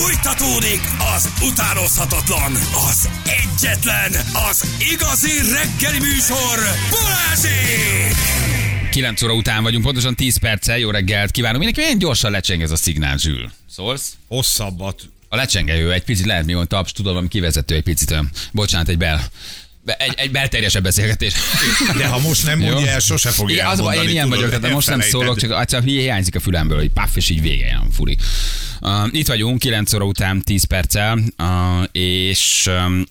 Fújtatódik 0.00 0.80
az 1.16 1.28
utánozhatatlan, 1.42 2.52
az 2.90 3.08
egyetlen, 3.24 4.12
az 4.50 4.64
igazi 4.92 5.30
reggeli 5.52 5.98
műsor, 5.98 6.58
Balázsék! 6.90 8.14
9 8.90 9.22
óra 9.22 9.32
után 9.32 9.62
vagyunk, 9.62 9.84
pontosan 9.84 10.14
10 10.14 10.36
perccel. 10.38 10.78
Jó 10.78 10.90
reggelt 10.90 11.30
kívánunk. 11.30 11.58
Mindenki 11.58 11.80
milyen 11.80 11.98
gyorsan 11.98 12.30
lecseng 12.30 12.62
ez 12.62 12.70
a 12.70 12.76
szignál, 12.76 13.16
Zsül. 13.18 13.50
Szólsz? 13.70 14.12
Hosszabbat. 14.28 15.02
A 15.28 15.36
lecsengő 15.36 15.92
egy 15.92 16.04
picit 16.04 16.26
lehet, 16.26 16.44
mi 16.44 16.52
mondta, 16.52 16.76
taps, 16.76 16.92
tudom, 16.92 17.16
ami 17.16 17.28
kivezető 17.28 17.74
egy 17.74 17.82
picit 17.82 18.10
olyan. 18.10 18.30
Bocsánat, 18.52 18.88
egy 18.88 18.98
bel. 18.98 19.28
be- 19.84 19.96
Egy, 19.96 20.14
egy 20.16 20.30
belterjesebb 20.30 20.82
beszélgetés. 20.82 21.32
De 21.96 22.06
ha 22.06 22.18
most 22.18 22.44
nem 22.46 22.58
mondja 22.58 22.90
el, 22.90 23.00
sose 23.00 23.30
fogja 23.30 23.54
Igen, 23.54 23.66
az 23.66 23.80
baj, 23.80 23.96
én 23.96 24.08
ilyen 24.08 24.24
tudod, 24.24 24.38
vagyok, 24.44 24.60
tehát 24.60 24.74
most 24.74 24.88
nem 24.88 25.00
szólok, 25.00 25.38
csak 25.38 25.64
csak 25.64 25.84
hiányzik 25.84 26.34
a 26.34 26.40
fülemből, 26.40 26.78
hogy 26.78 26.90
paff, 26.90 27.16
és 27.16 27.28
így 27.28 27.40
vége, 27.42 27.64
ilyen 27.64 27.90
furi. 27.90 28.16
Uh, 28.80 29.08
itt 29.10 29.26
vagyunk, 29.26 29.58
9 29.58 29.92
óra 29.92 30.04
után 30.04 30.42
10 30.42 30.64
perccel, 30.64 31.18
uh, 31.38 31.84
és 31.92 32.68
um, 32.86 33.04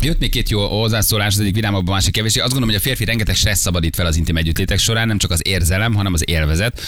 Jött 0.00 0.18
még 0.18 0.30
két 0.30 0.48
jó 0.48 0.80
hozzászólás, 0.80 1.34
az 1.34 1.40
egyik 1.40 1.54
vidámabb, 1.54 1.88
a 1.88 1.90
másik 1.90 2.12
kevésbé. 2.12 2.40
Azt 2.40 2.52
gondolom, 2.52 2.74
hogy 2.74 2.84
a 2.84 2.88
férfi 2.88 3.04
rengeteg 3.04 3.34
stressz 3.34 3.60
szabadít 3.60 3.94
fel 3.94 4.06
az 4.06 4.16
intim 4.16 4.36
együttlétek 4.36 4.78
során, 4.78 5.06
nem 5.06 5.18
csak 5.18 5.30
az 5.30 5.40
érzelem, 5.44 5.94
hanem 5.94 6.12
az 6.12 6.22
élvezet. 6.26 6.80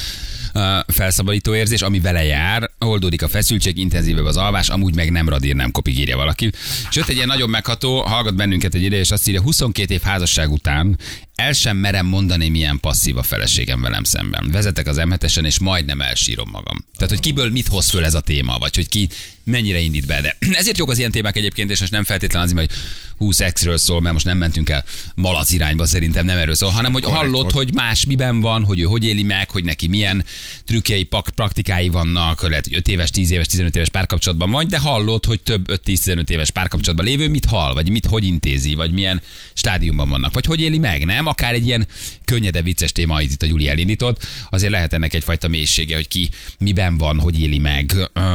uh, 0.54 0.62
felszabadító 0.86 1.54
érzés, 1.54 1.82
ami 1.82 2.00
vele 2.00 2.24
jár, 2.24 2.70
oldódik 2.78 3.22
a 3.22 3.28
feszültség, 3.28 3.78
intenzívebb 3.78 4.24
az 4.24 4.36
alvás, 4.36 4.68
amúgy 4.68 4.94
meg 4.94 5.10
nem 5.10 5.28
radír, 5.28 5.54
nem 5.54 5.70
kopig 5.70 5.98
írja 5.98 6.16
valaki. 6.16 6.50
Jött 6.90 7.08
egy 7.08 7.16
ilyen 7.16 7.26
nagyon 7.26 7.50
megható, 7.50 8.00
hallgat 8.00 8.34
bennünket 8.34 8.74
egy 8.74 8.82
ide, 8.82 8.96
és 8.96 9.10
azt 9.10 9.28
írja, 9.28 9.42
22 9.42 9.94
év 9.94 10.00
házasság 10.00 10.50
után 10.50 10.98
el 11.38 11.52
sem 11.52 11.76
merem 11.76 12.06
mondani, 12.06 12.48
milyen 12.48 12.80
passzív 12.80 13.16
a 13.16 13.22
feleségem 13.22 13.80
velem 13.80 14.04
szemben. 14.04 14.48
Vezetek 14.50 14.86
az 14.86 14.96
m 14.96 15.44
és 15.44 15.58
majdnem 15.58 16.00
elsírom 16.00 16.48
magam. 16.52 16.84
Tehát, 16.94 17.08
hogy 17.08 17.20
kiből 17.20 17.50
mit 17.50 17.68
hoz 17.68 17.90
föl 17.90 18.04
ez 18.04 18.14
a 18.14 18.20
téma, 18.20 18.58
vagy 18.58 18.74
hogy 18.74 18.88
ki 18.88 19.08
mennyire 19.44 19.78
indít 19.78 20.06
be. 20.06 20.20
De 20.20 20.36
ezért 20.60 20.78
jók 20.78 20.90
az 20.90 20.98
ilyen 20.98 21.10
témák 21.10 21.36
egyébként, 21.36 21.70
és 21.70 21.80
most 21.80 21.92
nem 21.92 22.04
feltétlenül 22.04 22.48
az, 22.48 22.54
hogy 22.54 22.70
20 23.16 23.40
exről 23.40 23.78
szól, 23.78 24.00
mert 24.00 24.12
most 24.12 24.24
nem 24.24 24.38
mentünk 24.38 24.68
el 24.68 24.84
malac 25.14 25.52
irányba, 25.52 25.86
szerintem 25.86 26.24
nem 26.24 26.38
erről 26.38 26.54
szól, 26.54 26.70
hanem 26.70 26.92
hogy 26.92 27.02
korrekt. 27.02 27.52
hogy 27.52 27.74
más 27.74 28.04
miben 28.04 28.40
van, 28.40 28.64
hogy 28.64 28.80
ő 28.80 28.84
hogy 28.84 29.04
éli 29.04 29.22
meg, 29.22 29.50
hogy 29.50 29.64
neki 29.64 29.86
milyen 29.86 30.24
trükkjei, 30.64 31.08
praktikái 31.34 31.88
vannak, 31.88 32.48
lehet, 32.48 32.64
hogy 32.64 32.76
5 32.76 32.88
éves, 32.88 33.10
10 33.10 33.30
éves, 33.30 33.46
15 33.46 33.76
éves 33.76 33.88
párkapcsolatban 33.88 34.50
vagy, 34.50 34.66
de 34.66 34.78
hallod, 34.78 35.24
hogy 35.24 35.40
több 35.40 35.68
5-10-15 35.84 36.28
éves 36.28 36.50
párkapcsolatban 36.50 37.06
lévő 37.06 37.28
mit 37.28 37.44
hall, 37.44 37.74
vagy 37.74 37.90
mit 37.90 38.06
hogy 38.06 38.24
intézi, 38.24 38.74
vagy 38.74 38.92
milyen 38.92 39.22
stádiumban 39.52 40.08
vannak, 40.08 40.32
vagy 40.34 40.46
hogy 40.46 40.60
éli 40.60 40.78
meg, 40.78 41.04
nem? 41.04 41.26
Akár 41.28 41.54
egy 41.54 41.66
ilyen 41.66 41.86
könnyedebb, 42.24 42.64
vicces 42.64 42.92
téma, 42.92 43.14
amit 43.14 43.30
itt 43.30 43.42
a 43.42 43.46
Gyuri 43.46 43.68
elindított, 43.68 44.26
azért 44.50 44.72
lehet 44.72 44.92
ennek 44.92 45.14
egyfajta 45.14 45.48
mélysége, 45.48 45.94
hogy 45.94 46.08
ki 46.08 46.30
miben 46.58 46.98
van, 46.98 47.20
hogy 47.20 47.40
éli 47.40 47.58
meg, 47.58 47.92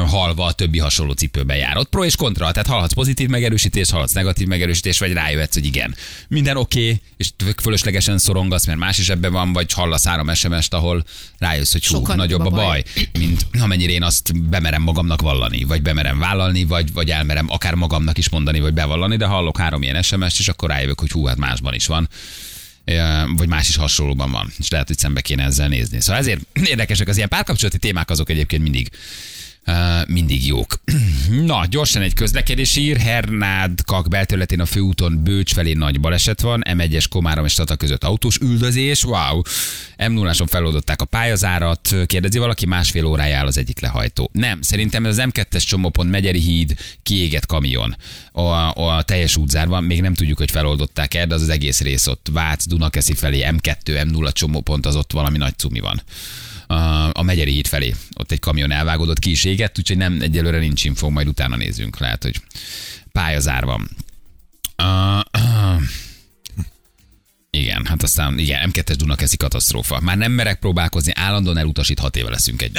halva 0.07 0.45
a 0.45 0.51
többi 0.51 0.79
hasonló 0.79 1.11
cipőben 1.11 1.57
jár. 1.57 1.77
Ott 1.77 1.89
pro 1.89 2.05
és 2.05 2.15
kontra, 2.15 2.51
tehát 2.51 2.67
hallhatsz 2.67 2.93
pozitív 2.93 3.29
megerősítést, 3.29 3.91
hallhatsz 3.91 4.13
negatív 4.13 4.47
megerősítést, 4.47 4.99
vagy 4.99 5.13
rájöhetsz, 5.13 5.53
hogy 5.53 5.65
igen, 5.65 5.95
minden 6.27 6.57
oké, 6.57 6.83
okay, 6.83 7.01
és 7.17 7.29
fölöslegesen 7.61 8.17
szorongasz, 8.17 8.65
mert 8.65 8.79
más 8.79 8.97
is 8.97 9.09
ebben 9.09 9.31
van, 9.31 9.53
vagy 9.53 9.73
hallasz 9.73 10.05
három 10.05 10.33
SMS-t, 10.33 10.73
ahol 10.73 11.03
rájössz, 11.37 11.71
hogy 11.71 11.85
hú, 11.85 11.95
Sokkal 11.95 12.15
nagyobb 12.15 12.41
a 12.41 12.45
a 12.45 12.49
baj, 12.49 12.83
mint 13.19 13.45
amennyire 13.59 13.91
én 13.91 14.03
azt 14.03 14.49
bemerem 14.49 14.81
magamnak 14.81 15.21
vallani, 15.21 15.63
vagy 15.63 15.81
bemerem 15.81 16.19
vállalni, 16.19 16.63
vagy, 16.63 16.93
vagy 16.93 17.09
elmerem 17.09 17.45
akár 17.49 17.73
magamnak 17.73 18.17
is 18.17 18.29
mondani, 18.29 18.59
vagy 18.59 18.73
bevallani, 18.73 19.17
de 19.17 19.25
hallok 19.25 19.57
három 19.57 19.83
ilyen 19.83 20.01
SMS-t, 20.01 20.39
és 20.39 20.47
akkor 20.47 20.69
rájövök, 20.69 20.99
hogy 20.99 21.11
hú, 21.11 21.25
hát 21.25 21.37
másban 21.37 21.73
is 21.73 21.87
van 21.87 22.09
vagy 23.35 23.47
más 23.47 23.69
is 23.69 23.75
hasonlóban 23.75 24.31
van, 24.31 24.51
és 24.59 24.69
lehet, 24.69 24.87
hogy 24.87 24.97
szembe 24.97 25.21
kéne 25.21 25.43
ezzel 25.43 25.67
nézni. 25.67 26.01
Szóval 26.01 26.21
ezért 26.21 26.41
érdekesek 26.73 27.07
az 27.07 27.17
ilyen 27.17 27.29
párkapcsolati 27.29 27.77
témák, 27.77 28.09
azok 28.09 28.29
egyébként 28.29 28.63
mindig 28.63 28.89
mindig 30.07 30.47
jók. 30.47 30.81
Na, 31.45 31.65
gyorsan 31.69 32.01
egy 32.01 32.13
közlekedési 32.13 32.81
ír. 32.81 32.97
Hernád 32.97 33.83
Kak 33.85 34.07
belterületén 34.07 34.59
a 34.59 34.65
főúton 34.65 35.23
Bőcs 35.23 35.53
felé 35.53 35.73
nagy 35.73 35.99
baleset 35.99 36.41
van. 36.41 36.63
M1-es 36.69 37.05
Komárom 37.09 37.45
és 37.45 37.53
Tata 37.53 37.75
között 37.75 38.03
autós 38.03 38.37
üldözés. 38.37 39.03
Wow. 39.03 39.41
m 40.07 40.11
0 40.11 40.33
feloldották 40.45 41.01
a 41.01 41.05
pályazárat. 41.05 41.95
Kérdezi 42.05 42.37
valaki, 42.37 42.65
másfél 42.65 43.05
órája 43.05 43.37
áll 43.37 43.45
az 43.45 43.57
egyik 43.57 43.79
lehajtó. 43.79 44.29
Nem, 44.33 44.61
szerintem 44.61 45.05
ez 45.05 45.17
az 45.17 45.29
M2-es 45.29 45.65
csomópont 45.65 46.09
Megyeri 46.09 46.39
híd 46.39 46.73
kiégett 47.03 47.45
kamion. 47.45 47.95
A, 48.31 48.41
a 48.73 49.01
teljes 49.01 49.37
útzárban 49.37 49.83
még 49.83 50.01
nem 50.01 50.13
tudjuk, 50.13 50.37
hogy 50.37 50.51
feloldották 50.51 51.13
el, 51.13 51.27
de 51.27 51.33
az 51.33 51.41
az 51.41 51.49
egész 51.49 51.81
rész 51.81 52.07
ott 52.07 52.27
Vác, 52.31 52.67
Dunakeszi 52.67 53.13
felé, 53.13 53.45
M2, 53.49 53.75
M0 53.85 54.31
csomópont, 54.31 54.85
az 54.85 54.95
ott 54.95 55.11
valami 55.11 55.37
nagy 55.37 55.57
cumi 55.57 55.79
van 55.79 56.01
a, 57.13 57.21
Megyeri 57.23 57.51
híd 57.51 57.67
felé. 57.67 57.95
Ott 58.17 58.31
egy 58.31 58.39
kamion 58.39 58.71
elvágódott, 58.71 59.19
ki 59.19 59.31
is 59.31 59.43
égett, 59.43 59.77
úgyhogy 59.77 59.97
nem, 59.97 60.21
egyelőre 60.21 60.59
nincs 60.59 60.85
info, 60.85 61.09
majd 61.09 61.27
utána 61.27 61.55
nézzünk. 61.55 61.99
Lehet, 61.99 62.23
hogy 62.23 62.41
pályazár 63.11 63.65
van. 63.65 63.89
Uh, 64.77 65.19
uh, 65.43 65.81
igen, 67.57 67.85
hát 67.85 68.03
aztán 68.03 68.39
igen, 68.39 68.71
M2-es 68.73 68.95
Dunakeszi 68.97 69.37
katasztrófa. 69.37 69.99
Már 70.01 70.17
nem 70.17 70.31
merek 70.31 70.59
próbálkozni, 70.59 71.11
állandóan 71.15 71.57
elutasít, 71.57 71.99
hat 71.99 72.15
éve 72.15 72.29
leszünk 72.29 72.61
egy. 72.61 72.71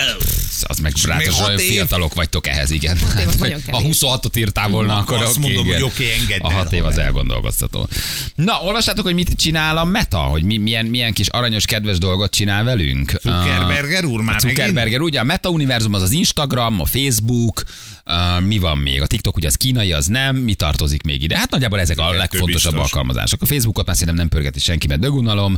Az 0.60 0.78
meg 0.78 0.92
ráadásul 1.06 1.46
olyan 1.46 1.58
év? 1.58 1.70
fiatalok 1.70 2.14
vagytok 2.14 2.46
ehhez, 2.46 2.70
igen. 2.70 2.98
nagyon 3.38 3.60
Ha 3.70 3.78
kevés. 3.78 3.98
26-ot 4.00 4.36
írtál 4.36 4.68
volna, 4.68 4.96
akkor 4.96 5.22
Azt 5.22 5.36
oké, 5.36 5.40
mondom, 5.40 5.64
igen. 5.66 5.80
hogy 5.80 5.90
oké, 5.90 6.12
engedd 6.20 6.40
A 6.40 6.52
hat 6.52 6.72
év 6.72 6.84
az 6.84 6.98
elgondolkoztató. 6.98 7.88
Na, 8.34 8.60
olvastátok, 8.62 9.04
hogy 9.04 9.14
mit 9.14 9.34
csinál 9.36 9.76
a 9.76 9.84
Meta? 9.84 10.18
Hogy 10.18 10.42
mi, 10.42 10.56
milyen, 10.56 10.86
milyen 10.86 11.12
kis 11.12 11.28
aranyos, 11.28 11.64
kedves 11.64 11.98
dolgot 11.98 12.30
csinál 12.30 12.64
velünk? 12.64 13.12
Zuckerberger 13.22 14.04
úr 14.04 14.20
már 14.20 14.34
megint? 14.34 14.56
Zuckerberger, 14.56 15.00
ugye 15.00 15.20
a 15.20 15.24
Meta 15.24 15.48
univerzum 15.48 15.94
az 15.94 16.02
az 16.02 16.10
Instagram, 16.10 16.80
a 16.80 16.84
Facebook, 16.84 17.62
uh, 18.06 18.46
mi 18.46 18.58
van 18.58 18.78
még? 18.78 19.02
A 19.02 19.06
TikTok 19.06 19.36
ugye 19.36 19.46
az 19.46 19.54
kínai, 19.54 19.92
az 19.92 20.06
nem, 20.06 20.36
mi 20.36 20.54
tartozik 20.54 21.02
még 21.02 21.22
ide? 21.22 21.38
Hát 21.38 21.50
nagyjából 21.50 21.80
ezek 21.80 21.98
a 21.98 22.10
legfontosabb 22.10 22.72
biztos. 22.72 22.92
alkalmazások. 22.92 23.42
A 23.42 23.46
Facebookot 23.46 23.86
már 23.86 23.96
szerintem 23.96 24.16
nem 24.16 24.28
pörgeti 24.28 24.58
senki, 24.60 24.86
mert 24.86 25.00
dögunalom, 25.00 25.56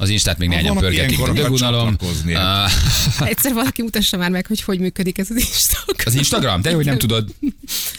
az 0.00 0.08
Instát 0.08 0.38
még 0.38 0.48
néhányan 0.48 0.76
pörgetik, 0.76 1.18
akar 1.18 1.34
dögunalom. 1.34 1.96
Uh, 2.26 3.28
Egyszer 3.28 3.52
valaki 3.52 3.82
mutassa 3.82 4.16
már 4.16 4.30
meg, 4.30 4.46
hogy 4.46 4.60
hogy 4.62 4.78
működik 4.78 5.18
ez 5.18 5.30
az 5.30 5.36
Instagram. 5.36 5.96
az 6.04 6.14
Instagram? 6.14 6.62
Te, 6.62 6.72
hogy 6.74 6.84
nem 6.84 6.98
tudod? 6.98 7.34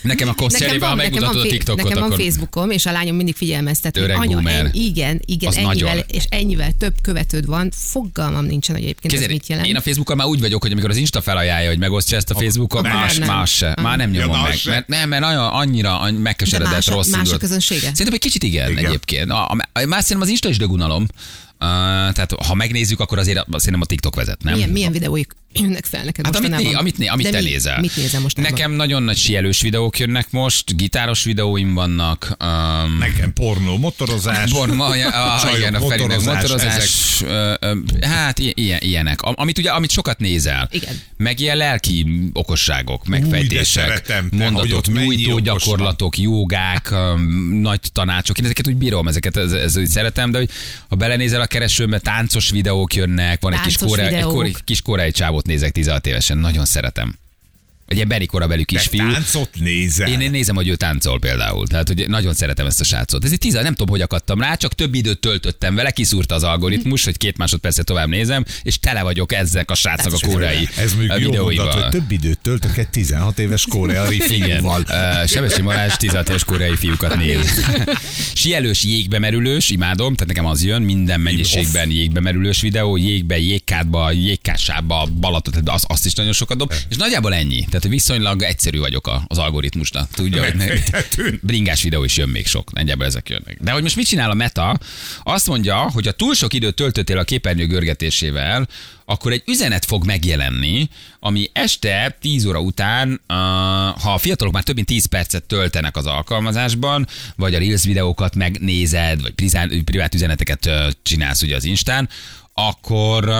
Nekem 0.02 0.28
akkor 0.28 0.52
cserébe, 0.52 0.88
ha 0.88 0.96
megmutatod 0.96 1.42
a 1.42 1.42
TikTokot, 1.42 1.84
nekem 1.84 2.00
van 2.00 2.12
akkor... 2.12 2.24
Facebookom, 2.24 2.70
és 2.70 2.86
a 2.86 2.92
lányom 2.92 3.16
mindig 3.16 3.36
figyelmeztet, 3.36 3.98
hogy 3.98 4.10
anya, 4.12 4.50
ennyi, 4.50 4.70
igen, 4.86 5.22
igen, 5.26 5.50
Az 5.50 5.56
ennyivel, 5.58 5.74
nagyon. 5.94 6.04
és 6.08 6.24
ennyivel 6.30 6.72
több 6.78 6.94
követőd 7.02 7.46
van, 7.46 7.72
fogalmam 7.76 8.46
nincsen, 8.46 8.76
hogy 8.76 8.84
egyébként 8.84 9.14
ez 9.14 9.20
Kézzel, 9.20 9.34
mit 9.34 9.48
jelent. 9.48 9.68
én 9.68 9.76
a 9.76 9.82
Facebookon 9.82 10.18
már 10.18 10.28
úgy 10.28 10.40
vagyok, 10.40 10.62
hogy 10.62 10.72
amikor 10.72 10.90
az 10.90 10.98
Insta 10.98 11.22
felajánlja, 11.22 11.70
hogy 11.70 11.80
megosztja 11.80 12.18
ezt 12.18 12.30
a 12.30 12.36
Facebookon, 12.36 12.82
nem, 12.82 12.92
más, 12.92 13.18
nem. 13.18 13.28
más 13.28 13.52
se. 13.52 13.76
Már 13.82 13.98
nem 13.98 14.14
Ja, 14.14 14.20
nyomom 14.20 14.40
más 14.42 14.50
meg. 14.50 14.58
se. 14.58 14.70
Mert, 14.70 14.88
nem, 14.88 15.10
mert 15.10 15.22
nagyon, 15.22 15.44
annyira 15.48 16.12
megkeseredett 16.12 16.74
más 16.74 16.88
a- 16.88 16.94
rossz 16.94 17.10
más 17.10 17.32
a 17.32 17.38
közönsége? 17.38 17.82
Szerintem 17.82 18.14
egy 18.14 18.20
kicsit 18.20 18.44
igen, 18.44 18.72
Igen. 18.72 18.86
egyébként. 18.86 19.30
A, 19.32 19.50
a, 19.50 19.58
a, 19.74 19.86
más 19.86 20.02
szerintem 20.02 20.22
az 20.22 20.28
Insta 20.28 20.50
is 20.50 20.58
dögunalom. 20.58 21.06
Tehát 21.60 22.32
ha 22.46 22.54
megnézzük, 22.54 23.00
akkor 23.00 23.18
azért 23.18 23.46
szerintem 23.50 23.82
a 23.82 23.86
TikTok 23.86 24.16
vezet, 24.16 24.44
nem? 24.44 24.54
milyen, 24.54 24.70
milyen 24.70 24.92
videóik 24.92 25.36
jönnek 25.54 25.86
fel 25.86 26.04
neked 26.04 26.26
Hát 26.26 26.36
amit, 26.36 26.50
né, 26.58 26.74
amit, 26.74 26.98
né, 26.98 27.06
amit 27.06 27.32
te 27.32 27.42
mi, 27.42 27.50
nézel. 27.50 27.80
Mit 27.80 27.96
nézel 27.96 28.22
most? 28.22 28.38
Nekem 28.38 28.72
nagyon 28.72 29.04
nagy 29.04 29.18
sielős 29.18 29.62
videók 29.62 30.00
jönnek 30.00 30.32
most, 30.32 30.76
gitáros 30.76 31.24
videóim 31.24 31.74
vannak. 31.74 32.38
Um, 32.44 32.98
Nekem 32.98 33.34
pornó, 33.34 33.78
motorozás. 33.78 34.52
Borma, 34.52 34.86
a, 34.86 35.36
a, 35.36 35.40
csajok, 35.42 35.58
igen, 35.58 35.74
a 35.76 35.80
Ferinek 35.80 36.22
motorozás, 36.22 36.42
motorozás, 36.42 37.22
ö, 37.22 37.54
ö, 37.60 37.76
hát 38.02 38.40
ilyen, 38.40 38.80
ilyenek. 38.82 39.22
Am- 39.22 39.34
Amit 39.38 39.58
ugye, 39.58 39.70
amit 39.72 39.92
sokat 39.92 40.20
nézel. 40.20 40.70
Igen. 40.72 41.02
Meg 41.18 41.40
ilyen 41.40 41.58
lelki 41.58 42.06
okosságok, 42.34 43.06
megfejtések, 43.06 43.66
szeretem, 43.66 44.30
te, 44.30 44.44
hogy 44.44 44.52
mondatok, 44.52 44.94
nyújtó 44.94 45.40
gyakorlatok, 45.40 46.18
jogák, 46.18 46.92
öm, 46.92 47.60
nagy 47.62 47.80
tanácsok. 47.94 48.38
Én 48.38 48.46
ezeket 48.46 48.68
úgy 48.68 48.76
bírom, 48.76 49.08
ezeket 49.08 49.38
ez, 49.38 49.52
ez, 49.52 49.78
úgy 49.78 49.88
szeretem, 49.88 50.32
de 50.32 50.38
hogy 50.38 50.50
ha 50.90 50.96
belenézel 50.96 51.42
a 51.42 51.46
keresőmbe, 51.46 52.00
táncos 52.00 52.50
videók 52.50 52.94
jönnek, 52.94 53.42
van 53.42 53.54
egy 53.54 53.62
kis, 53.62 53.76
Táncos 53.76 53.98
egy, 53.98 54.10
videók. 54.10 54.32
kóre, 54.34 54.48
egy 54.48 54.64
kis 54.64 54.82
koreai 54.82 55.12
nézek 55.46 55.72
16 55.72 56.08
évesen, 56.08 56.38
nagyon 56.38 56.66
szeretem. 56.66 57.16
Egy 57.90 57.96
ilyen 57.96 58.08
Beri 58.08 58.26
korabeli 58.26 58.66
kisfiú. 58.66 59.12
táncot 59.12 59.50
nézel. 59.60 60.08
Én, 60.08 60.20
én 60.20 60.32
nézem, 60.32 60.56
hogy 60.56 60.68
ő 60.68 60.76
táncol 60.76 61.20
például. 61.20 61.68
Tehát, 61.68 61.88
hogy 61.88 62.06
nagyon 62.08 62.34
szeretem 62.34 62.66
ezt 62.66 62.82
a 62.82 62.84
srácot. 62.84 63.26
Ez 63.26 63.32
egy 63.32 63.38
tíz, 63.38 63.54
nem 63.54 63.66
tudom, 63.66 63.88
hogy 63.88 64.02
akadtam 64.02 64.42
rá, 64.42 64.56
csak 64.56 64.74
több 64.74 64.94
időt 64.94 65.20
töltöttem 65.20 65.76
vele, 65.76 65.92
kiszúrta 65.92 66.36
az 66.36 66.44
algoritmus, 66.44 67.04
hogy 67.04 67.18
két 67.18 67.38
másodpercet 67.38 67.86
tovább 67.86 68.08
nézem, 68.08 68.46
és 68.64 68.80
tele 68.80 69.04
vagyok 69.04 69.34
ezek 69.34 69.72
a 69.72 69.76
srácnak 69.76 70.14
a 70.14 70.28
koreai 70.28 70.70
Ez 70.78 70.94
mondjuk 70.94 71.20
jó 71.20 71.44
mondat, 71.44 71.74
hogy 71.74 71.90
több 71.90 72.12
időt 72.12 72.40
töltök 72.40 72.78
egy 72.78 72.90
16 72.90 73.40
éves 73.40 73.66
koreai 73.70 74.16
Igen. 74.30 74.50
fiúval. 74.50 74.82
Uh, 74.82 75.28
Sebesi 75.28 75.62
Marás 75.62 75.98
16 75.98 76.30
éves 76.30 76.44
koreai 76.44 76.76
fiúkat 76.76 77.16
néz. 77.16 77.66
Sielős 78.34 78.84
jégbe 78.84 79.20
merülős, 79.20 79.70
imádom, 79.70 80.14
tehát 80.14 80.28
nekem 80.28 80.46
az 80.46 80.64
jön, 80.64 80.82
minden 80.82 81.22
mennyiségben 81.22 81.90
jégbe 81.90 82.20
merülős 82.20 82.62
videó, 82.62 82.98
jégbe, 82.98 83.38
jégkádba, 83.38 84.12
jégkásába, 84.12 85.08
Balaton, 85.20 85.54
tehát 85.54 85.70
az, 85.70 85.84
azt 85.88 86.06
is 86.06 86.14
nagyon 86.14 86.34
sokat 86.34 86.58
dob, 86.58 86.74
és 86.90 86.96
nagyjából 86.96 87.34
ennyi. 87.34 87.66
Tehát 87.70 87.79
Tehát 87.80 87.96
viszonylag 87.96 88.42
egyszerű 88.42 88.80
vagyok 88.80 89.12
az 89.28 89.38
algoritmusnak. 89.38 90.10
Tudja, 90.12 90.44
hogy 90.44 90.84
bringás 91.42 91.84
videó 91.84 92.04
is 92.04 92.18
jön 92.18 92.30
még 92.30 92.48
sok. 92.48 92.74
Nagyjából 92.74 93.06
ezek 93.06 93.30
jönnek. 93.30 93.58
De 93.62 93.72
hogy 93.72 93.82
most 93.82 93.96
mit 93.96 94.08
csinál 94.08 94.30
a 94.30 94.34
Meta? 94.34 94.80
Azt 95.24 95.48
mondja, 95.48 95.76
hogy 95.76 96.06
ha 96.06 96.12
túl 96.12 96.34
sok 96.34 96.54
időt 96.54 96.76
töltöttél 96.76 97.18
a 97.18 97.24
képernyő 97.24 97.68
görgetésével, 97.68 98.68
akkor 99.06 99.32
egy 99.32 99.44
üzenet 99.46 99.86
fog 99.86 100.06
megjelenni, 100.06 100.90
ami 101.20 101.50
este 101.54 102.18
10 102.22 102.46
óra 102.46 102.60
után, 102.60 103.22
ha 104.02 104.14
a 104.14 104.18
fiatalok 104.18 104.54
már 104.54 104.64
több 104.64 104.76
mint 104.76 104.88
10 104.88 105.06
percet 105.06 105.44
töltenek 105.44 105.98
az 105.98 106.06
alkalmazásban, 106.06 107.08
vagy 107.36 107.56
a 107.56 107.60
Reels 107.60 107.84
videókat 107.84 108.36
megnézed, 108.36 109.22
vagy 109.22 109.34
privát 109.84 110.14
üzeneteket 110.14 110.70
csinálsz 111.04 111.42
ugye 111.42 111.56
az 111.56 111.64
Instán, 111.64 112.10
akkor 112.54 113.34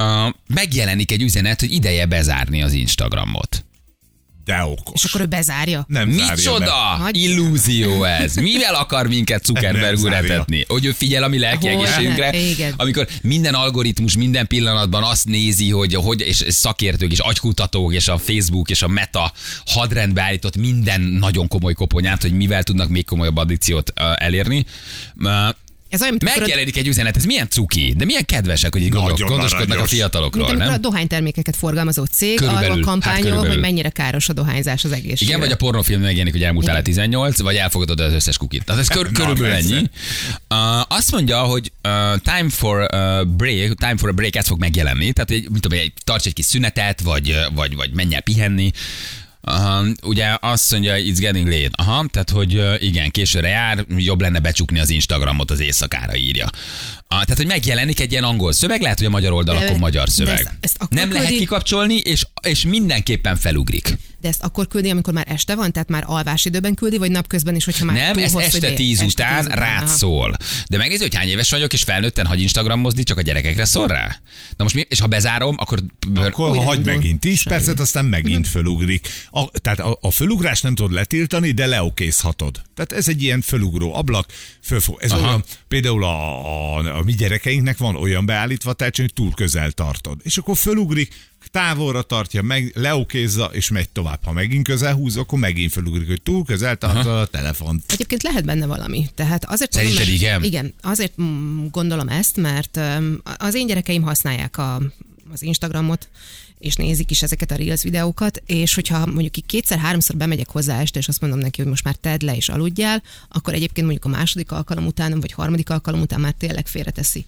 megjelenik 0.48 1.12
egy 1.12 1.22
üzenet, 1.22 1.60
hogy 1.60 1.72
ideje 1.72 2.06
bezárni 2.06 2.62
az 2.62 2.74
Instagramot. 2.74 3.64
De 4.50 4.64
okos. 4.64 5.04
És 5.04 5.04
akkor 5.04 5.22
ő 5.22 5.26
bezárja. 5.26 5.86
Nem 5.88 6.12
zárja 6.12 6.34
Micsoda 6.36 7.10
illúzió 7.12 8.04
ez? 8.04 8.36
Mivel 8.36 8.76
akar 8.76 9.08
minket 9.08 9.46
Zuckerberg 9.46 9.96
Nem 9.96 10.04
úr 10.04 10.12
zárja. 10.12 10.34
etetni? 10.34 10.66
Hogy 10.68 10.86
ő 10.86 10.92
figyel 10.92 11.24
a 11.24 11.28
mi 11.28 11.40
lelki 11.40 11.68
Hol 11.68 11.82
egészségünkre, 11.86 12.32
ne? 12.32 12.38
Igen. 12.38 12.74
amikor 12.78 13.08
minden 13.22 13.54
algoritmus 13.54 14.16
minden 14.16 14.48
pillanatban 14.48 15.04
azt 15.04 15.26
nézi, 15.26 15.70
hogy, 15.70 15.94
hogy 15.96 16.22
és 16.22 16.44
szakértők 16.48 17.12
és 17.12 17.20
agykutatók 17.20 17.94
és 17.94 18.08
a 18.08 18.18
Facebook 18.18 18.70
és 18.70 18.82
a 18.82 18.88
Meta 18.88 19.32
hadrendbe 19.66 20.22
állított 20.22 20.56
minden 20.56 21.02
nagyon 21.02 21.48
komoly 21.48 21.74
koponyát, 21.74 22.22
hogy 22.22 22.34
mivel 22.34 22.64
tudnak 22.64 22.90
még 22.90 23.06
komolyabb 23.06 23.38
addikciót 23.38 23.94
elérni. 24.16 24.66
Ez 25.90 26.02
olyan, 26.02 26.18
a- 26.20 26.24
Megjelenik 26.40 26.78
egy 26.78 26.88
üzenet, 26.88 27.16
ez 27.18 27.26
milyen 27.26 27.50
cuki, 27.50 27.94
de 27.98 28.06
milyen 28.06 28.26
kedvesek, 28.26 28.74
hogy 28.74 28.82
így 28.82 28.90
gondol, 28.90 29.28
gondoskodnak 29.28 29.68
a 29.70 29.72
aranyos. 29.72 29.90
fiatalokról, 29.90 30.44
mint 30.44 30.50
amikor 30.56 30.68
a 30.68 30.72
nem? 30.72 30.82
dohánytermékeket 30.82 31.56
forgalmazó 31.56 32.04
cég 32.06 32.36
Körülbelül, 32.38 32.66
arról 32.66 32.76
hát 32.78 32.86
kampányol, 32.86 33.20
körülbelül. 33.22 33.50
hogy 33.52 33.60
mennyire 33.60 33.90
káros 33.90 34.30
a 34.30 34.34
dohányzás 34.34 34.84
az 34.84 34.92
egészségre. 34.92 35.26
Igen, 35.26 35.40
vagy 35.40 35.52
a 35.52 35.56
pornófilm 35.56 36.02
megjelenik, 36.02 36.34
hogy 36.34 36.44
elmúltál 36.44 36.76
le 36.76 36.82
18, 36.82 37.42
vagy 37.42 37.56
elfogadod 37.56 38.00
az 38.00 38.14
összes 38.14 38.38
kukit. 38.38 38.64
Tehát 38.66 38.82
ez 38.82 38.88
kör, 38.88 39.06
Na, 39.12 39.20
körülbelül 39.20 39.52
ennyi. 39.56 39.90
Uh, 40.50 40.82
azt 40.98 41.12
mondja, 41.12 41.40
hogy 41.40 41.72
uh, 41.84 42.18
time 42.22 42.50
for 42.50 42.94
a 42.96 43.24
break, 43.26 43.74
time 43.78 43.98
for 43.98 44.10
a 44.10 44.14
break, 44.14 44.36
ez 44.36 44.48
fog 44.48 44.60
megjelenni. 44.60 45.12
Tehát, 45.12 45.32
egy, 45.32 45.50
mit 45.50 45.62
tudom, 45.62 45.80
egy, 45.80 45.94
tarts 46.04 46.26
egy 46.26 46.34
kis 46.34 46.46
szünetet, 46.46 47.02
vagy, 47.02 47.36
vagy, 47.54 47.76
vagy 47.76 47.92
menj 47.94 48.16
el 48.16 48.22
pihenni. 48.22 48.72
Uh, 49.42 49.88
ugye 50.04 50.38
azt 50.40 50.72
mondja, 50.72 50.96
it's 50.98 51.18
getting 51.20 51.48
late. 51.48 51.84
Aha, 51.84 52.06
tehát, 52.12 52.30
hogy 52.30 52.84
igen, 52.84 53.12
későre 53.12 53.48
jár, 53.48 53.86
jobb 53.98 54.22
lenne 54.22 54.40
becsukni 54.40 54.80
az 54.80 54.90
Instagramot 54.90 55.52
az 55.52 55.60
éjszakára 55.60 56.16
írja. 56.16 56.50
Uh, 57.16 57.22
tehát, 57.22 57.38
hogy 57.38 57.48
megjelenik 57.48 58.00
egy 58.00 58.12
ilyen 58.12 58.24
angol 58.24 58.52
szöveg, 58.54 58.82
lehet, 58.82 58.98
hogy 58.98 59.08
a 59.08 59.10
magyar 59.10 59.32
oldalakon 59.32 59.72
De- 59.72 59.78
magyar 59.78 60.06
de 60.06 60.12
szöveg. 60.12 60.40
ezt- 60.40 60.50
ezt 60.60 60.76
akkor 60.80 60.98
Nem 60.98 61.10
lehet 61.12 61.28
küldi- 61.28 61.42
kikapcsolni, 61.42 61.96
és, 61.98 62.26
és 62.42 62.64
mindenképpen 62.66 63.36
felugrik. 63.36 63.98
De 64.22 64.28
ezt 64.28 64.44
akkor 64.44 64.68
küldi, 64.68 64.90
amikor 64.90 65.14
már 65.14 65.26
este 65.30 65.56
van, 65.56 65.72
tehát 65.72 65.90
már 65.90 66.04
alvás 66.06 66.46
időben 66.46 66.74
küldi, 66.74 66.98
vagy 66.98 67.12
napközben 67.12 67.56
is, 67.56 67.66
hogyha 67.66 67.86
már 67.86 67.96
Nem, 67.96 68.14
túl 68.14 68.24
ez 68.24 68.32
hosszú 68.32 68.46
este? 68.46 68.74
10 68.74 69.02
után 69.02 69.44
tíz 69.44 69.54
rád 69.54 69.84
aha. 69.84 69.88
szól. 69.96 70.36
De 70.68 70.78
megnézi, 70.78 71.02
hogy 71.02 71.16
hány 71.16 71.28
éves 71.28 71.50
vagyok, 71.50 71.74
és 71.74 71.84
felnőtten 71.84 72.26
hagy 72.26 72.42
Instagramozni, 72.42 73.04
csak 73.04 73.18
a 73.18 73.22
gyerekekre 73.22 73.66
szól 73.66 73.88
rá? 73.88 74.20
Na 74.58 74.64
most 74.64 74.76
mi, 74.76 74.86
és 74.90 75.00
ha 75.00 75.08
bezárom, 75.08 75.56
akkor... 75.60 75.80
Akkor 76.16 76.56
ha 76.58 76.64
hagy 76.64 76.86
megint 76.86 77.20
10 77.20 77.44
percet, 77.44 77.80
aztán 77.80 78.06
megint 78.06 78.48
fölugrik. 78.48 79.08
A, 79.32 79.50
tehát 79.52 79.80
a, 79.80 79.98
a 80.02 80.12
fölugrást 80.12 80.64
nem 80.64 80.76
tudod 80.76 80.92
letiltani, 80.92 81.52
de 81.52 81.66
leokézhatod. 81.66 82.62
Tehát 82.76 82.92
ez 82.92 83.08
egy 83.08 83.24
ilyen 83.24 83.42
fölugró 83.42 83.96
ablak, 83.96 84.26
fölfog. 84.64 84.98
Ez 85.02 85.12
Aha. 85.12 85.28
olyan, 85.28 85.44
például 85.68 86.04
a, 86.04 86.78
a, 86.78 86.98
a 86.98 86.99
mi 87.04 87.14
gyerekeinknek 87.14 87.78
van 87.78 87.96
olyan 87.96 88.26
beállítva 88.26 88.74
tehetségy, 88.74 89.06
hogy 89.06 89.14
túl 89.14 89.34
közel 89.34 89.72
tartod. 89.72 90.20
És 90.24 90.38
akkor 90.38 90.58
fölugrik, 90.58 91.14
távolra 91.52 92.02
tartja, 92.02 92.42
meg 92.42 92.72
leokézza, 92.76 93.46
és 93.46 93.70
megy 93.70 93.90
tovább. 93.90 94.24
Ha 94.24 94.32
megint 94.32 94.68
közel 94.68 94.94
húz, 94.94 95.18
akkor 95.18 95.40
megint 95.40 95.72
fölugrik, 95.72 96.08
hogy 96.08 96.22
túl 96.22 96.46
közel 96.46 96.76
tartod 96.76 97.18
a 97.18 97.26
telefont. 97.26 97.84
Egyébként 97.88 98.24
lehet 98.24 98.46
benne 98.46 98.66
valami. 98.66 99.08
Tehát 99.16 99.46
azért 99.46 99.72
Szerinted 99.72 99.98
mondom, 99.98 100.16
igen? 100.16 100.44
Igen, 100.44 100.74
azért 100.82 101.14
gondolom 101.72 102.08
ezt, 102.08 102.38
mert 102.38 102.80
az 103.38 103.56
én 103.56 103.68
gyerekeim 103.68 104.02
használják 104.02 104.58
a, 104.58 104.82
az 105.34 105.42
Instagramot, 105.42 106.10
és 106.60 106.76
nézik 106.76 107.12
is 107.12 107.22
ezeket 107.22 107.52
a 107.52 107.56
Reels 107.56 107.84
videókat, 107.84 108.42
és 108.46 108.74
hogyha 108.74 109.06
mondjuk 109.06 109.38
így 109.38 109.46
kétszer-háromszor 109.46 110.16
bemegyek 110.16 110.50
hozzá 110.50 110.82
este, 110.82 111.00
és 111.00 111.08
azt 111.08 111.22
mondom 111.22 111.40
neki, 111.40 111.62
hogy 111.62 111.70
most 111.70 111.84
már 111.84 111.96
tedd 111.96 112.26
le 112.26 112.36
és 112.36 112.50
aludjál, 112.50 113.04
akkor 113.30 113.54
egyébként 113.54 113.88
mondjuk 113.88 114.14
a 114.14 114.18
második 114.18 114.52
alkalom 114.52 114.86
után, 114.86 115.20
vagy 115.20 115.32
harmadik 115.32 115.70
alkalom 115.70 116.02
után 116.02 116.20
már 116.20 116.34
tényleg 116.38 116.68
félreteszi. 116.68 117.26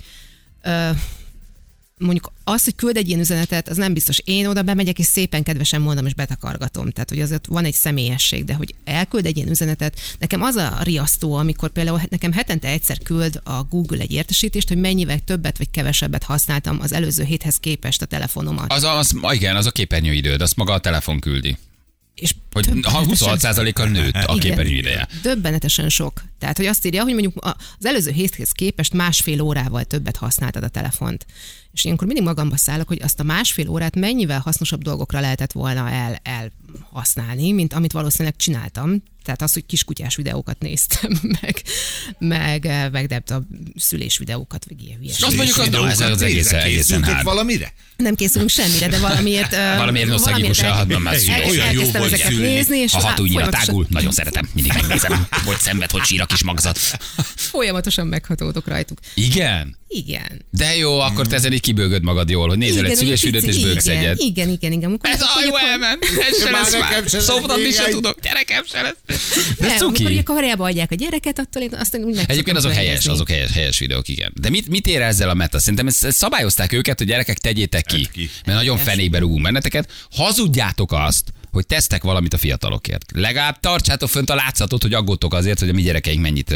Ö, 0.62 0.90
mondjuk 2.02 2.32
az, 2.44 2.64
hogy 2.64 2.76
küld 2.76 2.98
egy 2.98 3.08
ilyen 3.08 3.20
üzenetet, 3.20 3.68
az 3.70 3.78
nem 3.78 3.94
biztos. 3.94 4.20
Én 4.24 4.48
oda 4.48 4.62
bemegyek, 4.62 5.00
és 5.00 5.06
szépen 5.06 5.44
kedvesen 5.44 5.82
mondom, 5.82 6.06
és 6.06 6.14
betakargatom. 6.14 6.90
Tehát, 6.90 7.10
hogy 7.10 7.22
azért 7.22 7.46
van 7.46 7.66
egy 7.66 7.74
személyesség, 7.74 8.46
de 8.46 8.54
hogy 8.54 8.76
elküld 8.84 9.26
egy 9.26 9.38
ilyen 9.38 9.50
üzenetet, 9.50 10.00
nekem 10.20 10.42
az 10.42 10.56
a 10.56 10.78
riasztó, 10.84 11.34
amikor 11.34 11.70
például 11.70 12.02
nekem 12.10 12.32
hetente 12.32 12.68
egyszer 12.68 12.98
küld 12.98 13.42
a 13.44 13.64
Google 13.64 14.02
egy 14.02 14.12
értesítést, 14.12 14.68
hogy 14.68 14.78
mennyivel 14.78 15.20
többet 15.20 15.58
vagy 15.58 15.70
kevesebbet 15.72 16.24
használtam 16.24 16.80
az 16.82 16.94
előző 16.94 17.24
héthez 17.24 17.56
képest 17.56 18.02
a 18.02 18.06
telefonomat. 18.06 18.72
Az, 18.72 18.84
az, 18.84 19.16
igen, 19.32 19.56
az 19.56 19.66
a 19.66 19.72
képernyőidőd, 19.72 20.42
azt 20.42 20.56
maga 20.56 20.74
a 20.74 20.80
telefon 20.80 21.20
küldi. 21.20 21.58
És 22.22 22.36
Hogy 22.52 22.66
döbbenetesen- 22.66 23.08
26%-kal 23.08 23.88
nőtt 23.88 24.14
a 24.14 24.34
képernyő 24.34 24.76
ideje. 24.76 25.08
Döbbenetesen 25.22 25.90
sok. 25.90 26.24
Tehát, 26.40 26.58
hogy 26.58 26.66
azt 26.66 26.86
írja, 26.86 27.04
hogy 27.04 27.14
mondjuk 27.14 27.46
az 27.78 27.86
előző 27.86 28.12
héthez 28.12 28.52
képest 28.52 28.94
másfél 28.94 29.42
órával 29.42 29.84
többet 29.84 30.16
használtad 30.18 30.64
a 30.64 30.68
telefont. 30.68 31.26
És 31.74 31.84
ilyenkor 31.84 32.08
mindig 32.08 32.26
magamba 32.26 32.58
szállok, 32.58 32.88
hogy 32.88 33.02
azt 33.02 33.20
a 33.20 33.24
másfél 33.24 33.70
órát 33.70 33.96
mennyivel 33.96 34.40
hasznosabb 34.40 34.82
dolgokra 34.82 35.20
lehetett 35.20 35.52
volna 35.52 35.90
el, 35.90 36.20
elhasználni, 36.24 37.52
mint 37.52 37.74
amit 37.74 37.92
valószínűleg 37.92 38.36
csináltam. 38.36 39.04
Tehát 39.32 39.42
az, 39.42 39.54
hogy 39.54 39.66
kiskutyás 39.66 40.16
videókat 40.16 40.60
néztem, 40.60 41.20
meg, 41.42 41.62
meg, 42.20 42.90
meg 42.92 43.10
nem 43.10 43.22
tudom, 43.22 43.48
szülés 43.76 44.18
videókat, 44.18 44.66
vagy 44.70 44.84
ilyen 44.84 44.98
hülyeség. 44.98 45.24
Azt 45.26 45.36
mondjuk, 45.36 45.58
az, 45.58 45.68
na, 45.70 45.90
ez 45.90 46.00
az 46.00 46.22
egészen, 46.22 46.60
egészen 46.60 47.04
hard. 47.04 47.24
valamire? 47.24 47.74
Nem 47.98 48.16
készülünk 48.16 48.50
semmire, 48.50 48.88
de 48.88 49.00
valamiért... 49.00 49.54
ö, 49.54 49.76
Valamiért 49.78 50.08
nosztalgikus 50.08 50.60
el- 50.60 50.70
elhatban 50.72 51.02
már 51.02 51.16
szülés. 51.18 51.50
Olyan 51.50 51.72
jó 51.72 51.92
volt 51.92 52.18
szülni. 52.18 52.46
nézni, 52.48 52.78
és 52.78 52.92
Ha 52.92 53.00
hat 53.00 53.16
folyamatosan- 53.18 53.66
tágul, 53.66 53.86
nagyon 53.90 54.12
szeretem, 54.12 54.50
mindig 54.54 54.74
megnézem, 54.74 55.28
hogy 55.46 55.58
szenved, 55.60 55.92
hogy 55.92 56.04
sír 56.04 56.22
a 56.22 56.26
kis 56.26 56.44
magzat. 56.44 56.78
Folyamatosan 57.36 58.08
meghatódok 58.08 58.68
rajtuk. 58.68 59.00
Igen? 59.14 59.78
Igen. 59.94 60.46
De 60.52 60.76
jó, 60.76 61.00
akkor 61.00 61.28
te 61.28 61.36
ezen 61.36 61.54
így 61.54 61.62
kibőgöd 61.62 62.04
magad 62.04 62.30
jól, 62.30 62.48
hogy 62.48 62.58
nézel 62.58 62.86
egy 62.86 62.96
szülésvideót 62.96 63.44
és 63.44 63.56
pici- 63.56 63.64
bőgsz 63.68 63.86
igen, 63.86 63.98
egyet. 63.98 64.20
Igen, 64.20 64.50
igen, 64.50 64.72
igen. 64.72 64.84
Amikor, 64.90 65.10
Ez 65.10 65.22
a 65.22 65.28
jó 65.46 65.56
elment, 65.58 66.04
ez 66.30 66.42
se 66.44 66.52
lesz 66.52 66.78
már. 66.80 67.04
Szoptatni 67.22 67.64
se 67.72 67.80
még 67.80 67.88
egy. 67.88 67.94
tudok, 67.94 68.20
gyerekem 68.22 68.64
se 68.66 68.82
lesz. 68.82 68.96
De 69.58 69.66
Nem, 69.66 69.76
ez 69.76 69.82
amikor 69.82 69.98
cuki. 70.00 70.14
ugye 70.14 70.24
kavarjába 70.24 70.66
adják 70.66 70.92
a 70.92 70.96
gyereket, 70.96 71.40
attól 71.40 71.62
én 71.62 71.74
azt 71.74 71.98
úgy 71.98 72.20
Egyébként 72.28 72.58
azok 72.58 72.72
helyes, 72.72 73.06
azok 73.06 73.30
helyes, 73.30 73.52
helyes 73.52 73.80
videók, 73.80 74.08
igen. 74.08 74.34
De 74.42 74.50
mit, 74.50 74.68
mit 74.68 74.88
ér 74.88 75.02
ezzel 75.02 75.30
a 75.30 75.34
meta? 75.34 75.60
Szerintem 75.60 75.88
ezt, 75.88 76.12
szabályozták 76.12 76.74
őket, 76.74 76.98
hogy 76.98 77.08
gyerekek 77.08 77.38
tegyétek 77.38 77.86
ki. 77.86 78.10
mert 78.46 78.58
nagyon 78.58 78.78
fenékbe 78.78 79.18
rúgunk 79.20 79.42
benneteket. 79.44 79.92
Hazudjátok 80.12 80.92
azt, 80.92 81.34
hogy 81.52 81.66
tesztek 81.66 82.04
valamit 82.04 82.34
a 82.34 82.38
fiatalokért. 82.38 83.06
Legalább 83.14 83.60
tartsátok 83.60 84.10
fönt 84.10 84.30
a 84.30 84.36
látszatot, 84.36 84.82
hogy 84.82 84.94
aggódtok 84.94 85.34
azért, 85.34 85.60
hogy 85.60 85.70
a 85.70 85.74
mi 85.74 85.82
gyerekeink 85.82 86.22
mennyit 86.22 86.56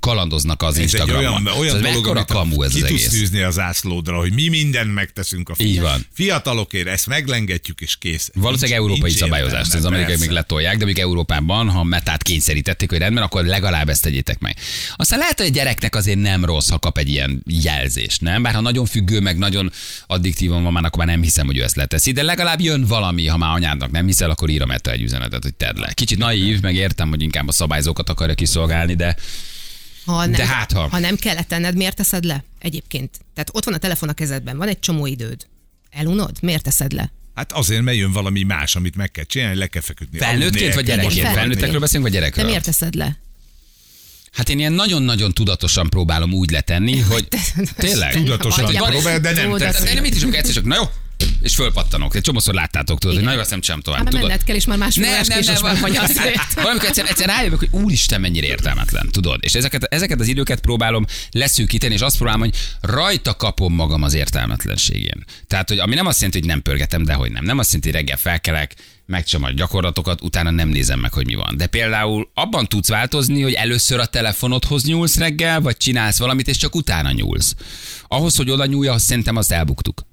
kalandoznak 0.00 0.62
az 0.62 0.74
Ez 0.74 0.80
Instagramon. 0.82 1.18
olyan, 1.24 1.46
olyan 1.58 1.76
Szóval 1.76 1.92
dolog, 1.92 2.06
amit 2.06 2.24
kamu 2.30 2.62
ez 2.62 2.72
ki 2.72 2.82
az 2.82 2.88
egész. 2.88 3.08
tűzni 3.08 3.40
az 3.40 3.58
ászlódra, 3.58 4.16
hogy 4.18 4.32
mi 4.32 4.48
mindent 4.48 4.94
megteszünk 4.94 5.48
a 5.48 5.54
fi- 5.54 5.66
Így 5.66 5.80
van. 5.80 6.06
fiatalokért, 6.12 6.86
ezt 6.86 7.06
meglengetjük 7.06 7.80
és 7.80 7.96
kész. 7.98 8.30
Valószínűleg 8.34 8.78
Nincs- 8.78 8.90
európai 8.90 9.10
nincs 9.10 9.22
szabályozást, 9.22 9.74
az 9.74 9.84
amerikai 9.84 10.16
még 10.16 10.30
letolják, 10.30 10.76
de 10.76 10.84
még 10.84 10.98
Európában, 10.98 11.68
ha 11.68 11.84
metát 11.84 12.22
kényszerítették, 12.22 12.90
hogy 12.90 12.98
rendben, 12.98 13.22
akkor 13.22 13.44
legalább 13.44 13.88
ezt 13.88 14.02
tegyétek 14.02 14.38
meg. 14.38 14.56
Aztán 14.96 15.18
lehet, 15.18 15.38
hogy 15.38 15.46
a 15.46 15.50
gyereknek 15.50 15.94
azért 15.94 16.18
nem 16.18 16.44
rossz, 16.44 16.68
ha 16.68 16.78
kap 16.78 16.98
egy 16.98 17.08
ilyen 17.08 17.42
jelzést, 17.46 18.20
nem? 18.20 18.42
Bár 18.42 18.54
ha 18.54 18.60
nagyon 18.60 18.86
függő, 18.86 19.20
meg 19.20 19.38
nagyon 19.38 19.72
addiktívan 20.06 20.62
van 20.62 20.72
már, 20.72 20.84
akkor 20.84 20.98
már 21.04 21.14
nem 21.14 21.22
hiszem, 21.22 21.46
hogy 21.46 21.58
ő 21.58 21.62
ezt 21.62 21.76
leteszi, 21.76 22.12
de 22.12 22.22
legalább 22.22 22.60
jön 22.60 22.84
valami, 22.84 23.26
ha 23.26 23.36
már 23.36 23.54
anyádnak 23.54 23.90
nem 23.90 24.05
hiszel, 24.06 24.30
akkor 24.30 24.48
ír 24.48 24.62
a 24.62 24.66
meta 24.66 24.90
egy 24.90 25.02
üzenetet, 25.02 25.42
hogy 25.42 25.54
tedd 25.54 25.78
le. 25.78 25.92
Kicsit 25.92 26.18
naív, 26.18 26.60
meg 26.60 26.74
értem, 26.74 27.08
hogy 27.08 27.22
inkább 27.22 27.48
a 27.48 27.52
szabályzókat 27.52 28.08
akarja 28.08 28.34
kiszolgálni, 28.34 28.94
de 28.94 29.16
Ha 30.04 30.20
nem, 30.20 30.32
De 30.32 30.46
hát, 30.46 30.72
ha- 30.72 30.88
ha 30.88 30.98
nem 30.98 31.16
kellett 31.16 31.48
tenned, 31.48 31.76
miért 31.76 31.96
teszed 31.96 32.24
le? 32.24 32.44
Egyébként. 32.58 33.10
Tehát 33.34 33.50
ott 33.52 33.64
van 33.64 33.74
a 33.74 33.78
telefon 33.78 34.08
a 34.08 34.12
kezedben, 34.12 34.56
van 34.56 34.68
egy 34.68 34.78
csomó 34.80 35.06
időd. 35.06 35.46
Elunod? 35.90 36.30
Miért 36.42 36.62
teszed 36.62 36.92
le? 36.92 37.12
Hát 37.34 37.52
azért, 37.52 37.82
mert 37.82 37.96
jön 37.96 38.12
valami 38.12 38.42
más, 38.42 38.76
amit 38.76 38.96
meg 38.96 39.10
kell 39.10 39.24
csinálni, 39.24 39.58
le 39.58 39.66
kell 39.66 39.82
feküdni. 39.82 40.18
felnőttként 40.18 40.74
vagy 40.74 40.88
el 40.90 40.96
gyerekként? 40.96 41.12
felnőtt. 41.20 41.34
Felnőttekről 41.38 41.80
beszélünk, 41.80 42.04
vagy 42.04 42.12
De 42.12 42.18
gyerekről? 42.20 42.44
miért 42.44 42.64
teszed 42.64 42.94
le? 42.94 43.18
Hát 44.32 44.48
én 44.48 44.58
ilyen 44.58 44.72
nagyon-nagyon 44.72 45.32
tudatosan 45.34 45.88
próbálom 45.90 46.32
úgy 46.32 46.50
letenni, 46.50 47.00
hogy 47.00 47.28
tényleg. 47.76 48.12
Tudatosan 48.12 48.64
Hagyjál. 48.64 48.90
próbál, 48.90 49.20
de 49.20 49.32
nem. 49.32 49.56
De 49.56 49.92
én 49.94 50.00
mit 50.00 50.14
is 50.14 50.22
egyszer 50.22 50.54
csak, 50.54 50.64
na 50.64 50.74
jó, 50.74 50.82
és 51.40 51.54
fölpattanok. 51.54 52.14
Egy 52.14 52.22
csomószor 52.22 52.54
láttátok, 52.54 52.98
tudod, 52.98 53.14
hogy 53.14 53.14
Igen. 53.14 53.24
nagyon 53.24 53.40
azt 53.40 53.50
nem 53.50 53.62
sem 53.62 53.80
tovább. 53.80 54.00
Hát 54.00 54.10
tudod? 54.10 54.26
menned 54.26 54.44
kell, 54.44 54.56
és 54.56 54.64
már 54.64 54.78
másfél 54.78 55.04
Nem, 55.04 55.12
nem, 55.12 55.24
nem, 55.28 55.38
késésben 55.38 55.80
vagy 55.80 55.96
azt 55.96 56.20
Valamikor 56.54 56.88
egyszer, 56.88 57.04
egyszer 57.08 57.26
rájövök, 57.26 57.58
hogy 57.58 57.68
úristen, 57.70 58.20
mennyire 58.20 58.46
értelmetlen, 58.46 59.08
tudod? 59.10 59.40
És 59.42 59.54
ezeket, 59.54 59.82
ezeket 59.82 60.20
az 60.20 60.26
időket 60.26 60.60
próbálom 60.60 61.06
leszűkíteni, 61.30 61.94
és 61.94 62.00
azt 62.00 62.16
próbálom, 62.16 62.40
hogy 62.40 62.54
rajta 62.80 63.34
kapom 63.36 63.74
magam 63.74 64.02
az 64.02 64.14
értelmetlenségén. 64.14 65.24
Tehát, 65.46 65.68
hogy 65.68 65.78
ami 65.78 65.94
nem 65.94 66.06
azt 66.06 66.16
jelenti, 66.16 66.38
hogy 66.38 66.48
nem 66.48 66.62
pörgetem, 66.62 67.04
de 67.04 67.14
hogy 67.14 67.32
nem. 67.32 67.44
Nem 67.44 67.58
azt 67.58 67.72
jelenti, 67.72 67.90
hogy 67.90 68.00
reggel 68.00 68.16
felkelek, 68.16 68.74
megcsom 69.06 69.42
a 69.42 69.50
gyakorlatokat, 69.50 70.22
utána 70.22 70.50
nem 70.50 70.68
nézem 70.68 71.00
meg, 71.00 71.12
hogy 71.12 71.26
mi 71.26 71.34
van. 71.34 71.56
De 71.56 71.66
például 71.66 72.30
abban 72.34 72.66
tudsz 72.66 72.88
változni, 72.88 73.42
hogy 73.42 73.52
először 73.52 74.00
a 74.00 74.06
telefonodhoz 74.06 74.84
nyúlsz 74.84 75.16
reggel, 75.16 75.60
vagy 75.60 75.76
csinálsz 75.76 76.18
valamit, 76.18 76.48
és 76.48 76.56
csak 76.56 76.74
utána 76.74 77.12
nyúlsz. 77.12 77.54
Ahhoz, 78.08 78.36
hogy 78.36 78.50
oda 78.50 78.66
nyúlja, 78.66 78.92
azt 78.92 79.04
szerintem 79.04 79.36
azt 79.36 79.52
elbuktuk. 79.52 80.06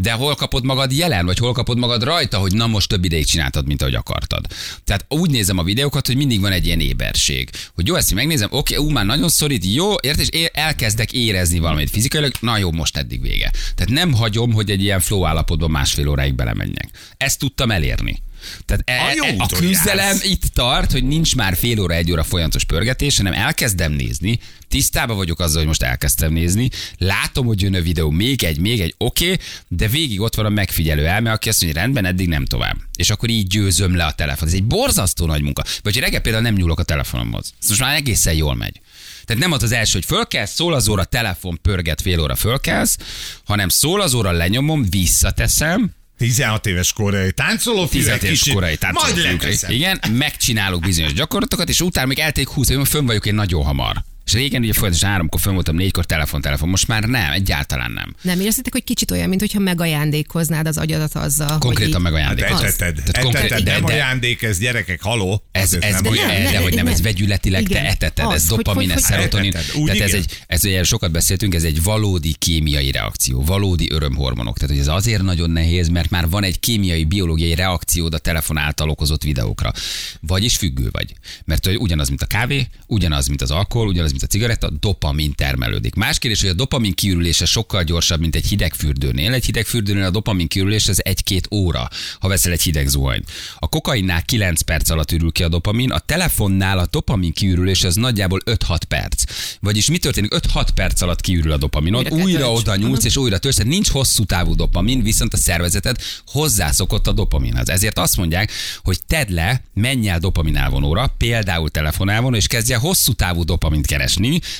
De 0.00 0.12
hol 0.12 0.34
kapod 0.34 0.64
magad 0.64 0.92
jelen, 0.92 1.26
vagy 1.26 1.38
hol 1.38 1.52
kapod 1.52 1.78
magad 1.78 2.02
rajta, 2.02 2.38
hogy 2.38 2.52
na 2.52 2.66
most 2.66 2.88
több 2.88 3.04
ideig 3.04 3.26
csináltad, 3.26 3.66
mint 3.66 3.82
ahogy 3.82 3.94
akartad. 3.94 4.46
Tehát 4.84 5.04
úgy 5.08 5.30
nézem 5.30 5.58
a 5.58 5.62
videókat, 5.62 6.06
hogy 6.06 6.16
mindig 6.16 6.40
van 6.40 6.52
egy 6.52 6.66
ilyen 6.66 6.80
éberség. 6.80 7.50
Hogy 7.74 7.86
jó, 7.86 7.94
ezt 7.94 8.14
megnézem, 8.14 8.48
oké, 8.50 8.76
ú, 8.76 8.90
már 8.90 9.04
nagyon 9.04 9.28
szorít, 9.28 9.64
jó, 9.64 9.94
érted, 10.00 10.26
és 10.30 10.48
elkezdek 10.52 11.12
érezni 11.12 11.58
valamit 11.58 11.90
fizikailag, 11.90 12.32
na 12.40 12.58
jó, 12.58 12.72
most 12.72 12.96
eddig 12.96 13.20
vége. 13.20 13.50
Tehát 13.74 13.92
nem 13.92 14.12
hagyom, 14.12 14.52
hogy 14.52 14.70
egy 14.70 14.82
ilyen 14.82 15.00
flow 15.00 15.26
állapotban 15.26 15.70
másfél 15.70 16.08
óráig 16.08 16.34
belemenjek. 16.34 16.88
Ezt 17.16 17.38
tudtam 17.38 17.70
elérni. 17.70 18.22
Tehát 18.64 18.82
e, 18.84 19.22
A 19.22 19.26
e, 19.26 19.34
a 19.38 19.46
küzdelem 19.46 20.06
jársz. 20.06 20.24
itt 20.24 20.44
tart, 20.54 20.92
hogy 20.92 21.04
nincs 21.04 21.36
már 21.36 21.56
fél 21.56 21.80
óra, 21.80 21.94
egy 21.94 22.10
óra 22.12 22.24
folyamatos 22.24 22.64
pörgetés, 22.64 23.16
hanem 23.16 23.32
elkezdem 23.32 23.92
nézni, 23.92 24.38
tisztában 24.68 25.16
vagyok 25.16 25.40
azzal, 25.40 25.56
hogy 25.56 25.66
most 25.66 25.82
elkezdtem 25.82 26.32
nézni, 26.32 26.70
látom, 26.98 27.46
hogy 27.46 27.62
jön 27.62 27.74
a 27.74 27.80
videó, 27.80 28.10
még 28.10 28.42
egy, 28.42 28.58
még 28.58 28.80
egy, 28.80 28.94
oké, 28.98 29.24
okay, 29.24 29.38
de 29.68 29.88
végig 29.88 30.20
ott 30.20 30.34
van 30.34 30.46
a 30.46 30.48
megfigyelő 30.48 31.06
elme, 31.06 31.32
aki 31.32 31.48
azt 31.48 31.62
mondja, 31.62 31.80
rendben, 31.80 32.04
eddig 32.04 32.28
nem 32.28 32.44
tovább. 32.44 32.76
És 32.96 33.10
akkor 33.10 33.28
így 33.28 33.46
győzöm 33.46 33.96
le 33.96 34.04
a 34.04 34.12
telefon. 34.12 34.48
Ez 34.48 34.54
egy 34.54 34.64
borzasztó 34.64 35.26
nagy 35.26 35.42
munka. 35.42 35.64
Vagy 35.82 35.92
hogy 35.94 36.02
reggel 36.02 36.20
például 36.20 36.44
nem 36.44 36.54
nyúlok 36.54 36.78
a 36.78 36.82
telefonomhoz. 36.82 37.54
Ez 37.62 37.68
most 37.68 37.80
már 37.80 37.96
egészen 37.96 38.34
jól 38.34 38.54
megy. 38.54 38.80
Tehát 39.24 39.42
nem 39.42 39.52
az 39.52 39.62
az 39.62 39.72
első, 39.72 39.92
hogy 39.92 40.04
fölkelsz, 40.04 40.54
szól 40.54 40.74
az 40.74 40.88
óra, 40.88 41.04
telefon 41.04 41.58
pörget, 41.62 42.00
fél 42.00 42.20
óra 42.20 42.34
fölkelsz, 42.34 42.96
hanem 43.44 43.68
szól 43.68 44.00
az 44.00 44.14
óra, 44.14 44.30
lenyomom, 44.30 44.86
visszateszem, 44.90 45.90
16 46.18 46.66
éves 46.66 46.92
koreai 46.92 47.32
táncoló 47.32 47.86
15 47.86 48.22
éves 48.22 48.48
korai 48.52 48.76
táncoló 48.76 49.14
Majd. 49.14 49.64
Igen, 49.68 50.00
megcsinálok 50.12 50.80
bizonyos 50.80 51.12
gyakorlatokat, 51.12 51.68
és 51.68 51.80
utána 51.80 52.06
még 52.06 52.18
elték 52.18 52.48
20 52.48 52.68
év, 52.68 52.78
fönn 52.78 53.06
vagyok 53.06 53.26
én 53.26 53.34
nagyon 53.34 53.64
hamar. 53.64 54.04
És 54.28 54.34
régen 54.34 54.62
ugye 54.62 54.72
folyamatosan 54.72 55.10
háromkor 55.10 55.40
fönn 55.40 55.54
voltam, 55.54 55.76
négykor 55.76 56.04
telefon, 56.04 56.40
telefon. 56.40 56.68
Most 56.68 56.88
már 56.88 57.02
nem, 57.02 57.32
egyáltalán 57.32 57.90
nem. 57.90 58.14
Nem 58.22 58.40
éreztetek, 58.40 58.72
hogy 58.72 58.84
kicsit 58.84 59.10
olyan, 59.10 59.28
mintha 59.28 59.58
megajándékoznád 59.58 60.66
az 60.66 60.78
agyadat 60.78 61.14
azzal, 61.14 61.58
Konkrétan 61.58 62.00
meg 62.02 62.12
hogy 62.12 62.20
Hát 62.20 62.40
eteted, 62.40 62.94
Tehát 62.94 63.22
konkrét- 63.22 63.44
eteted, 63.44 63.64
nem 63.64 63.84
de- 63.84 63.92
ajándék, 63.92 64.42
ez 64.42 64.58
gyerekek, 64.58 65.02
haló. 65.02 65.42
Ez, 65.52 65.72
Az 65.72 65.82
ez, 65.82 65.92
nem 66.00 66.02
de, 66.02 66.58
hogy 66.58 66.74
nem, 66.74 66.86
ez 66.86 67.02
vegyületileg 67.02 67.62
te 67.62 67.68
Igen. 67.70 67.84
eteted, 67.84 68.24
Az, 68.26 68.34
ez 68.34 68.44
dopamin, 68.44 68.90
ez 68.90 69.02
szerotonin. 69.02 69.52
Tehát 69.52 70.00
ez 70.00 70.12
egy, 70.12 70.42
ez 70.46 70.64
ugye 70.64 70.82
sokat 70.84 71.10
beszéltünk, 71.10 71.54
ez 71.54 71.64
egy 71.64 71.82
valódi 71.82 72.34
kémiai 72.38 72.90
reakció, 72.90 73.44
valódi 73.44 73.90
örömhormonok. 73.90 74.58
Tehát 74.58 74.70
hogy 74.74 74.80
ez 74.84 74.88
azért 74.88 75.22
nagyon 75.22 75.50
nehéz, 75.50 75.88
mert 75.88 76.10
már 76.10 76.28
van 76.28 76.44
egy 76.44 76.60
kémiai, 76.60 77.04
biológiai 77.04 77.54
reakciód 77.54 78.14
a 78.14 78.18
telefon 78.18 78.56
által 78.58 78.88
okozott 78.90 79.22
videókra. 79.22 79.72
Vagyis 80.20 80.56
függő 80.56 80.88
vagy. 80.92 81.14
Mert 81.44 81.66
hogy 81.66 81.76
ugyanaz, 81.76 82.08
mint 82.08 82.22
a 82.22 82.26
kávé, 82.26 82.66
ugyanaz, 82.86 83.26
mint 83.26 83.42
az 83.42 83.50
alkohol, 83.50 83.88
ugyanaz, 83.88 84.16
a 84.22 84.26
cigaretta, 84.26 84.70
dopamin 84.70 85.32
termelődik. 85.32 85.94
Más 85.94 86.18
kérdés, 86.18 86.40
hogy 86.40 86.50
a 86.50 86.54
dopamin 86.54 86.94
kiürülése 86.94 87.44
sokkal 87.44 87.82
gyorsabb, 87.82 88.20
mint 88.20 88.34
egy 88.34 88.46
hideg 88.46 88.74
fürdőnél. 88.74 89.32
Egy 89.32 89.44
hideg 89.44 89.66
fürdőnél 89.66 90.04
a 90.04 90.10
dopamin 90.10 90.48
kiürülés 90.48 90.86
ez 90.86 90.98
egy-két 91.02 91.48
óra, 91.50 91.88
ha 92.20 92.28
veszel 92.28 92.52
egy 92.52 92.62
hideg 92.62 92.88
zuhanyt. 92.88 93.30
A 93.58 93.68
kokainnál 93.68 94.22
9 94.22 94.60
perc 94.60 94.90
alatt 94.90 95.12
ürül 95.12 95.32
ki 95.32 95.42
a 95.42 95.48
dopamin, 95.48 95.90
a 95.90 95.98
telefonnál 95.98 96.78
a 96.78 96.86
dopamin 96.90 97.32
kiürülés 97.32 97.84
az 97.84 97.94
nagyjából 97.94 98.40
5-6 98.44 98.78
perc. 98.88 99.22
Vagyis 99.60 99.90
mi 99.90 99.98
történik? 99.98 100.34
5-6 100.34 100.68
perc 100.74 101.00
alatt 101.00 101.20
kiürül 101.20 101.52
a 101.52 101.56
dopaminod, 101.56 102.06
Újra 102.10 102.16
kell 102.16 102.24
újra 102.24 102.52
oda 102.52 102.76
nyúlsz, 102.76 103.04
és 103.04 103.16
újra 103.16 103.38
tehát 103.38 103.64
nincs 103.64 103.88
hosszú 103.88 104.24
távú 104.24 104.54
dopamin, 104.54 105.02
viszont 105.02 105.32
a 105.32 105.36
szervezeted 105.36 105.96
hozzászokott 106.26 107.06
a 107.06 107.12
dopaminhoz. 107.12 107.68
Ezért 107.68 107.98
azt 107.98 108.16
mondják, 108.16 108.52
hogy 108.82 108.98
tedd 109.06 109.32
le, 109.32 109.62
menj 109.74 110.08
el 110.08 110.18
dopamin 110.18 110.56
elvonóra, 110.56 111.14
például 111.18 111.70
telefonálvonó, 111.70 112.36
és 112.36 112.46
kezdj 112.46 112.72
el 112.72 112.78
hosszú 112.78 113.12
távú 113.12 113.44
dopamint 113.44 113.86
keresni, 113.86 114.06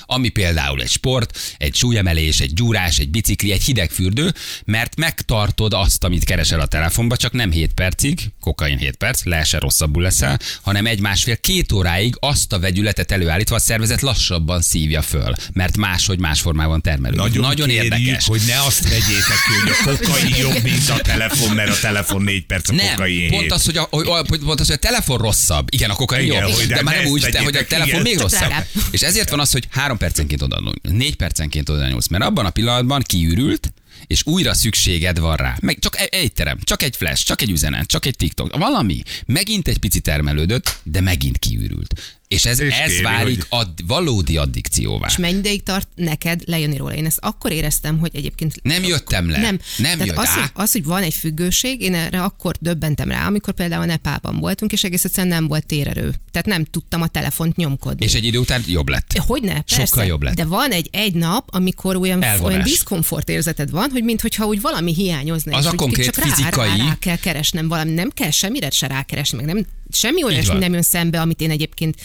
ami 0.06 0.28
például 0.28 0.80
egy 0.82 0.90
sport, 0.90 1.38
egy 1.58 1.74
súlyemelés, 1.74 2.40
egy 2.40 2.52
gyúrás, 2.52 2.98
egy 2.98 3.08
bicikli, 3.08 3.52
egy 3.52 3.62
hidegfürdő, 3.62 4.34
mert 4.64 4.96
megtartod 4.96 5.72
azt, 5.72 6.04
amit 6.04 6.24
keresel 6.24 6.60
a 6.60 6.66
telefonba, 6.66 7.16
csak 7.16 7.32
nem 7.32 7.50
7 7.50 7.72
percig, 7.72 8.20
kokain 8.40 8.78
7 8.78 8.96
perc, 8.96 9.24
le 9.24 9.44
se 9.44 9.58
rosszabbul 9.58 10.02
leszel, 10.02 10.38
hanem 10.62 10.86
egy 10.86 11.00
másfél 11.00 11.36
két 11.36 11.72
óráig 11.72 12.14
azt 12.20 12.52
a 12.52 12.58
vegyületet 12.58 13.12
előállítva 13.12 13.56
a 13.56 13.58
szervezet 13.58 14.00
lassabban 14.00 14.62
szívja 14.62 15.02
föl, 15.02 15.34
mert 15.52 15.76
máshogy 15.76 16.18
más 16.18 16.40
formában 16.40 16.80
termelődik. 16.80 17.22
Nagyon, 17.22 17.42
Nagyon 17.42 17.68
kérjük, 17.68 17.98
érdekes. 17.98 18.26
hogy 18.26 18.40
ne 18.46 18.60
azt 18.60 18.88
vegyétek 18.88 19.38
hogy 19.62 19.70
a 19.70 19.90
kokain 19.96 20.34
jobb, 20.38 20.62
mint 20.62 20.88
a 20.88 20.98
telefon, 21.00 21.54
mert 21.54 21.70
a 21.70 21.78
telefon 21.80 22.22
4 22.22 22.46
perc, 22.46 22.68
a 22.68 22.72
Nem, 22.74 22.90
kokain 22.90 23.30
pont 23.30 23.52
az, 23.52 23.64
hogy 23.64 23.76
a, 23.76 23.86
hogy, 23.90 24.40
pont 24.44 24.60
az, 24.60 24.66
hogy 24.66 24.76
a 24.76 24.78
telefon 24.78 25.18
rosszabb. 25.18 25.68
Igen, 25.70 25.90
a 25.90 25.94
kokain 25.94 26.26
Igen, 26.26 26.42
jobb, 26.42 26.54
hogy 26.54 26.66
de, 26.66 26.74
de 26.74 26.82
már 26.82 26.94
ne 26.94 27.02
nem 27.02 27.10
úgy, 27.10 27.22
de 27.22 27.42
hogy 27.42 27.56
a 27.56 27.64
telefon 27.64 27.88
igen. 27.88 28.02
még 28.02 28.18
rosszabb. 28.18 28.38
drágább. 28.38 28.66
És 28.90 29.00
ezért 29.00 29.30
van 29.30 29.37
az, 29.38 29.52
hogy 29.52 29.66
három 29.70 29.96
percenként 29.96 30.42
oda 30.42 30.72
négy 30.82 31.16
percenként 31.16 31.68
oda 31.68 31.88
nyúlsz, 31.88 32.08
mert 32.08 32.24
abban 32.24 32.46
a 32.46 32.50
pillanatban 32.50 33.02
kiürült, 33.02 33.72
és 34.06 34.26
újra 34.26 34.54
szükséged 34.54 35.18
van 35.18 35.36
rá. 35.36 35.56
Meg 35.60 35.78
csak 35.78 36.00
egy, 36.00 36.08
egy 36.10 36.32
terem, 36.32 36.58
csak 36.62 36.82
egy 36.82 36.96
flash, 36.96 37.24
csak 37.24 37.42
egy 37.42 37.50
üzenet, 37.50 37.86
csak 37.86 38.06
egy 38.06 38.16
TikTok, 38.16 38.56
valami. 38.56 39.02
Megint 39.26 39.68
egy 39.68 39.78
pici 39.78 40.00
termelődött, 40.00 40.78
de 40.82 41.00
megint 41.00 41.38
kiürült. 41.38 42.17
És 42.28 42.44
ez, 42.44 42.60
És 42.60 42.74
ez 42.74 42.90
kéri, 42.90 43.02
válik 43.02 43.36
hogy- 43.36 43.46
ad, 43.60 43.68
valódi 43.86 44.36
addikcióvá. 44.36 45.06
És 45.06 45.16
mennyi 45.16 45.38
ideig 45.38 45.62
tart 45.62 45.88
neked 45.94 46.42
lejönni 46.46 46.76
róla? 46.76 46.94
Én 46.94 47.06
ezt 47.06 47.18
akkor 47.20 47.52
éreztem, 47.52 47.98
hogy 47.98 48.10
egyébként... 48.14 48.54
Nem 48.62 48.84
jöttem 48.84 49.30
le. 49.30 49.38
Nem, 49.38 49.58
Nem 49.76 49.90
Tehát 49.92 50.06
jött 50.06 50.16
az, 50.16 50.34
hogy, 50.34 50.50
az, 50.54 50.72
hogy 50.72 50.84
van 50.84 51.02
egy 51.02 51.14
függőség, 51.14 51.80
én 51.80 51.94
erre 51.94 52.22
akkor 52.22 52.54
döbbentem 52.60 53.08
rá, 53.10 53.26
amikor 53.26 53.54
például 53.54 53.82
a 53.82 53.86
Nepálban 53.86 54.36
voltunk, 54.38 54.72
és 54.72 54.84
egész 54.84 55.04
egyszerűen 55.04 55.32
nem 55.34 55.46
volt 55.46 55.66
térerő. 55.66 56.14
Tehát 56.30 56.46
nem 56.46 56.64
tudtam 56.64 57.02
a 57.02 57.06
telefont 57.06 57.56
nyomkodni. 57.56 58.04
És 58.04 58.14
egy 58.14 58.24
idő 58.24 58.38
után 58.38 58.62
jobb 58.66 58.88
lett. 58.88 59.12
hogy 59.26 59.42
ne, 59.42 59.60
persze, 59.60 59.84
Sokkal 59.86 60.04
jobb 60.04 60.22
lett. 60.22 60.34
De 60.34 60.44
van 60.44 60.70
egy 60.70 60.88
egy 60.92 61.14
nap, 61.14 61.48
amikor 61.50 61.96
olyan, 61.96 62.22
Elvonás. 62.22 62.52
olyan 62.54 62.62
diszkomfort 62.64 63.28
érzeted 63.28 63.70
van, 63.70 63.90
hogy 63.90 64.02
mintha 64.04 64.44
úgy 64.46 64.60
valami 64.60 64.94
hiányozna. 64.94 65.56
Az 65.56 65.64
és 65.64 65.70
a 65.70 65.74
konkrét 65.74 66.04
csak 66.04 66.16
rá, 66.16 66.22
fizikai- 66.30 66.68
Rá, 66.68 66.76
rá, 66.76 66.96
kell 67.00 67.16
keresnem 67.16 67.68
valami, 67.68 67.90
nem 67.92 68.10
kell 68.10 68.30
semmire 68.30 68.70
se 68.70 68.86
rákeresni, 68.86 69.36
meg 69.36 69.46
nem, 69.54 69.66
semmi 69.90 70.24
olyasmi 70.24 70.58
nem 70.58 70.72
jön 70.72 70.82
szembe, 70.82 71.20
amit 71.20 71.40
én 71.40 71.50
egyébként 71.50 71.96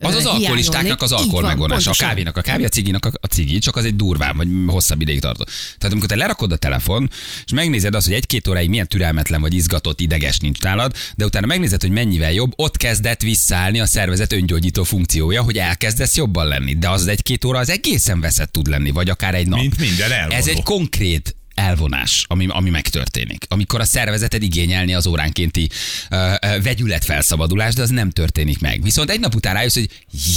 Az 0.00 0.14
az 0.14 0.26
alkoholistáknak 0.26 1.02
az 1.02 1.12
alkohol 1.12 1.42
megvonása, 1.42 1.90
a 1.90 1.94
kávénak 1.98 2.36
a 2.36 2.40
kávé, 2.40 2.64
a 2.64 2.68
ciginak 2.68 3.04
a, 3.20 3.26
cigi, 3.26 3.58
csak 3.58 3.76
az 3.76 3.84
egy 3.84 3.96
durvább, 3.96 4.36
vagy 4.36 4.48
hosszabb 4.66 5.00
ideig 5.00 5.20
tartó. 5.20 5.44
Tehát 5.44 5.92
amikor 5.92 6.08
te 6.08 6.16
lerakod 6.16 6.52
a 6.52 6.56
telefon, 6.56 7.10
és 7.44 7.52
megnézed 7.52 7.94
azt, 7.94 8.06
hogy 8.06 8.14
egy-két 8.14 8.48
óráig 8.48 8.68
milyen 8.68 8.86
türelmetlen 8.86 9.40
vagy 9.40 9.54
izgatott, 9.54 10.00
ideges 10.00 10.38
nincs 10.38 10.60
nálad, 10.60 10.94
de 11.16 11.24
utána 11.24 11.46
megnézed, 11.46 11.80
hogy 11.80 11.90
mennyivel 11.90 12.32
jobb, 12.32 12.52
ott 12.56 12.76
kezdett 12.76 13.20
visszaállni 13.20 13.80
a 13.80 13.86
szervezet 13.86 14.32
öngyógyító 14.32 14.82
funkciója, 14.82 15.42
hogy 15.42 15.58
elkezdesz 15.58 16.16
jobban 16.16 16.46
lenni. 16.46 16.74
De 16.74 16.88
az 16.88 17.06
egy-két 17.06 17.44
óra 17.44 17.58
az 17.58 17.70
egészen 17.70 18.20
veszett 18.20 18.52
tud 18.52 18.66
lenni, 18.66 18.90
vagy 18.90 19.10
akár 19.10 19.34
egy 19.34 19.46
nap. 19.46 19.60
Mint 19.60 19.78
minden 19.78 20.12
elvonó. 20.12 20.34
Ez 20.34 20.46
egy 20.46 20.62
konkrét 20.62 21.36
elvonás, 21.62 22.24
ami, 22.28 22.46
ami 22.48 22.70
megtörténik. 22.70 23.44
Amikor 23.48 23.80
a 23.80 23.84
szervezeted 23.84 24.42
igényelni 24.42 24.94
az 24.94 25.06
óránkénti 25.06 25.68
uh, 26.10 26.18
uh, 26.18 26.62
vegyület 26.62 27.04
felszabadulás, 27.04 27.74
de 27.74 27.82
az 27.82 27.90
nem 27.90 28.10
történik 28.10 28.58
meg. 28.58 28.82
Viszont 28.82 29.10
egy 29.10 29.20
nap 29.20 29.34
után 29.34 29.54
rájössz, 29.54 29.74
hogy 29.74 29.88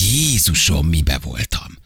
Jézusom, 0.02 0.88
mibe 0.88 1.18
voltam. 1.24 1.85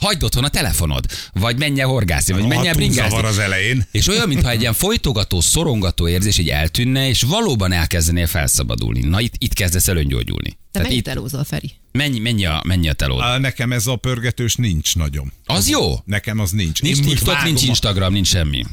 Hagyd 0.00 0.22
otthon 0.22 0.44
a 0.44 0.48
telefonod, 0.48 1.04
vagy 1.32 1.58
menj 1.58 1.80
el 1.80 1.86
horgászni, 1.86 2.32
vagy 2.32 2.46
menj 2.46 2.98
el 2.98 3.08
zavar 3.08 3.24
az 3.24 3.38
elején. 3.38 3.86
És 3.90 4.08
olyan, 4.08 4.28
mintha 4.28 4.50
egy 4.50 4.60
ilyen 4.60 4.72
folytogató, 4.72 5.40
szorongató 5.40 6.08
érzés 6.08 6.38
így 6.38 6.48
eltűnne, 6.48 7.08
és 7.08 7.22
valóban 7.22 7.72
elkezdenél 7.72 8.26
felszabadulni. 8.26 9.00
Na 9.00 9.20
itt, 9.20 9.34
itt 9.38 9.52
kezdesz 9.52 9.88
el 9.88 9.96
öngyógyulni. 9.96 10.48
Te 10.50 10.56
Tehát 10.72 10.88
mennyit 10.88 11.06
itt, 11.06 11.12
elózol, 11.12 11.44
Feri? 11.44 11.70
mennyi, 11.92 12.18
mennyi, 12.18 12.44
a, 12.44 12.62
mennyi 12.66 12.88
a 12.88 12.92
telód? 12.92 13.20
Á, 13.22 13.38
Nekem 13.38 13.72
ez 13.72 13.86
a 13.86 13.96
pörgetős 13.96 14.54
nincs 14.54 14.96
nagyon. 14.96 15.32
Az 15.46 15.68
jó? 15.68 15.94
Nekem 16.04 16.38
az 16.38 16.50
nincs. 16.50 16.82
Nincs 16.82 16.96
Én 16.98 17.02
TikTok, 17.04 17.26
nincs 17.26 17.38
vágom 17.38 17.54
a- 17.56 17.66
Instagram, 17.66 18.12
nincs 18.12 18.28
semmi. 18.28 18.64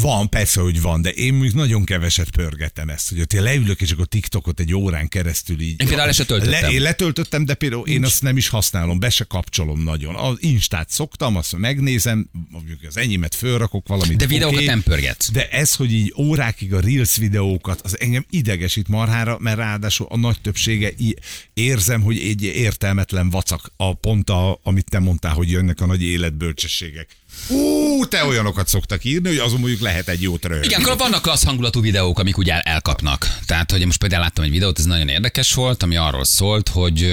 Van, 0.00 0.28
persze, 0.28 0.60
hogy 0.60 0.80
van, 0.80 1.02
de 1.02 1.10
én 1.10 1.32
mondjuk 1.32 1.54
nagyon 1.54 1.84
keveset 1.84 2.30
pörgetem 2.30 2.88
ezt, 2.88 3.08
hogy 3.08 3.20
ott 3.20 3.32
én 3.32 3.42
leülök, 3.42 3.80
és 3.80 3.90
akkor 3.90 4.06
TikTokot 4.06 4.60
egy 4.60 4.74
órán 4.74 5.08
keresztül 5.08 5.60
így. 5.60 5.80
Én 5.80 5.86
például 5.86 6.06
le 6.06 6.12
se 6.12 6.24
töltöttem. 6.24 6.62
Le, 6.62 6.70
én 6.70 6.80
letöltöttem, 6.80 7.44
de 7.44 7.54
például 7.54 7.86
én 7.88 8.04
azt 8.04 8.22
nem 8.22 8.36
is 8.36 8.48
használom, 8.48 8.98
be 8.98 9.10
se 9.10 9.24
kapcsolom 9.24 9.82
nagyon. 9.82 10.14
Az 10.14 10.36
Instát 10.40 10.90
szoktam, 10.90 11.36
azt 11.36 11.56
megnézem, 11.56 12.30
mondjuk 12.50 12.78
az 12.88 12.96
enyémet 12.96 13.34
fölrakok 13.34 13.88
valamit. 13.88 14.16
De 14.16 14.26
videókat 14.26 14.56
oké. 14.56 14.64
nem 14.64 14.82
pörgetsz. 14.82 15.30
De 15.30 15.48
ez, 15.48 15.74
hogy 15.74 15.92
így 15.92 16.14
órákig 16.16 16.74
a 16.74 16.80
Reels 16.80 17.16
videókat, 17.16 17.80
az 17.80 18.00
engem 18.00 18.24
idegesít 18.30 18.88
marhára, 18.88 19.38
mert 19.40 19.56
ráadásul 19.56 20.06
a 20.10 20.16
nagy 20.16 20.40
többsége 20.40 20.90
í- 20.96 21.20
érzem, 21.54 22.02
hogy 22.02 22.18
egy 22.18 22.42
értelmetlen 22.42 23.30
vacak 23.30 23.72
a 23.76 23.94
pont, 23.94 24.30
a, 24.30 24.60
amit 24.62 24.90
te 24.90 24.98
mondtál, 24.98 25.32
hogy 25.32 25.50
jönnek 25.50 25.80
a 25.80 25.86
nagy 25.86 26.02
életbölcsességek. 26.02 27.16
Ú, 27.48 28.06
te 28.06 28.24
olyanokat 28.24 28.68
szoktak 28.68 29.04
írni, 29.04 29.28
hogy 29.28 29.38
azon 29.38 29.60
mondjuk 29.60 29.80
lehet 29.80 30.08
egy 30.08 30.22
jót 30.22 30.44
röhögni. 30.44 30.66
Igen, 30.66 30.80
akkor 30.80 30.96
vannak 30.96 31.22
klassz 31.22 31.44
hangulatú 31.44 31.80
videók, 31.80 32.18
amik 32.18 32.38
úgy 32.38 32.50
el, 32.50 32.60
elkapnak. 32.60 33.36
Tehát, 33.46 33.70
hogy 33.70 33.84
most 33.84 33.98
például 33.98 34.22
láttam 34.22 34.44
egy 34.44 34.50
videót, 34.50 34.78
ez 34.78 34.84
nagyon 34.84 35.08
érdekes 35.08 35.54
volt, 35.54 35.82
ami 35.82 35.96
arról 35.96 36.24
szólt, 36.24 36.68
hogy 36.68 37.04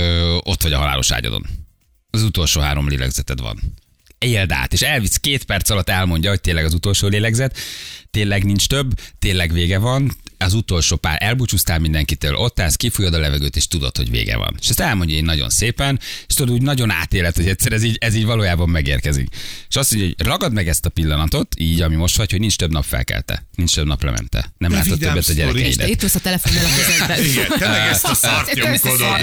ott 0.44 0.62
vagy 0.64 0.74
a 0.74 0.78
halálos 0.78 1.12
ágyadon. 1.12 1.46
Az 2.10 2.24
utolsó 2.24 2.62
három 2.62 2.90
lélegzeted 2.90 3.42
van. 3.42 3.60
Éld 4.18 4.52
át, 4.52 4.74
és 4.74 4.82
elvisz 4.82 5.18
két 5.18 5.44
perc 5.44 5.70
alatt 5.70 5.90
elmondja, 5.90 6.30
hogy 6.30 6.42
tényleg 6.42 6.66
az 6.66 6.74
utolsó 6.74 7.08
lélegzet. 7.08 7.58
Tényleg 8.12 8.44
nincs 8.44 8.68
több, 8.68 9.00
tényleg 9.20 9.54
vége 9.54 9.78
van, 9.78 10.12
az 10.42 10.54
utolsó 10.54 10.96
pár, 10.96 11.18
elbúcsúztál 11.24 11.80
mindenkitől, 11.80 12.36
ott 12.36 12.60
állsz, 12.60 12.76
kifújod 12.76 13.14
a 13.14 13.20
levegőt, 13.20 13.56
és 13.56 13.68
tudod, 13.68 13.98
hogy 13.98 14.10
vége 14.10 14.38
van. 14.38 14.56
És 14.62 14.70
ezt 14.70 14.80
elmondja 14.80 15.16
én 15.16 15.24
nagyon 15.24 15.50
szépen, 15.50 16.00
és 16.28 16.34
tudod, 16.34 16.54
úgy 16.54 16.62
nagyon 16.62 16.92
átélet, 16.92 17.36
hogy 17.36 17.48
egyszer 17.48 17.72
ez 17.72 17.84
így, 17.84 17.98
ez 18.00 18.16
így 18.16 18.26
valójában 18.26 18.70
megérkezik. 18.70 19.28
És 19.70 19.76
azt 19.76 19.92
mondja, 19.92 20.14
hogy 20.18 20.28
ragad 20.28 20.54
meg 20.54 20.68
ezt 20.68 20.86
a 20.86 20.90
pillanatot, 20.90 21.56
így, 21.58 21.82
ami 21.82 21.96
most 21.96 22.18
vagy, 22.18 22.32
hogy 22.32 22.40
nincs 22.40 22.56
több 22.56 22.72
nap 22.72 22.84
felkelte, 22.84 23.46
nincs 23.56 23.76
több 23.76 23.86
nap 23.86 24.04
lemente. 24.04 24.54
Nem 24.58 24.72
De 24.72 24.78
látod 24.78 25.00
többet 25.00 25.28
a 25.28 25.34
gyerekeidet. 25.34 25.90
Itt 25.90 26.04
ülsz 26.04 26.16
a 26.16 26.20
telefonnal 26.20 26.64
a 26.64 26.70
kezedben. 26.78 27.26
Igen, 27.32 27.48
tényleg 27.58 27.88
ezt 27.88 28.06
a 28.06 28.16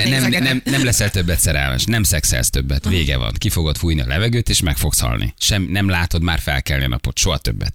nem, 0.09 0.43
nem, 0.43 0.63
nem 0.65 0.85
leszel 0.85 1.11
többet 1.11 1.41
szerelmes, 1.41 1.85
nem 1.85 2.03
szexelsz 2.03 2.51
többet, 2.51 2.89
vége 2.89 3.17
van. 3.17 3.33
Ki 3.39 3.49
fogod 3.49 3.77
fújni 3.77 4.01
a 4.01 4.07
levegőt, 4.07 4.49
és 4.49 4.61
meg 4.61 4.77
fogsz 4.77 5.01
halni. 5.01 5.35
Sem, 5.39 5.63
nem 5.63 5.89
látod 5.89 6.23
már 6.23 6.41
felkelni 6.41 6.85
a 6.85 6.89
napot, 6.89 7.19
soha 7.19 7.39
többet. 7.39 7.75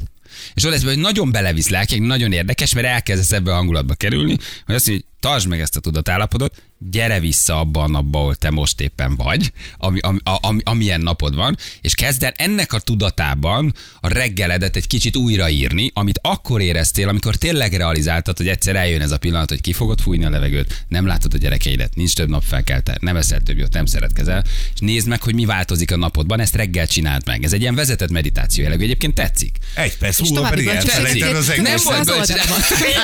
És 0.53 0.63
lesz, 0.63 0.83
hogy 0.83 0.97
nagyon 0.97 1.31
belevisz 1.31 1.69
lelkek, 1.69 1.99
nagyon 1.99 2.31
érdekes, 2.31 2.73
mert 2.73 2.87
elkezdesz 2.87 3.31
ebbe 3.31 3.51
a 3.51 3.55
hangulatba 3.55 3.93
kerülni, 3.93 4.37
hogy 4.65 4.75
azt 4.75 4.87
mondja, 4.87 5.05
tartsd 5.23 5.47
meg 5.47 5.59
ezt 5.59 5.75
a 5.75 5.79
tudatállapodot, 5.79 6.61
gyere 6.91 7.19
vissza 7.19 7.59
abba 7.59 7.81
a 7.81 7.87
napba, 7.87 8.19
ahol 8.19 8.35
te 8.35 8.49
most 8.49 8.81
éppen 8.81 9.15
vagy, 9.15 9.51
ami, 9.77 9.99
ami, 9.99 10.19
ami, 10.23 10.61
amilyen 10.63 11.01
napod 11.01 11.35
van, 11.35 11.57
és 11.81 11.95
kezd 11.95 12.23
el 12.23 12.33
ennek 12.35 12.73
a 12.73 12.79
tudatában 12.79 13.73
a 14.01 14.07
reggeledet 14.07 14.75
egy 14.75 14.87
kicsit 14.87 15.15
újraírni, 15.15 15.91
amit 15.93 16.19
akkor 16.21 16.61
éreztél, 16.61 17.07
amikor 17.07 17.35
tényleg 17.35 17.73
realizáltad, 17.73 18.37
hogy 18.37 18.47
egyszer 18.47 18.75
eljön 18.75 19.01
ez 19.01 19.11
a 19.11 19.17
pillanat, 19.17 19.49
hogy 19.49 19.61
ki 19.61 19.73
fogod 19.73 20.01
fújni 20.01 20.25
a 20.25 20.29
levegőt, 20.29 20.85
nem 20.87 21.05
látod 21.05 21.33
a 21.33 21.37
gyerekeidet, 21.37 21.95
nincs 21.95 22.13
több 22.13 22.29
nap 22.29 22.43
felkelte, 22.43 22.97
nem 22.99 23.15
eszel 23.15 23.41
több 23.41 23.57
jót, 23.57 23.73
nem 23.73 23.85
szeretkezel, 23.85 24.43
és 24.73 24.79
nézd 24.79 25.07
meg, 25.07 25.23
hogy 25.23 25.33
mi 25.33 25.45
változik 25.45 25.91
a 25.91 25.97
napodban, 25.97 26.39
ezt 26.39 26.55
reggel 26.55 26.87
csináld 26.87 27.21
meg. 27.25 27.43
Ez 27.43 27.53
egy 27.53 27.61
ilyen 27.61 27.75
vezetett 27.75 28.09
meditáció 28.11 28.63
jellegű, 28.63 28.83
egyébként 28.83 29.13
tetszik. 29.13 29.57
Egy 29.75 29.97
perc 29.97 30.19
múlva 30.19 30.49
pedig 30.49 30.67
elfelejted 30.67 31.35
az 31.35 31.47
Nem 31.47 31.61
Nem 31.61 31.77
volt 31.83 31.99
az 31.99 32.05
bölcs, 32.05 32.27
de, 32.27 32.41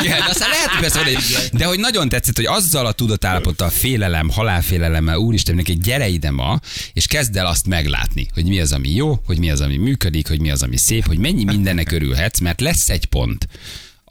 igen, 0.03 0.21
aztán 0.21 0.49
lehet, 0.49 0.69
hogy 0.69 0.79
persze, 0.79 1.03
hogy, 1.03 1.17
de 1.51 1.65
hogy 1.65 1.79
nagyon 2.09 2.23
tetszett, 2.25 2.45
hogy 2.45 2.57
azzal 2.57 2.85
a 2.85 2.91
tudatállapottal, 2.91 3.69
félelem, 3.69 4.29
halálfélelemmel, 4.29 5.17
úristen, 5.17 5.55
neki 5.55 5.77
gyere 5.77 6.07
ide 6.07 6.31
ma, 6.31 6.59
és 6.93 7.07
kezd 7.07 7.35
el 7.35 7.45
azt 7.45 7.67
meglátni, 7.67 8.27
hogy 8.33 8.45
mi 8.45 8.59
az, 8.59 8.71
ami 8.71 8.89
jó, 8.89 9.19
hogy 9.25 9.39
mi 9.39 9.51
az, 9.51 9.61
ami 9.61 9.77
működik, 9.77 10.27
hogy 10.27 10.41
mi 10.41 10.51
az, 10.51 10.63
ami 10.63 10.77
szép, 10.77 11.05
hogy 11.05 11.17
mennyi 11.17 11.43
mindennek 11.43 11.91
örülhetsz, 11.91 12.39
mert 12.39 12.61
lesz 12.61 12.89
egy 12.89 13.05
pont, 13.05 13.47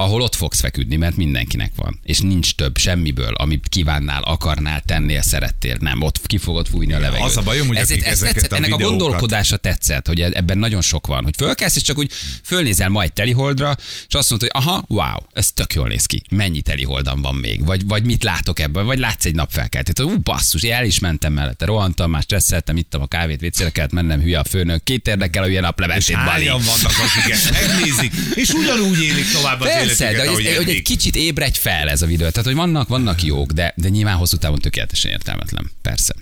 ahol 0.01 0.23
ott 0.23 0.35
fogsz 0.35 0.61
feküdni, 0.61 0.97
mert 0.97 1.17
mindenkinek 1.17 1.73
van. 1.77 2.01
És 2.03 2.21
nincs 2.21 2.55
több 2.55 2.79
semmiből, 2.79 3.35
amit 3.35 3.69
kívánnál, 3.69 4.23
akarnál, 4.23 4.81
tennél, 4.81 5.23
szerettél. 5.23 5.77
Nem, 5.81 6.03
ott 6.03 6.27
ki 6.27 6.39
fogod 6.39 6.67
fújni 6.69 6.93
a 6.93 6.99
levegőt. 6.99 7.27
az 7.27 7.37
a 7.37 7.43
bajom, 7.43 7.67
hogy 7.67 7.77
ez, 7.77 7.91
ez 7.91 8.03
ezeket 8.05 8.35
tetszett, 8.35 8.53
a 8.53 8.57
ennek 8.57 8.73
a 8.73 8.77
gondolkodása 8.77 9.57
tetszett, 9.57 10.07
hogy 10.07 10.21
ebben 10.21 10.59
nagyon 10.59 10.81
sok 10.81 11.07
van. 11.07 11.25
Hogy 11.25 11.35
fölkelsz, 11.37 11.77
és 11.77 11.83
csak 11.83 11.99
úgy 11.99 12.13
fölnézel 12.43 12.89
majd 12.89 13.13
teliholdra, 13.13 13.77
és 14.09 14.15
azt 14.15 14.31
mondod, 14.31 14.51
hogy 14.51 14.63
aha, 14.63 14.85
wow, 14.89 15.17
ez 15.33 15.53
tök 15.53 15.75
jól 15.75 15.89
néz 15.89 16.07
ki. 16.07 16.23
Mennyi 16.31 16.61
teliholdam 16.61 17.23
van 17.23 17.35
még? 17.35 17.65
Vagy, 17.65 17.87
vagy 17.87 18.05
mit 18.05 18.23
látok 18.23 18.61
ebből? 18.61 18.85
Vagy 18.85 18.99
látsz 18.99 19.25
egy 19.25 19.35
napfelkeltét? 19.35 20.01
Ú, 20.01 20.19
basszus, 20.19 20.63
el 20.63 20.85
is 20.85 20.99
mentem 20.99 21.33
mellette, 21.33 21.65
rohantam, 21.65 22.11
már 22.11 22.23
stresszeltem, 22.23 22.77
ittam 22.77 23.03
a 23.03 23.07
kávét, 23.07 23.41
vécére 23.41 23.71
kellett 23.71 23.93
mennem, 23.93 24.21
hülye 24.21 24.39
a 24.39 24.45
főnök. 24.45 24.83
Két 24.85 25.09
érdekel, 25.09 25.43
hogy 25.43 25.51
ilyen 25.51 25.63
És 25.63 25.69
naplementét 25.69 26.17
bali. 26.17 26.29
hányan 26.29 26.61
vannak, 26.65 26.93
akik 26.93 27.33
ezt 27.33 27.51
megnézik, 27.51 28.13
és 28.35 28.49
ugyanúgy 28.49 29.03
élik 29.03 29.31
tovább 29.33 29.61
az 29.61 29.88
Persze, 29.97 30.13
de 30.13 30.29
hogy, 30.29 30.55
hogy 30.57 30.69
egy 30.69 30.83
kicsit 30.83 31.17
ébredj 31.17 31.59
fel 31.59 31.89
ez 31.89 32.03
a 32.03 32.07
videó. 32.07 32.29
Tehát, 32.29 32.47
hogy 32.47 32.55
vannak, 32.55 32.89
vannak 32.89 33.23
jók, 33.23 33.53
de, 33.53 33.73
de 33.77 33.89
nyilván 33.89 34.17
hosszú 34.17 34.37
távon 34.37 34.59
tökéletesen 34.59 35.11
értelmetlen. 35.11 35.71
Persze. 35.83 36.15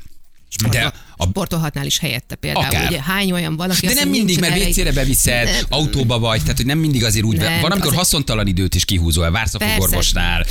De 0.70 0.92
a, 1.16 1.24
Sportolhatnál 1.28 1.86
is 1.86 1.98
helyette 1.98 2.34
például. 2.34 2.64
Akár. 2.64 2.86
Ugye, 2.86 3.02
hány 3.02 3.32
olyan 3.32 3.56
valaki, 3.56 3.86
de 3.86 3.94
nem 3.94 4.08
mondja, 4.08 4.24
mindig, 4.24 4.40
mert 4.40 4.54
vécére 4.54 4.92
beviszed, 4.92 5.44
Nem. 5.44 5.64
autóba 5.68 6.18
vagy, 6.18 6.40
tehát 6.40 6.56
hogy 6.56 6.66
nem 6.66 6.78
mindig 6.78 7.04
azért 7.04 7.24
úgy. 7.24 7.36
Nem, 7.36 7.60
van, 7.60 7.70
amikor 7.70 7.78
azért- 7.78 7.96
haszontalan 7.98 8.46
időt 8.46 8.74
is 8.74 8.84
kihúzol, 8.84 9.30
vársz 9.30 9.54
a 9.54 9.58
fogorvosnál, 9.58 10.46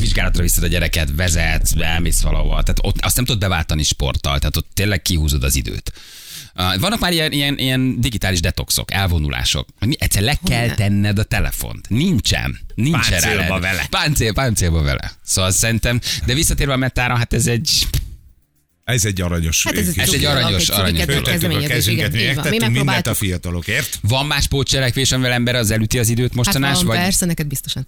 vizsgálatra 0.00 0.42
viszed 0.42 0.62
a 0.62 0.66
gyereket, 0.66 1.08
vezetsz, 1.16 1.72
elmész 1.78 2.20
valahol. 2.20 2.62
Tehát 2.62 2.78
ott 2.82 2.96
azt 3.00 3.16
nem 3.16 3.24
tudod 3.24 3.40
beváltani 3.40 3.82
sporttal, 3.82 4.38
tehát 4.38 4.56
ott 4.56 4.68
tényleg 4.74 5.02
kihúzod 5.02 5.44
az 5.44 5.54
időt. 5.54 5.92
Vannak 6.56 6.98
már 6.98 7.12
ilyen, 7.12 7.32
ilyen, 7.32 7.58
ilyen 7.58 8.00
digitális 8.00 8.40
detoxok, 8.40 8.92
elvonulások. 8.92 9.68
Egyszer 9.98 10.22
le 10.22 10.38
kell 10.44 10.66
ne. 10.66 10.74
tenned 10.74 11.18
a 11.18 11.22
telefont. 11.22 11.88
Nincsen. 11.88 12.58
Nincsen 12.74 13.20
Páncélba 13.20 13.60
vele. 13.60 13.86
Páncél, 13.90 14.32
páncélba 14.32 14.82
vele. 14.82 15.12
Szóval 15.24 15.50
szerintem, 15.50 16.00
de 16.26 16.34
visszatérve 16.34 16.72
a 16.72 16.76
metára, 16.76 17.16
hát 17.16 17.32
ez 17.32 17.46
egy 17.46 17.86
Ez 18.86 19.04
egy 19.04 19.20
aranyos 19.20 19.62
Hát 19.64 19.76
ez, 19.78 19.88
Ez 19.96 20.12
egy 20.12 20.24
aranyos- 20.24 20.68
aranyos. 20.68 21.04
Föltettük 21.04 21.52
a 21.52 21.66
kezünket, 21.66 22.12
mi 22.12 22.22
megtettünk 22.24 22.70
mindent 22.72 23.06
a 23.06 23.14
fiatalokért. 23.14 23.98
van 24.02 24.26
más 24.26 24.46
pótcselekvés, 24.46 25.12
amivel 25.12 25.32
ember 25.32 25.54
az 25.54 25.70
elüti 25.70 25.98
az 25.98 26.08
időt 26.08 26.26
Hát 26.26 26.34
mostanás, 26.36 26.76
van, 26.76 26.86
vagy 26.86 26.96
persze, 26.96 27.26
neked 27.26 27.46
biztosan. 27.46 27.86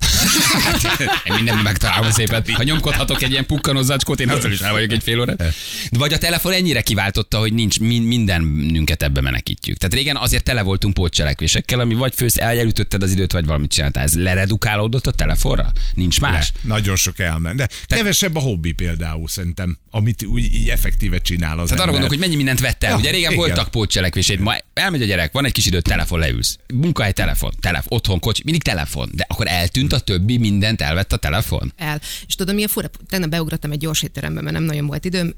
Én 1.24 1.34
mindent 1.34 1.62
megtalálom 1.62 2.11
szépen. 2.11 2.44
Ha 2.52 2.62
nyomkodhatok 2.62 3.22
egy 3.22 3.30
ilyen 3.30 3.46
pukkanozzacskót, 3.46 4.20
én 4.20 4.28
azzal 4.28 4.52
is 4.52 4.61
el 4.61 4.72
vagyok 4.72 4.92
egy 4.92 5.02
fél 5.02 5.20
órát. 5.20 5.54
Vagy 5.90 6.12
a 6.12 6.18
telefon 6.18 6.52
ennyire 6.52 6.80
kiváltotta, 6.80 7.38
hogy 7.38 7.52
nincs 7.52 7.80
min- 7.80 8.04
mindenünket 8.06 9.02
ebbe 9.02 9.20
menekítjük. 9.20 9.76
Tehát 9.76 9.94
régen 9.94 10.16
azért 10.16 10.44
tele 10.44 10.62
voltunk 10.62 10.94
pótcselekvésekkel, 10.94 11.80
ami 11.80 11.94
vagy 11.94 12.12
fősz 12.16 12.37
elütötted 12.37 13.02
az 13.02 13.11
időt, 13.11 13.32
vagy 13.32 13.44
valamit 13.46 13.70
csináltál. 13.70 14.02
Ez 14.04 14.14
leredukálódott 14.14 15.06
a 15.06 15.12
telefonra? 15.12 15.72
Nincs 15.94 16.20
más? 16.20 16.52
Le, 16.62 16.68
nagyon 16.74 16.96
sok 16.96 17.18
elment. 17.18 17.56
De 17.56 17.68
kevesebb 17.87 18.37
a 18.37 18.40
hobbi 18.40 18.72
például 18.72 19.28
szerintem, 19.28 19.78
amit 19.90 20.24
úgy 20.24 20.54
így 20.54 20.68
effektíve 20.88 21.18
csinál 21.18 21.59
az 21.59 21.68
Tehát 21.68 21.83
arra 21.83 21.90
gondolok, 21.90 22.09
hogy 22.09 22.18
mennyi 22.27 22.37
mindent 22.37 22.61
vett 22.61 22.85
el. 22.85 22.90
Ja, 22.90 22.96
Ugye 22.96 23.11
régen 23.11 23.33
igen. 23.33 23.46
voltak 23.46 23.68
pótcselekvéseid, 23.70 24.40
ma 24.40 24.57
elmegy 24.74 25.03
a 25.03 25.05
gyerek, 25.05 25.33
van 25.33 25.44
egy 25.44 25.53
kis 25.53 25.66
időt, 25.66 25.83
telefon 25.83 26.18
leülsz. 26.18 26.59
Munkahely 26.74 27.12
telefon, 27.12 27.53
telefon, 27.61 27.98
otthon 27.98 28.20
kocsi, 28.20 28.42
mindig 28.44 28.62
telefon. 28.62 29.11
De 29.12 29.24
akkor 29.29 29.46
eltűnt 29.48 29.92
a 29.92 29.98
többi, 29.98 30.38
mindent 30.38 30.81
elvett 30.81 31.12
a 31.12 31.16
telefon. 31.16 31.72
el. 31.77 32.01
És 32.27 32.35
tudod, 32.35 32.55
mi 32.55 32.64
a 32.64 32.68
fura? 32.68 32.90
Tegnap 33.09 33.31
beugrottam 33.31 33.70
egy 33.70 33.79
gyors 33.79 34.03
étterembe, 34.03 34.40
mert 34.40 34.55
nem 34.55 34.64
nagyon 34.64 34.87
volt 34.87 35.05
időm, 35.05 35.35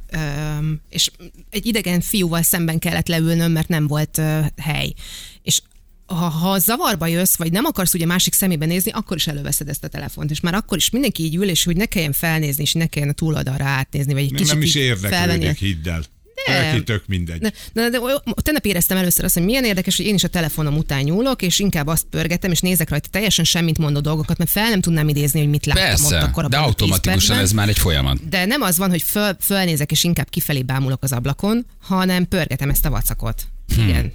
és 0.91 1.11
egy 1.51 1.67
idegen 1.67 2.01
fiúval 2.01 2.43
szemben 2.43 2.79
kellett 2.79 3.09
leülnöm, 3.09 3.53
mert 3.53 3.69
nem 3.69 3.87
volt 3.87 4.21
hely. 4.57 4.93
És 5.43 5.61
ha, 6.15 6.29
ha 6.29 6.59
zavarba 6.59 7.07
jössz, 7.07 7.37
vagy 7.37 7.53
nem 7.53 7.65
akarsz 7.65 7.95
ugye 7.95 8.07
másik 8.07 8.33
szemébe 8.33 8.67
nézni, 8.67 8.91
akkor 8.91 9.17
is 9.17 9.27
előveszed 9.27 9.69
ezt 9.69 9.85
a 9.85 9.89
telefont. 9.89 10.31
És 10.31 10.41
már 10.41 10.55
akkor 10.55 10.77
is 10.77 10.91
mindenki 10.91 11.23
így 11.23 11.35
ül, 11.35 11.49
és 11.49 11.65
hogy 11.65 11.77
ne 11.77 11.87
kelljen 11.87 12.13
felnézni, 12.13 12.63
és 12.63 12.73
ne 12.73 12.87
kelljen 12.87 13.11
a 13.11 13.15
túloldalra 13.15 13.65
átnézni, 13.65 14.13
vagy 14.13 14.23
egy 14.23 14.31
Még 14.31 14.41
kicsit 14.41 14.55
nem 14.55 14.63
is 14.63 14.75
érdeklődik, 14.75 15.59
hidd 15.59 15.89
el. 15.89 16.03
Nem. 16.47 16.65
Neki 16.65 16.83
tök 16.83 17.03
mindegy. 17.07 17.41
De, 17.41 17.53
de, 17.73 17.89
de, 17.89 17.99
de 17.99 18.33
tegnap 18.43 18.65
éreztem 18.65 18.97
először 18.97 19.25
azt, 19.25 19.35
hogy 19.35 19.45
milyen 19.45 19.65
érdekes, 19.65 19.97
hogy 19.97 20.07
én 20.07 20.15
is 20.15 20.25
a 20.25 20.29
telefonom 20.29 20.77
után 20.77 21.03
nyúlok, 21.03 21.43
és 21.43 21.59
inkább 21.59 21.87
azt 21.87 22.07
pörgetem, 22.11 22.51
és 22.51 22.61
nézek 22.61 22.91
rajta 22.91 23.09
teljesen 23.09 23.45
semmit 23.45 23.79
mondó 23.79 24.01
dolgokat, 24.01 24.39
mert 24.39 24.51
fel 24.51 24.69
nem 24.69 24.81
tudnám 24.81 25.09
idézni, 25.09 25.41
hogy 25.41 25.49
mit 25.49 25.67
láttam 25.67 25.83
ott 25.83 26.11
Persze, 26.11 26.19
akkor 26.19 26.49
de 26.49 26.57
abban 26.57 26.71
a 26.71 26.75
10 26.75 26.91
automatikusan 26.91 27.39
ez 27.39 27.53
már 27.53 27.69
egy 27.69 27.79
folyamat. 27.79 28.29
De 28.29 28.45
nem 28.45 28.63
az 28.63 28.79
van, 28.79 28.91
hogy 28.91 29.03
föl, 29.03 29.37
fölnézek, 29.41 29.91
és 29.91 30.05
inkább 30.05 30.29
kifelé 30.29 30.63
bámulok 30.63 31.03
az 31.03 31.13
ablakon, 31.13 31.67
hanem 31.81 32.29
pörgetem 32.29 32.71
ezt 32.71 32.87
a 32.87 32.91
vacakot. 32.91 33.47
Hm. 33.75 33.89
Igen. 33.89 34.13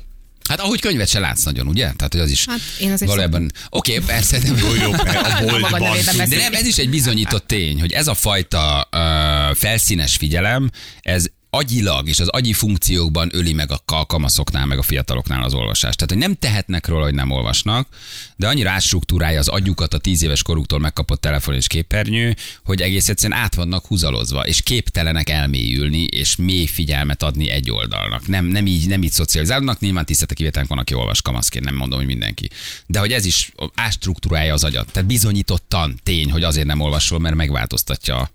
Hát 0.49 0.60
ahogy 0.60 0.81
könyvet 0.81 1.08
se 1.08 1.19
látsz 1.19 1.43
nagyon, 1.43 1.67
ugye? 1.67 1.84
Tehát, 1.84 2.12
hogy 2.12 2.21
az 2.21 2.29
is 2.29 2.45
Hát, 2.45 2.60
én 2.79 2.91
azért 2.91 3.10
valójában... 3.10 3.51
Oké, 3.69 3.93
okay, 3.93 4.05
persze, 4.05 4.39
de 4.39 4.47
Jó, 4.47 4.73
jó, 4.73 4.91
a 5.39 5.39
boltban. 5.41 5.81
De 6.29 6.38
nem, 6.38 6.53
ez 6.53 6.65
is 6.65 6.77
egy 6.77 6.89
bizonyított 6.89 7.47
tény, 7.47 7.79
hogy 7.79 7.91
ez 7.91 8.08
a 8.08 8.13
fajta 8.13 8.89
uh, 8.91 9.55
felszínes 9.55 10.15
figyelem, 10.15 10.69
ez 11.01 11.25
agyilag 11.56 12.08
és 12.08 12.20
az 12.20 12.28
agyi 12.28 12.54
funkciókban 12.54 13.30
öli 13.34 13.54
meg 13.54 13.72
a 13.72 13.80
ka- 13.86 14.08
kamaszoknál, 14.08 14.65
meg 14.65 14.78
a 14.78 14.82
fiataloknál 14.82 15.44
az 15.44 15.54
olvasást. 15.54 15.98
Tehát, 15.98 16.13
hogy 16.13 16.22
nem 16.22 16.36
tehetnek 16.39 16.88
róla, 16.88 17.04
hogy 17.04 17.13
nem 17.13 17.32
olvasnak, 17.32 17.88
de 18.36 18.48
annyira 18.48 18.70
átstruktúrálja 18.70 19.39
az 19.39 19.48
agyukat 19.48 19.94
a 19.94 19.98
tíz 19.98 20.24
éves 20.24 20.44
koruktól 20.44 20.80
megkapott 20.80 21.22
telefon 21.22 21.56
és 21.56 21.68
képernyő, 21.68 22.36
hogy 22.63 22.82
egész 22.82 23.10
egyszerűen 23.10 23.39
át 23.39 23.56
vannak 23.56 23.86
húzalozva, 23.86 24.46
és 24.46 24.62
képtelenek 24.62 25.30
elmélyülni, 25.30 26.04
és 26.04 26.36
mély 26.36 26.65
figyelmet 26.65 27.24
adni 27.24 27.50
egy 27.50 27.72
oldalnak. 27.72 28.28
Nem, 28.28 28.46
nem 28.46 28.65
így, 28.65 28.88
nem 28.88 29.04
így 29.04 29.12
szocializálnak, 29.12 29.80
nyilván 29.80 30.06
tisztete 30.06 30.34
kivételnek 30.34 30.70
van, 30.70 30.80
aki 30.80 30.94
olvas 30.94 31.22
kamaszként, 31.22 31.65
nem 31.65 31.76
mondom, 31.76 31.98
hogy 31.98 32.08
mindenki. 32.08 32.50
De 32.86 33.00
hogy 33.00 33.12
ez 33.12 33.26
is 33.26 33.52
átstruktúrálja 33.76 34.54
az 34.54 34.63
agyat. 34.63 34.91
Tehát 34.91 35.08
bizonyítottan 35.08 36.00
tény, 36.04 36.32
hogy 36.32 36.44
azért 36.44 36.68
nem 36.68 36.80
olvasol, 36.80 37.20
mert 37.20 37.36
megváltoztatja 37.36 38.30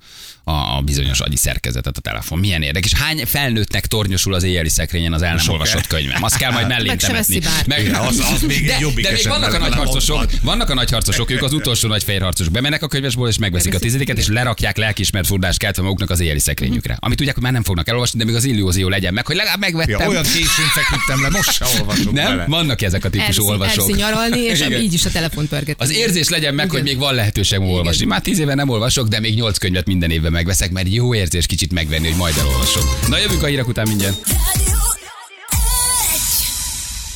a, 0.77 0.81
bizonyos 0.85 1.21
agyi 1.21 1.37
szerkezetet 1.37 1.97
a 1.97 2.01
telefon. 2.01 2.39
Milyen 2.39 2.63
érdekes. 2.63 2.93
Hány 2.93 3.23
felnőttnek 3.27 3.87
tornyosul 3.87 4.35
az 4.35 4.43
éjjeli 4.43 4.69
szekrényen 4.69 5.13
az 5.13 5.23
el 5.23 5.35
nem 5.35 5.45
olvasott 5.49 5.87
könyvem? 5.87 6.23
Azt 6.23 6.37
kell 6.37 6.53
majd 6.53 6.69
mellé 6.69 6.87
Meg 6.87 6.99
temetni. 6.99 7.39
bárki. 7.39 7.81
Igen, 7.83 7.95
az- 7.95 8.19
az 8.35 8.43
még 8.43 8.67
de, 8.67 8.77
jobbik 8.81 9.05
de 9.05 9.11
még 9.13 9.27
vannak 9.29 9.49
a 9.49 9.51
mert 9.51 9.61
nagy 9.63 9.71
nem 9.71 9.79
harcosok, 9.79 10.17
ott 10.23 10.31
van. 10.31 10.41
vannak 10.43 10.71
a 10.71 10.75
nagy 10.75 10.91
harcosok, 10.91 11.31
ők 11.31 11.43
az 11.43 11.53
utolsó 11.53 11.89
nagy 11.89 12.03
fehér 12.05 12.23
harcosok. 12.23 12.53
Bemennek 12.53 12.83
a 12.83 12.87
könyvesból, 12.89 13.29
és 13.29 13.39
megveszik 13.39 13.75
a 13.75 13.79
tizediket, 13.79 14.19
és 14.19 14.27
lerakják 14.27 14.77
lelkismert 14.77 15.27
furdást 15.27 15.59
keltve 15.59 15.83
maguknak 15.83 16.11
az 16.11 16.21
éjjeli 16.21 16.39
szekrényükre. 16.41 16.97
Amit 17.01 17.17
tudják, 17.17 17.35
hogy 17.35 17.45
már 17.45 17.53
nem 17.53 17.63
fognak 17.63 17.89
elolvasni, 17.89 18.19
de 18.19 18.25
még 18.25 18.35
az 18.35 18.45
illúzió 18.45 18.89
legyen 18.89 19.15
meg, 19.15 19.27
hogy 19.27 19.37
legalább 19.37 19.63
Ja, 19.63 19.69
megvettem. 19.77 20.09
olyan 20.09 20.23
későn 20.23 20.67
feküdtem 20.75 21.23
le, 21.23 21.29
most 21.31 21.53
se 21.53 21.65
olvasok 21.79 22.13
nem? 22.13 22.25
bele. 22.31 22.45
Vannak 22.49 22.83
ezek 22.83 23.05
a 23.05 23.11
típusú 23.11 23.45
olvasók. 23.45 23.79
elszín 23.79 23.95
nyaralni, 23.97 24.41
és 24.41 24.65
így 24.81 24.93
is 24.93 25.05
a 25.05 25.11
telefon 25.11 25.49
pörget. 25.49 25.81
Az 25.81 25.91
érzés 25.93 26.29
legyen 26.29 26.55
meg, 26.55 26.71
hogy 26.71 26.83
még 26.83 26.99
van 26.99 27.15
lehetőségem 27.15 27.65
olvasni. 27.65 28.05
Már 28.07 28.21
tíz 28.21 28.39
éve 28.39 28.55
nem 28.55 28.69
olvasok, 28.69 29.09
de 29.09 29.21
még 29.21 29.35
nyolc 29.35 29.59
könyvet 29.59 29.87
minden 29.87 30.11
évben 30.11 30.33
megveszek, 30.41 30.71
mert 30.71 30.93
jó 30.93 31.15
érzés 31.15 31.47
kicsit 31.47 31.73
megvenni, 31.73 32.09
hogy 32.09 32.17
majd 32.17 32.37
elolvasok. 32.37 33.09
Na 33.09 33.19
jövünk 33.19 33.43
a 33.43 33.47
hírek 33.47 33.69
után 33.69 33.89
mindjárt. 33.89 34.17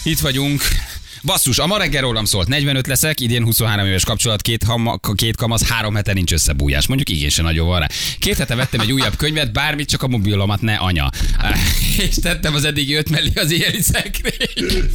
Itt 0.02 0.18
vagyunk. 0.18 0.62
Basszus, 1.24 1.58
a 1.58 1.66
ma 1.66 1.78
reggel 1.78 2.02
rólam 2.02 2.24
szólt. 2.24 2.48
45 2.48 2.87
leszek, 2.87 3.20
idén 3.20 3.44
23 3.44 3.87
éves 3.87 4.04
kapcsolat, 4.04 4.42
két, 4.42 4.62
hama, 4.62 4.98
két 5.14 5.37
kamasz, 5.37 5.68
három 5.68 5.94
hete 5.94 6.12
nincs 6.12 6.32
összebújás. 6.32 6.87
Mondjuk 6.87 7.08
igény 7.08 7.28
se 7.28 7.42
nagyon 7.42 7.66
van 7.66 7.80
rá. 7.80 7.87
Két 8.18 8.37
hete 8.37 8.54
vettem 8.54 8.80
egy 8.80 8.92
újabb 8.92 9.16
könyvet, 9.16 9.52
bármit, 9.52 9.88
csak 9.88 10.02
a 10.02 10.08
mobilomat 10.08 10.60
ne 10.60 10.74
anya. 10.74 11.10
És 12.08 12.14
tettem 12.22 12.54
az 12.54 12.64
eddigi 12.64 12.94
öt 12.94 13.10
mellé 13.10 13.32
az 13.34 13.52
éjjeli 13.52 13.82
szekrény. 13.82 14.90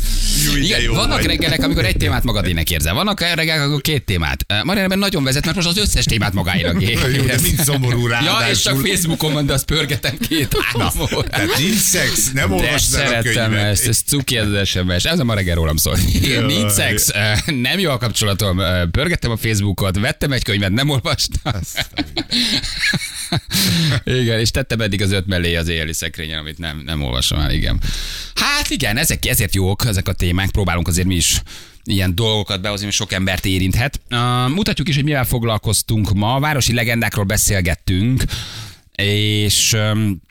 Igen, 0.62 0.92
vannak 0.92 1.18
vagy. 1.18 1.26
reggelek, 1.26 1.64
amikor 1.64 1.86
egy 1.86 1.98
témát 1.98 2.24
magadének 2.24 2.72
érzel. 2.72 2.94
Vannak 2.94 3.20
reggelek, 3.20 3.62
amikor 3.62 3.82
két 3.82 4.06
témát. 4.06 4.46
Marianben 4.64 5.00
nagyon 5.00 5.24
vezet, 5.24 5.46
mert 5.46 5.56
most 5.56 5.68
az 5.68 5.78
összes 5.78 6.06
témát 6.06 6.34
de 6.34 6.72
érez. 7.10 7.42
mind 7.42 7.60
szomorú 7.60 8.08
Ja, 8.08 8.38
és 8.52 8.62
csak. 8.62 8.88
Facebookon 8.88 9.46
de 9.46 9.54
azt 9.54 9.66
pörgetem 9.66 10.18
két 10.30 10.56
órát. 10.56 11.30
Tehát 11.30 11.58
nincs 11.58 11.78
szex, 11.78 12.32
nem 12.32 12.52
el 12.52 13.14
a 13.14 13.22
könyvet. 13.22 13.54
ezt, 13.54 13.88
ez 13.88 14.02
cuki 14.06 14.38
ez 14.38 14.48
az 14.48 14.68
SMS. 14.68 15.04
Ez 15.04 15.20
a 15.20 15.24
ma 15.24 15.34
reggel 15.34 15.56
rólam 15.56 15.78
szól. 15.78 15.98
Jaj. 16.22 16.46
Nincs 16.46 16.72
szex, 16.72 17.12
nem 17.46 17.80
jó 17.80 17.92
a 17.92 17.98
kapcsolatom, 17.98 18.62
pörgettem 18.92 19.32
a 19.32 19.38
Facebookot, 19.38 20.00
vettem 20.00 20.32
egy 20.32 20.44
könyvet, 20.44 20.72
nem 20.72 20.90
olvastam. 20.90 21.54
igen, 24.22 24.40
és 24.40 24.52
tettem 24.52 24.82
eddig 24.82 25.02
az 25.02 25.12
öt 25.12 25.28
mellé 25.28 25.56
az 25.56 25.68
éjjeli 25.68 25.94
szekrényen, 25.94 26.40
amit 26.40 26.58
nem, 26.58 26.82
nem 26.86 27.04
olvasom 27.04 27.40
el, 27.40 27.52
igen. 27.52 27.82
Hát 28.36 28.70
igen, 28.70 28.98
ezek, 28.98 29.26
ezért 29.26 29.56
jók 29.56 29.86
ezek 29.86 30.08
a 30.08 30.14
témák, 30.14 30.50
próbálunk 30.50 30.88
azért 30.88 31.08
mi 31.08 31.16
is 31.16 31.42
ilyen 31.84 32.16
dolgokat 32.16 32.62
behozni, 32.62 32.84
ami 32.84 32.94
sok 32.94 33.12
embert 33.12 33.46
érinthet. 33.46 34.02
Uh, 34.10 34.50
mutatjuk 34.54 34.88
is, 34.88 34.96
hogy 34.96 35.04
mivel 35.04 35.26
foglalkoztunk 35.26 36.14
ma. 36.14 36.40
Városi 36.40 36.74
legendákról 36.74 37.26
beszélgettünk, 37.26 38.24
és 38.96 39.74
um, 39.74 40.22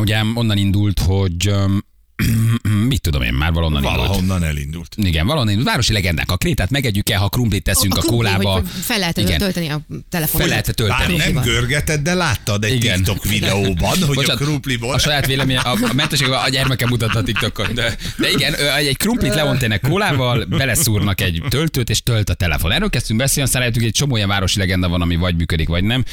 ugye 0.00 0.20
onnan 0.34 0.56
indult, 0.56 0.98
hogy 0.98 1.48
um, 1.48 1.84
mit 2.88 3.00
tudom 3.00 3.22
én, 3.22 3.32
már 3.32 3.52
valonnan 3.52 3.82
indult. 3.82 3.98
Valahonnan 3.98 4.44
elindult. 4.44 4.94
Igen, 4.96 5.24
valahonnan 5.26 5.52
indult. 5.52 5.68
Városi 5.70 5.92
legendák. 5.92 6.30
A 6.30 6.36
krétát 6.36 6.70
megegyük 6.70 7.10
el, 7.10 7.18
ha 7.18 7.28
krumplit 7.28 7.62
teszünk 7.62 7.96
a, 7.96 8.00
a 8.00 8.02
kólába. 8.02 8.50
hogy 8.50 8.66
Fel 8.82 8.98
lehet 8.98 9.18
Igen. 9.18 9.38
tölteni 9.38 9.68
a 9.68 9.80
telefonot. 10.08 10.40
Fel 10.40 10.48
lehet 10.48 10.66
Bár 10.76 11.06
tölteni. 11.06 11.32
nem 11.32 11.42
görgeted, 11.42 12.00
de 12.00 12.14
láttad 12.14 12.64
egy 12.64 12.72
Igen. 12.74 12.96
TikTok 12.96 13.24
videóban, 13.24 13.90
hogy 13.90 14.02
a 14.02 14.06
Bocsánat, 14.06 14.42
krumpliból... 14.42 14.94
A 14.94 14.98
saját 14.98 15.26
véleménye, 15.26 15.60
a, 15.60 15.70
a 15.90 15.92
mentesség 15.92 16.28
a 16.28 16.48
gyermekem 16.48 16.88
mutatta 16.88 17.18
a 17.18 17.22
TikTokon. 17.22 17.74
De, 17.74 17.96
de 18.18 18.30
igen, 18.30 18.54
egy 18.76 18.96
krumplit 18.96 19.34
leontének 19.34 19.80
kólával, 19.80 20.44
beleszúrnak 20.44 21.20
egy 21.20 21.42
töltőt, 21.48 21.90
és 21.90 22.02
tölt 22.02 22.30
a 22.30 22.34
telefon. 22.34 22.72
Erről 22.72 22.90
kezdtünk 22.90 23.18
beszélni, 23.18 23.42
aztán 23.42 23.60
rájöttünk, 23.60 23.84
hogy 23.84 23.92
egy 23.94 23.98
csomó 24.00 24.14
olyan 24.14 24.28
városi 24.28 24.58
legenda 24.58 24.88
van, 24.88 25.00
ami 25.02 25.16
vagy 25.16 25.36
működik, 25.36 25.68
vagy 25.68 25.84
nem. 25.84 26.04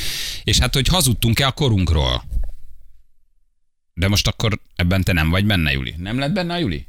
És 0.44 0.58
hát, 0.58 0.74
hogy 0.74 0.88
hazudtunk-e 0.88 1.46
a 1.46 1.52
korunkról. 1.52 2.24
De 4.00 4.08
most 4.08 4.28
akkor 4.28 4.60
ebben 4.76 5.04
te 5.04 5.14
nem 5.14 5.30
vagy 5.30 5.46
benne, 5.46 5.72
Juli. 5.72 5.96
Nem 5.98 6.20
lett 6.20 6.32
benne 6.32 6.54
a 6.54 6.58
Juli? 6.58 6.86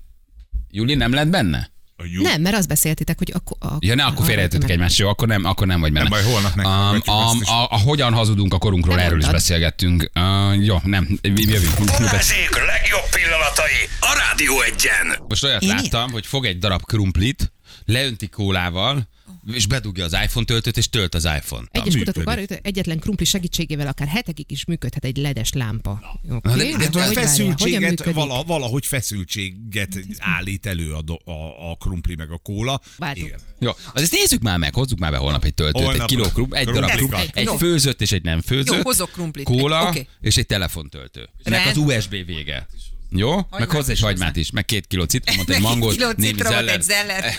Juli 0.70 0.94
nem 0.94 1.12
lett 1.12 1.28
benne? 1.28 1.70
A 1.96 2.02
jó- 2.12 2.22
Nem, 2.22 2.40
mert 2.40 2.56
azt 2.56 2.68
beszéltitek, 2.68 3.18
hogy 3.18 3.32
akkor... 3.34 3.56
A, 3.70 3.76
Ja, 3.78 3.94
ne, 3.94 4.04
akkor 4.04 4.26
félreértettük 4.26 4.70
egymást, 4.70 4.98
jó, 4.98 5.08
akkor 5.08 5.28
nem, 5.28 5.44
akkor 5.44 5.66
nem 5.66 5.80
vagy 5.80 5.92
benne. 5.92 6.08
Nem 6.08 6.22
baj, 6.22 6.32
holnap 6.32 6.52
a, 6.52 6.56
meghallgatjuk 6.56 7.16
a, 7.16 7.36
is. 7.40 7.48
a, 7.48 7.62
a, 7.70 7.78
hogyan 7.78 8.12
hazudunk 8.14 8.54
a 8.54 8.58
korunkról, 8.58 8.94
Nem 8.94 9.04
erről 9.04 9.18
is 9.18 9.24
mondtad. 9.24 9.42
beszélgettünk. 9.42 10.10
Uh, 10.14 10.64
jó, 10.64 10.76
nem, 10.84 11.18
jövünk. 11.22 11.74
Balázsék 11.98 12.50
legjobb 12.66 13.08
pillanatai 13.10 13.80
a 14.00 14.22
Rádió 14.28 14.60
egyen. 14.60 15.18
Most 15.28 15.44
olyat 15.44 15.62
Én 15.62 15.68
láttam, 15.68 16.10
hogy 16.10 16.26
fog 16.26 16.44
egy 16.46 16.58
darab 16.58 16.82
krumplit, 16.84 17.52
leönti 17.84 18.28
kólával, 18.28 19.08
és 19.46 19.66
bedugja 19.66 20.04
az 20.04 20.12
iPhone 20.12 20.46
töltőt, 20.46 20.76
és 20.76 20.88
tölt 20.88 21.14
az 21.14 21.24
iPhone-t. 21.24 21.68
Egyes 21.70 21.94
működik. 21.94 22.04
kutatók 22.04 22.28
arra 22.32 22.40
jutott, 22.40 22.66
egyetlen 22.66 22.98
krumpli 22.98 23.24
segítségével 23.24 23.86
akár 23.86 24.08
hetekig 24.08 24.50
is 24.50 24.64
működhet 24.64 25.04
egy 25.04 25.16
ledes 25.16 25.52
lámpa. 25.52 26.20
Okay? 26.30 26.56
de- 26.56 26.76
de- 26.76 26.82
Hát 26.84 26.90
de 26.90 27.06
hogy 27.06 27.14
feszültséget, 27.14 28.12
vala, 28.12 28.42
valahogy 28.42 28.86
feszültséget 28.86 29.98
állít 30.18 30.66
elő 30.66 30.92
a, 30.92 31.02
do, 31.02 31.14
a, 31.24 31.70
a 31.70 31.76
krumpli 31.76 32.14
meg 32.14 32.30
a 32.30 32.38
kóla. 32.38 32.80
Igen. 33.12 33.38
Jó, 33.58 33.70
azért 33.94 34.10
nézzük 34.10 34.42
már 34.42 34.58
meg, 34.58 34.74
hozzuk 34.74 34.98
már 34.98 35.10
be 35.10 35.16
holnap 35.16 35.44
egy 35.44 35.54
töltőt, 35.54 35.82
Holnap 35.82 36.00
egy 36.00 36.06
kiló 36.06 36.28
krumpli, 36.28 36.58
egy 36.58 36.66
darab 36.66 36.90
krumpli, 36.90 37.30
egy 37.32 37.50
főzött 37.58 38.00
és 38.00 38.12
egy 38.12 38.22
nem 38.22 38.40
főzött. 38.40 38.74
Jó, 38.76 38.82
hozok 38.82 39.10
krumplit. 39.10 39.44
Kóla 39.44 39.88
Oké. 39.88 40.06
és 40.20 40.36
egy 40.36 40.46
telefontöltő. 40.46 41.28
Rend. 41.42 41.66
az 41.66 41.76
USB 41.76 42.10
vége. 42.26 42.66
Jó? 43.12 43.46
meg 43.58 43.70
hozzá 43.70 43.92
egy 43.92 44.00
hagymát 44.00 44.36
is, 44.36 44.50
meg 44.50 44.64
két 44.64 44.86
kiló 44.86 45.04
citromot, 45.04 45.50
egy 45.50 45.60
mangót, 45.60 45.90
egy 45.90 45.96
kiló 45.96 46.10
némi 46.16 46.32
citromot, 46.32 46.58
zeller. 46.58 46.74
egy 46.74 46.82
zeller. 46.82 47.36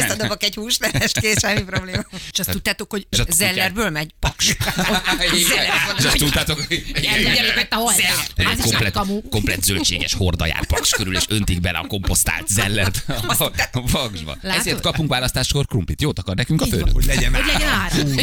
Összedobok 0.00 0.42
egy 0.42 0.54
húslevest, 0.54 1.20
kész, 1.20 1.38
semmi 1.40 1.62
probléma. 1.62 2.04
És 2.32 2.38
azt 2.38 2.50
tudtátok, 2.50 2.90
hogy 2.90 3.06
zellerből 3.28 3.90
megy 3.90 4.10
paks. 4.20 4.56
És 5.98 6.04
azt 6.04 6.16
tudtátok, 6.16 6.64
hogy 6.68 6.84
komplet, 8.62 8.98
komplet 9.30 9.62
zöldséges 9.62 10.14
horda 10.14 10.46
jár 10.46 10.66
paks 10.66 10.90
körül, 10.90 11.16
és 11.16 11.24
öntik 11.28 11.60
bele 11.60 11.78
a 11.78 11.86
komposztált 11.86 12.48
zellert 12.48 13.04
a 13.38 13.52
a 13.72 13.82
vaksba. 13.90 14.36
Látod? 14.40 14.60
Ezért 14.60 14.80
kapunk 14.80 15.08
választáskor 15.08 15.66
krumplit. 15.66 16.00
Jót 16.00 16.18
akar 16.18 16.34
nekünk 16.34 16.60
a 16.60 16.66
főnök. 16.66 16.92
Hogy 16.92 17.04
legyen 17.04 17.34
áram. 17.34 18.14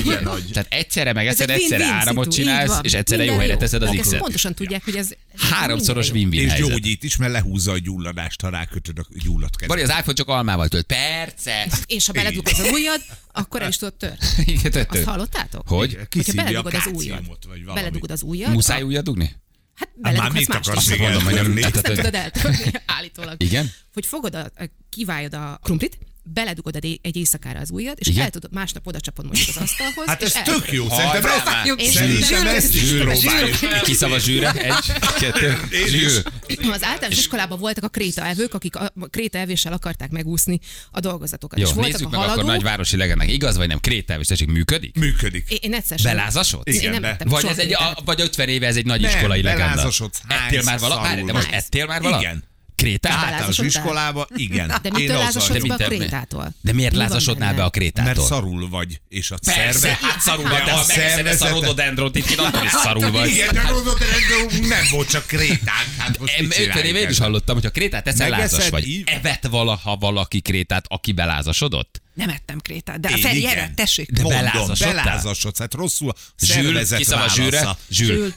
Tehát 0.52 0.66
egyszerre 0.70 1.14
megeszed, 1.14 1.50
egyszerre 1.50 1.86
áramot 1.86 2.32
csinálsz, 2.32 2.80
és 2.82 2.94
egyszerre 2.94 3.24
jó 3.24 3.38
helyre 3.38 3.58
teszed 3.58 3.82
az 3.82 3.98
X-et. 4.02 4.20
pontosan 4.20 4.54
tudják, 4.54 4.84
hogy 4.84 4.96
ez... 4.96 5.10
Háromszoros 5.38 6.10
win-win 6.10 6.50
helyzet. 6.50 6.91
Gyógyít 6.92 7.04
is, 7.04 7.16
mert 7.16 7.32
lehúzza 7.32 7.72
a 7.72 7.78
gyulladást, 7.78 8.42
ha 8.42 8.50
rákötöd 8.50 9.00
a 9.00 9.06
gyulladt 9.24 9.56
kezed. 9.56 9.68
Bari, 9.68 9.82
az 9.82 9.90
iPhone 9.90 10.14
csak 10.14 10.28
almával 10.28 10.68
tölt. 10.68 10.86
Perce! 10.86 11.68
És 11.86 12.06
ha 12.06 12.14
beledugod 12.14 12.54
az 12.60 12.70
ujjad, 12.72 13.02
akkor 13.32 13.62
el 13.62 13.70
is 13.70 13.78
tudod 13.78 13.94
törni. 13.94 14.18
Igen, 14.46 14.72
tört, 14.72 14.76
Azt 14.76 14.90
tört. 14.90 15.06
hallottátok? 15.06 15.68
Hogy? 15.68 15.98
Hogyha 16.12 16.34
beledugod 16.34 16.74
az 16.74 16.86
ujjad. 16.94 17.26
vagy 17.28 17.64
valami. 17.64 17.74
Beledugod 17.80 18.12
az 18.12 18.22
ujjad. 18.22 18.52
Muszáj 18.52 18.82
újra 18.82 19.02
dugni? 19.02 19.36
Hát 19.76 19.90
már 20.02 20.14
beledughatsz 20.14 20.40
mit 20.40 20.48
mást 20.48 20.68
akarsz 20.70 20.90
még 20.90 21.00
mondom, 21.00 21.24
hogy 21.24 21.34
nem- 21.34 21.72
tudod 21.72 22.16
eltörni, 22.16 22.72
állítólag. 22.86 23.44
Igen? 23.44 23.72
Hogy 23.94 24.06
fogod, 24.06 24.36
a, 24.36 24.52
kiváljad 24.90 25.34
a 25.34 25.60
krumplit, 25.64 25.98
beledugod 26.24 26.76
egy, 26.76 27.00
éjszakára 27.16 27.60
az 27.60 27.72
ujjad, 27.72 27.98
és 28.00 28.08
Igen? 28.08 28.24
el 28.24 28.30
tudod, 28.30 28.54
másnap 28.54 28.88
oda 28.88 29.00
csapod 29.00 29.26
mondjuk 29.26 29.48
az 29.48 29.58
asztalhoz. 29.62 30.06
Hát 30.06 30.22
ez 30.24 30.32
tök 30.32 30.72
jó, 30.72 30.90
szerintem 30.90 31.26
ezt, 31.26 31.94
szerintem 31.94 32.48
ezt 32.48 32.74
is 32.76 32.90
próbáljuk. 32.94 33.58
Ki 33.84 33.94
szava 33.94 34.20
zsűre? 34.20 34.52
Egy, 34.52 34.74
kettő, 35.20 35.60
zsűr. 35.88 36.24
Az 36.72 36.84
általános 36.84 37.18
iskolában 37.18 37.60
voltak 37.60 37.84
a 37.84 37.88
krétaevők, 37.88 38.54
akik 38.54 38.76
a 38.76 38.94
krétaevéssel 39.10 39.74
akarták 39.74 40.10
megúszni 40.12 40.60
a 40.92 41.00
dolgozatokat. 41.00 41.60
Jó, 41.60 41.66
és 41.68 41.74
voltak 41.74 41.92
nézzük 41.92 42.08
a 42.08 42.10
meg 42.10 42.20
akkor 42.20 42.30
haladók. 42.32 42.52
nagy 42.56 42.64
városi 42.64 42.98
legendák. 42.98 43.32
Igaz 43.32 43.58
vagy 43.58 43.68
nem? 43.68 43.80
Krétával, 43.80 44.22
és 44.22 44.28
tessék, 44.28 44.48
működik? 44.48 44.98
Működik. 44.98 45.50
Én, 45.50 45.58
én 45.62 45.74
egyszer 45.74 46.00
sem. 46.00 46.16
Belázasod? 46.16 46.62
Igen, 46.68 47.02
nem 47.02 47.16
Vagy 47.26 47.46
ez 47.46 47.58
egy, 47.58 47.76
vagy 48.06 48.22
50 48.22 48.48
éve 48.50 48.68
ez 48.68 48.76
egy 48.76 48.86
nagy 48.86 49.02
iskolai 49.04 49.42
legenda. 49.42 49.68
belázasodsz. 49.76 50.22
Ettél 50.28 50.64
már 50.64 50.80
vala? 50.80 50.94
Hányszor 50.96 51.10
Várj, 51.16 51.26
de 51.26 51.34
most 51.34 51.52
ettél 51.52 51.86
már 51.86 52.02
vala? 52.02 52.20
Igen. 52.20 52.44
Krétát? 52.82 53.12
Általános 53.12 53.58
iskolába, 53.58 54.28
igen. 54.36 54.74
De 54.82 54.90
mitől 54.94 55.18
lázasodsz 55.18 55.68
be 55.68 55.74
a 55.74 55.78
krétától? 55.88 56.54
De 56.62 56.74
miért 56.74 56.96
lázasodnál 56.96 57.54
be 57.54 57.64
a 57.64 57.70
krétától? 57.70 58.14
Mert 58.14 58.28
szarul 58.28 58.70
vagy, 58.70 59.02
és 59.10 59.32
a 59.32 59.38
szerve... 59.42 59.98
hát 60.02 60.20
szarul 60.20 60.50
vagy, 60.50 60.64
de 60.64 60.72
ha 60.72 60.80
a 60.80 60.86
megeszed 60.88 61.26
a 61.26 61.34
szarododendront, 61.34 62.16
itt 62.16 62.30
attól 62.38 62.64
is 62.64 62.72
szarul 62.72 63.12
vagy. 63.12 63.30
Igen, 63.30 63.54
de 63.54 63.62
rododendron 63.62 64.68
nem 64.68 64.86
volt 64.92 65.10
csak 65.10 65.28
krétánk. 65.28 65.88
Hát 65.98 66.20
most 66.20 66.34
Em, 66.38 66.46
mit 66.46 66.60
50 66.60 66.86
éve 66.86 67.00
én 67.00 67.10
is 67.10 67.18
hallottam, 67.18 67.56
hogy 67.56 67.64
ha 67.64 67.70
krétát 67.70 68.08
eszel, 68.08 68.30
lázas 68.30 68.70
vagy. 68.70 69.04
Evet 69.06 69.48
valaha 69.48 69.96
valaki 69.96 70.42
krétát, 70.42 70.86
aki 70.88 71.12
belázasodott? 71.12 72.02
Nem 72.26 72.30
ettem 72.30 72.60
krétát, 72.60 73.00
de 73.00 73.10
Én 73.10 73.18
Feri, 73.18 73.38
igen. 73.38 73.52
erre, 73.52 73.72
tessék. 73.76 74.12
De 74.12 74.22
Mondom, 74.22 74.42
belázasodtál? 74.42 75.04
belázasodsz, 75.04 75.58
hát 75.60 75.74
rosszul 75.74 76.10
a 76.10 76.14
Zsűl, 76.46 76.86
kiszava 76.96 77.28
zsűre? 77.28 77.50
válasza. 77.58 77.78
Zsűl. 77.90 78.34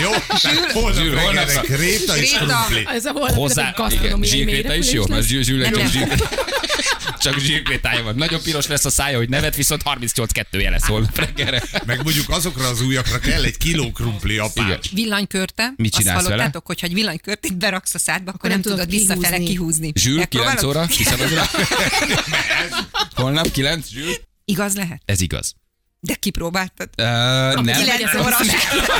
Jó? 0.00 0.10
Tehát 0.42 0.72
holnap 0.72 0.94
Zsűl, 0.94 1.48
szak- 1.48 1.64
kréta 1.64 2.16
és 2.16 2.30
krumpli. 2.32 2.86
Ez 2.86 3.04
a 3.04 3.10
holnap 3.10 3.38
a 3.38 3.50
igen, 3.50 3.72
gasztronómiai 3.76 4.30
zsírkréta 4.30 4.74
is 4.74 4.90
jó, 4.92 5.04
mert 5.08 5.26
zsűl, 5.26 5.42
zsűl, 5.42 5.58
Nem, 5.58 5.70
csak 5.72 5.78
nem. 5.82 5.90
zsírkréta. 5.90 6.28
Csak 7.22 7.38
zsírkrétája 7.38 8.02
van. 8.02 8.14
Nagyon 8.14 8.42
piros 8.42 8.66
lesz 8.66 8.84
a 8.84 8.90
szája, 8.90 9.16
hogy 9.16 9.28
nevet, 9.28 9.56
viszont 9.56 9.82
38-2 9.84 10.44
jele 10.50 10.78
szól 10.78 11.08
reggelre. 11.14 11.62
Meg 11.86 12.02
mondjuk 12.02 12.28
azokra 12.28 12.66
az 12.68 12.80
ujjakra 12.80 13.18
kell 13.18 13.44
egy 13.44 13.56
kiló 13.56 13.90
krumpli 13.90 14.38
apács. 14.38 14.90
Villanykörte. 14.90 15.72
Mit 15.76 15.92
Azt 15.92 16.02
csinálsz 16.02 16.22
vele? 16.22 16.34
hallottátok, 16.34 16.66
hogy 16.66 16.80
ha 16.80 16.86
egy 16.86 16.94
villanykörtét 16.94 17.56
beraksz 17.56 17.94
a 17.94 17.98
szádba, 17.98 18.30
akkor 18.30 18.50
nem, 18.50 18.60
nem 18.60 18.60
tudod 18.60 18.86
tudod 18.86 19.00
visszafele 19.00 19.38
kihúzni. 19.38 19.92
kihúzni. 19.92 20.18
Megpróbálod? 20.18 20.58
9 20.58 20.76
óra, 20.76 20.86
kiszavazra. 20.86 21.42
Holnap 23.14 23.50
9, 23.50 23.88
Zsűl. 23.88 24.14
Igaz 24.44 24.74
lehet? 24.74 25.02
Ez 25.04 25.20
igaz. 25.20 25.54
De 26.00 26.14
kipróbáltad? 26.14 26.88
Uh, 26.98 27.04
nem. 27.04 27.64
Kilenc 27.64 28.14
óra. 28.14 28.36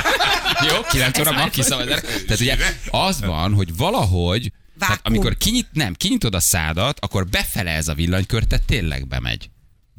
Jó, 0.69 0.81
9 0.89 1.19
óra 1.19 1.31
ma 1.31 1.49
kiszavazás. 1.49 1.99
Tehát 2.01 2.39
ugye 2.39 2.57
az 2.89 3.21
van, 3.21 3.53
hogy 3.53 3.75
valahogy, 3.75 4.51
tehát 4.87 5.07
amikor 5.07 5.37
kinyit, 5.37 5.67
nem, 5.71 5.93
kinyitod 5.93 6.35
a 6.35 6.39
szádat, 6.39 6.99
akkor 6.99 7.27
befele 7.27 7.71
ez 7.71 7.87
a 7.87 7.93
villanykör, 7.93 8.43
tehát 8.43 8.65
tényleg 8.65 9.07
bemegy. 9.07 9.49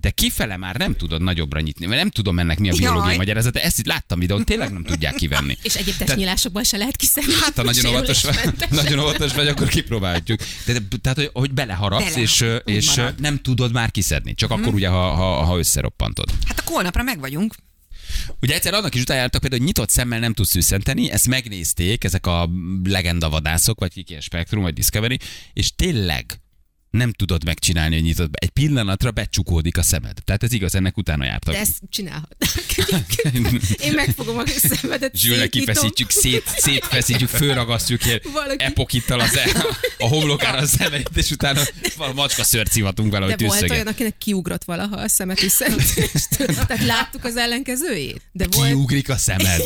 De 0.05 0.11
kifele 0.11 0.57
már 0.57 0.77
nem 0.77 0.94
tudod 0.97 1.23
nagyobbra 1.23 1.61
nyitni, 1.61 1.87
mert 1.87 2.01
nem 2.01 2.11
tudom 2.11 2.38
ennek 2.38 2.59
mi 2.59 2.70
a 2.70 2.75
biológiai 2.75 3.07
Jaj. 3.09 3.16
magyarázata. 3.16 3.61
Ezt 3.61 3.79
itt 3.79 3.87
láttam 3.87 4.18
videón, 4.18 4.44
tényleg 4.44 4.73
nem 4.73 4.85
tudják 4.85 5.14
kivenni. 5.14 5.57
És 5.62 5.75
egyéb 5.75 5.97
testnyílásokban 5.97 6.64
se 6.64 6.77
lehet 6.77 6.97
kiszedni. 6.97 7.33
Hát, 7.40 7.57
ha 7.57 7.62
nagyon 7.62 7.87
óvatos 7.87 8.23
vagy, 8.23 8.55
nagyon 8.70 8.99
óvatos 8.99 9.33
vagy, 9.33 9.49
akkor 9.49 9.68
kipróbáljuk. 9.68 10.40
De, 10.66 10.79
tehát, 11.03 11.18
hogy, 11.18 11.31
hogy 11.33 11.53
beleharapsz, 11.53 12.05
Bele, 12.05 12.20
és, 12.20 12.44
és 12.64 12.97
marad. 12.97 13.20
nem 13.20 13.38
tudod 13.38 13.73
már 13.73 13.90
kiszedni. 13.90 14.35
Csak 14.35 14.51
akkor 14.51 14.75
ugye, 14.75 14.88
ha, 14.88 15.11
ha, 15.11 15.42
ha 15.42 15.59
összeroppantod. 15.59 16.31
Hát 16.47 16.59
a 16.59 16.62
holnapra 16.66 17.03
meg 17.03 17.20
vagyunk. 17.20 17.55
Ugye 18.40 18.55
egyszer 18.55 18.75
annak 18.75 18.95
is 18.95 19.01
utána 19.01 19.21
jártak 19.21 19.40
például, 19.40 19.61
hogy 19.61 19.71
nyitott 19.71 19.90
szemmel 19.90 20.19
nem 20.19 20.35
tudsz 20.35 20.51
szűszenteni, 20.51 21.11
ezt 21.11 21.29
megnézték 21.29 22.05
ezek 22.05 22.27
a 22.27 22.51
legendavadászok, 22.85 23.81
vagy 23.81 23.93
kik 23.93 24.09
ilyen 24.11 24.21
Spektrum, 24.21 24.62
vagy 24.62 24.75
Discovery, 24.75 25.19
és 25.53 25.75
tényleg 25.75 26.43
nem 26.94 27.12
tudod 27.12 27.44
megcsinálni, 27.44 27.94
hogy 27.94 28.04
nyitod 28.04 28.30
be. 28.30 28.38
Egy 28.40 28.48
pillanatra 28.48 29.11
becsukódik 29.11 29.78
a 29.78 29.83
szemed. 29.83 30.16
Tehát 30.24 30.42
ez 30.42 30.52
igaz, 30.52 30.74
ennek 30.74 30.96
utána 30.96 31.24
jártam. 31.24 31.54
De 31.54 31.61
ezt 31.61 31.78
csinálhatnák. 31.88 32.64
Én 33.87 33.92
megfogom 33.94 34.38
a 34.38 34.42
szemedet, 34.46 35.16
Zsülnek 35.16 35.48
kifeszítjük, 35.48 36.11
szét, 36.11 36.42
szétfeszítjük, 36.57 37.28
fölragasztjuk 37.28 38.04
ilyen 38.07 38.20
Valaki- 38.33 38.64
epokittal 38.64 39.20
az 39.20 39.37
e, 39.37 39.66
a 39.98 40.09
homlokára 40.09 40.59
a 40.59 40.66
szemeit, 40.66 41.11
és 41.14 41.30
utána 41.30 41.61
valami 41.96 42.14
macska 42.16 42.44
szört 42.44 42.72
szivatunk 42.72 43.12
vele, 43.12 43.24
hogy 43.24 43.35
De 43.35 43.46
volt 43.46 43.70
olyan, 43.70 43.87
akinek 43.87 44.18
kiugrott 44.18 44.64
valaha 44.64 44.96
a 44.96 45.09
szemetű 45.09 45.48
szentést. 45.48 46.28
Tehát 46.66 46.85
láttuk 46.85 47.24
az 47.24 47.37
ellenkezőjét. 47.37 48.22
De 48.33 48.46
volt... 48.50 48.68
Kiugrik 48.68 49.09
a 49.09 49.16
szemed. 49.16 49.62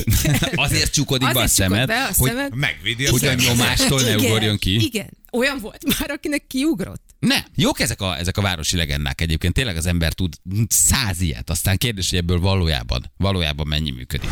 Azért 0.55 0.93
csukodik 0.93 1.33
be 1.33 1.41
a 1.41 1.47
szemed, 1.47 1.87
be 1.87 2.03
a 2.03 2.11
hogy 2.17 2.31
szemed. 2.31 2.55
Megvédi 2.55 3.07
a 3.07 3.11
Hogy 3.11 3.25
a 3.25 3.29
szemet. 3.29 3.45
nyomástól 3.47 4.01
ne 4.01 4.17
ugorjon 4.17 4.59
ki. 4.59 4.85
Igen. 4.85 5.09
Olyan 5.33 5.59
volt 5.61 5.99
már, 5.99 6.11
akinek 6.11 6.47
kiugrott. 6.47 7.08
Ne, 7.19 7.37
jók 7.55 7.81
ezek 7.81 8.01
a, 8.01 8.17
ezek 8.19 8.37
a 8.37 8.43
városi 8.43 8.77
legendák 8.77 9.21
egyébként. 9.21 9.55
Tényleg 9.55 9.77
az 9.77 9.87
ember 9.87 10.13
tud 10.13 10.35
száz 10.69 11.21
ilyet. 11.21 11.51
Aztán 11.51 11.77
kérdés, 11.77 12.11
hogy 12.11 12.19
ebből 12.19 12.41
valójában, 12.41 13.13
valójában 13.17 13.67
mennyi 13.67 13.91
működik. 13.91 14.31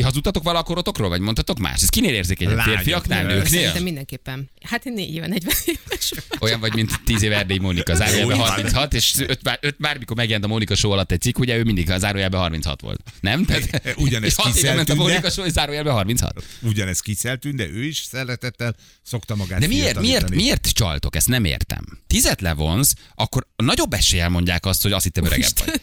Ti 0.00 0.06
hazudtatok 0.06 0.42
vala 0.42 0.58
a 0.58 0.62
korotokról, 0.62 1.08
vagy 1.08 1.20
mondtatok 1.20 1.58
más? 1.58 1.82
Ez 1.82 1.88
kinél 1.88 2.14
érzékenyebb? 2.14 2.58
Férfiaknál, 2.58 3.22
nők. 3.22 3.32
nőknél? 3.32 3.58
Szerintem 3.58 3.82
mindenképpen. 3.82 4.50
Hát 4.62 4.86
én 4.86 4.92
négy 4.92 5.14
éve, 5.14 5.26
40 5.26 5.52
éves. 5.64 6.12
Olyan 6.40 6.60
vagy, 6.60 6.74
mint 6.74 7.00
10 7.04 7.22
éve 7.22 7.36
Erdély 7.36 7.58
Mónika, 7.58 7.94
zárójelben 7.94 8.32
Úgy 8.32 8.38
van. 8.38 8.48
36, 8.48 8.94
és 8.94 9.14
öt, 9.18 9.42
már, 9.42 9.58
öt 9.60 9.76
bármikor 9.78 10.16
megjelent 10.16 10.44
a 10.44 10.48
Mónika 10.48 10.74
show 10.74 10.90
alatt 10.90 11.12
egy 11.12 11.20
cikk, 11.20 11.38
ugye 11.38 11.56
ő 11.56 11.62
mindig 11.62 11.90
a 11.90 11.98
zárójelben 11.98 12.40
36 12.40 12.80
volt. 12.80 13.00
Nem? 13.20 13.44
Tehát, 13.44 13.94
Ugyanezt 13.96 14.38
és 14.38 14.44
6 14.44 14.56
éve 14.56 14.74
ment 14.74 14.78
a 14.78 14.82
kiszeltünk, 14.82 14.86
de- 14.86 14.94
Mónika 15.04 15.30
show, 15.30 15.44
és 15.44 15.52
zárójelben 15.52 15.92
36. 15.92 16.44
Ugyanez 16.62 17.00
kiszeltünk, 17.00 17.54
de 17.54 17.66
ő 17.68 17.84
is 17.84 17.96
szeretettel 18.10 18.74
szokta 19.02 19.34
magát 19.36 19.60
De 19.60 19.66
miért, 19.66 20.00
miért, 20.00 20.30
miért 20.30 20.68
csaltok? 20.72 21.16
Ezt 21.16 21.28
nem 21.28 21.44
értem. 21.44 21.84
Tizet 22.06 22.40
levonsz, 22.40 22.92
akkor 23.14 23.46
nagyobb 23.56 23.92
eséllyel 23.92 24.28
mondják 24.28 24.66
azt, 24.66 24.82
hogy 24.82 24.92
azt 24.92 25.04
hittem 25.04 25.24
öregebb 25.24 25.50
vagy. 25.64 25.80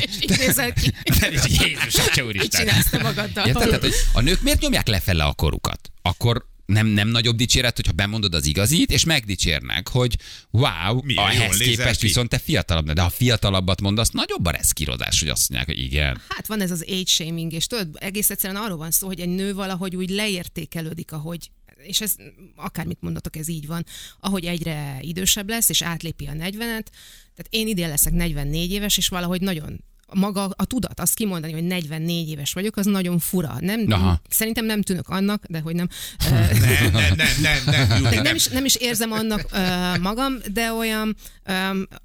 És 0.00 0.16
így 0.22 0.38
nézel 0.38 0.72
ki. 0.72 0.92
De 1.20 1.30
is 1.32 1.40
Jézus, 1.46 1.94
Atya 1.94 2.24
Mit 2.24 2.36
úristen. 2.36 2.66
csinálsz 2.66 2.90
te 2.90 2.98
Érted? 3.36 3.52
Tehát, 3.52 3.80
hogy 3.80 3.94
a 4.12 4.20
nők 4.20 4.42
miért 4.42 4.60
nyomják 4.60 4.86
lefele 4.86 5.24
a 5.24 5.32
korukat? 5.32 5.90
Akkor 6.02 6.48
nem, 6.70 6.86
nem 6.86 7.08
nagyobb 7.08 7.36
dicséret, 7.36 7.76
hogyha 7.76 7.92
bemondod 7.92 8.34
az 8.34 8.46
igazit, 8.46 8.90
és 8.90 9.04
megdicsérnek, 9.04 9.88
hogy 9.88 10.16
wow, 10.50 11.02
Milyen 11.02 11.26
ehhez 11.26 11.56
képest 11.56 12.00
ki. 12.00 12.06
viszont 12.06 12.28
te 12.28 12.38
fiatalabb, 12.38 12.90
de 12.92 13.02
ha 13.02 13.10
fiatalabbat 13.10 13.80
mondasz, 13.80 14.10
nagyobb 14.10 14.46
a 14.46 14.50
reszkírozás, 14.50 15.20
hogy 15.20 15.28
azt 15.28 15.48
mondják, 15.50 15.76
hogy 15.76 15.84
igen. 15.84 16.20
Hát 16.28 16.46
van 16.46 16.60
ez 16.60 16.70
az 16.70 16.84
age 16.88 17.04
shaming, 17.06 17.52
és 17.52 17.66
tudod, 17.66 17.88
egész 18.00 18.30
egyszerűen 18.30 18.62
arról 18.62 18.76
van 18.76 18.90
szó, 18.90 19.06
hogy 19.06 19.20
egy 19.20 19.28
nő 19.28 19.54
valahogy 19.54 19.96
úgy 19.96 20.10
leértékelődik, 20.10 21.12
ahogy 21.12 21.50
és 21.82 22.00
ez 22.00 22.14
akármit 22.56 23.00
mondatok, 23.00 23.36
ez 23.36 23.48
így 23.48 23.66
van, 23.66 23.84
ahogy 24.20 24.44
egyre 24.44 24.98
idősebb 25.00 25.48
lesz, 25.48 25.68
és 25.68 25.82
átlépi 25.82 26.26
a 26.26 26.32
40-et, 26.32 26.86
tehát 27.34 27.46
én 27.48 27.66
idén 27.66 27.88
leszek 27.88 28.12
44 28.12 28.72
éves, 28.72 28.96
és 28.96 29.08
valahogy 29.08 29.40
nagyon 29.40 29.84
maga 30.14 30.50
a 30.56 30.64
tudat, 30.64 31.00
azt 31.00 31.14
kimondani, 31.14 31.52
hogy 31.52 31.64
44 31.64 32.28
éves 32.28 32.52
vagyok, 32.52 32.76
az 32.76 32.86
nagyon 32.86 33.18
fura. 33.18 33.56
Nem, 33.60 33.84
Aha. 33.88 34.20
szerintem 34.28 34.64
nem 34.64 34.82
tűnök 34.82 35.08
annak, 35.08 35.44
de 35.48 35.60
hogy 35.60 35.74
nem. 35.74 35.88
Nem, 36.30 37.14
nem, 37.16 37.58
nem, 37.66 38.02
nem, 38.02 38.22
nem, 38.22 38.34
is, 38.34 38.46
nem 38.46 38.64
is 38.64 38.74
érzem 38.76 39.12
annak 39.12 39.46
ö, 39.52 39.98
magam, 39.98 40.34
de 40.52 40.72
olyan 40.72 41.16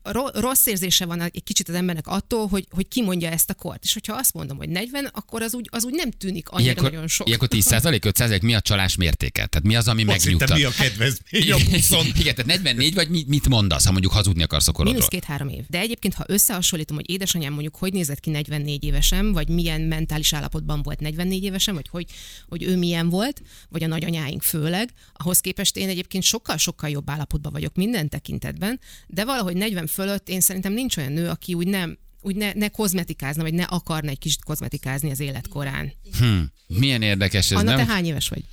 ro- 0.04 0.38
rossz 0.38 0.66
érzése 0.66 1.06
van 1.06 1.22
egy 1.22 1.44
kicsit 1.44 1.70
az 1.70 1.76
embernek 1.76 2.08
attól, 2.08 2.48
hogy, 2.48 2.68
hogy 2.72 2.88
kimondja 2.88 3.30
ezt 3.30 3.50
a 3.50 3.54
kort. 3.54 3.84
És 3.84 3.94
hogyha 3.94 4.14
azt 4.14 4.34
mondom, 4.34 4.58
hogy 4.58 4.70
40, 4.70 5.10
akkor 5.12 5.42
az 5.42 5.54
úgy, 5.54 5.68
az 5.72 5.86
úgy 5.86 5.94
nem 5.94 6.12
tűnik 6.12 6.50
annyira 6.50 6.64
Ilyenkor, 6.72 6.92
nagyon 6.92 7.08
sok. 7.08 7.28
ilyenkor 7.28 7.48
10 7.48 7.72
5 7.72 8.42
mi 8.42 8.56
a 8.56 8.62
csalás 8.62 8.96
mértéke? 8.96 9.46
Tehát 9.46 9.64
mi 9.64 9.76
az, 9.76 9.88
ami 9.88 10.02
hittem, 10.02 10.16
megnyugtat? 10.18 10.58
mi 10.58 10.64
a 10.64 10.70
kedvezmény. 10.70 12.14
Igen, 12.16 12.36
tehát 12.36 12.46
44 12.46 12.94
vagy 12.94 13.10
mit, 13.10 13.28
mit 13.28 13.48
mondasz, 13.50 13.86
ha 13.86 13.92
mondjuk 13.92 14.12
hazudni 14.14 14.44
akarsz 14.44 14.68
a 14.68 14.72
korodról? 14.72 14.94
Mínusz 14.94 15.10
két-három 15.10 15.48
év. 15.48 15.64
De 15.68 15.80
egyébként, 15.80 16.14
ha 16.14 16.24
összehasonlítom, 16.28 16.96
hogy 16.96 17.10
édesanyám 17.10 17.52
mondjuk 17.52 17.76
hogy 17.76 17.94
nézett 17.96 18.20
ki 18.20 18.30
44 18.30 18.84
évesen, 18.84 19.34
vagy 19.34 19.50
milyen 19.50 19.82
mentális 19.82 20.34
állapotban 20.34 20.82
volt 20.82 21.00
44 21.00 21.44
évesen, 21.44 21.74
vagy 21.74 21.88
hogy, 21.88 22.06
hogy 22.48 22.64
ő 22.64 22.78
milyen 22.78 23.10
volt, 23.10 23.42
vagy 23.70 23.84
a 23.84 23.88
nagyanyáink 23.88 24.42
főleg, 24.42 24.90
ahhoz 25.14 25.40
képest 25.40 25.78
én 25.78 25.90
egyébként 25.90 26.24
sokkal-sokkal 26.24 26.90
jobb 26.90 27.10
állapotban 27.10 27.52
vagyok 27.52 27.76
minden 27.76 28.10
tekintetben, 28.10 28.80
de 29.08 29.26
valahogy 29.26 29.58
40 29.58 29.88
fölött 29.88 30.30
én 30.30 30.42
szerintem 30.42 30.74
nincs 30.74 30.98
olyan 30.98 31.12
nő, 31.12 31.30
aki 31.30 31.54
úgy 31.54 31.68
nem 31.68 31.98
úgy 32.26 32.36
ne, 32.36 32.52
ne 32.54 32.68
kozmetikázna, 32.68 33.42
vagy 33.44 33.54
ne 33.54 33.64
akarna 33.64 34.10
egy 34.10 34.20
kicsit 34.20 34.44
kozmetikázni 34.44 35.12
az 35.12 35.20
életkorán. 35.20 35.94
Milyen 36.68 37.02
érdekes 37.02 37.52
ez, 37.52 37.58
Anna, 37.58 37.76
nem? 37.76 37.86
te 37.86 37.94
hány 37.94 38.06
éves 38.06 38.30
vagy? 38.30 38.44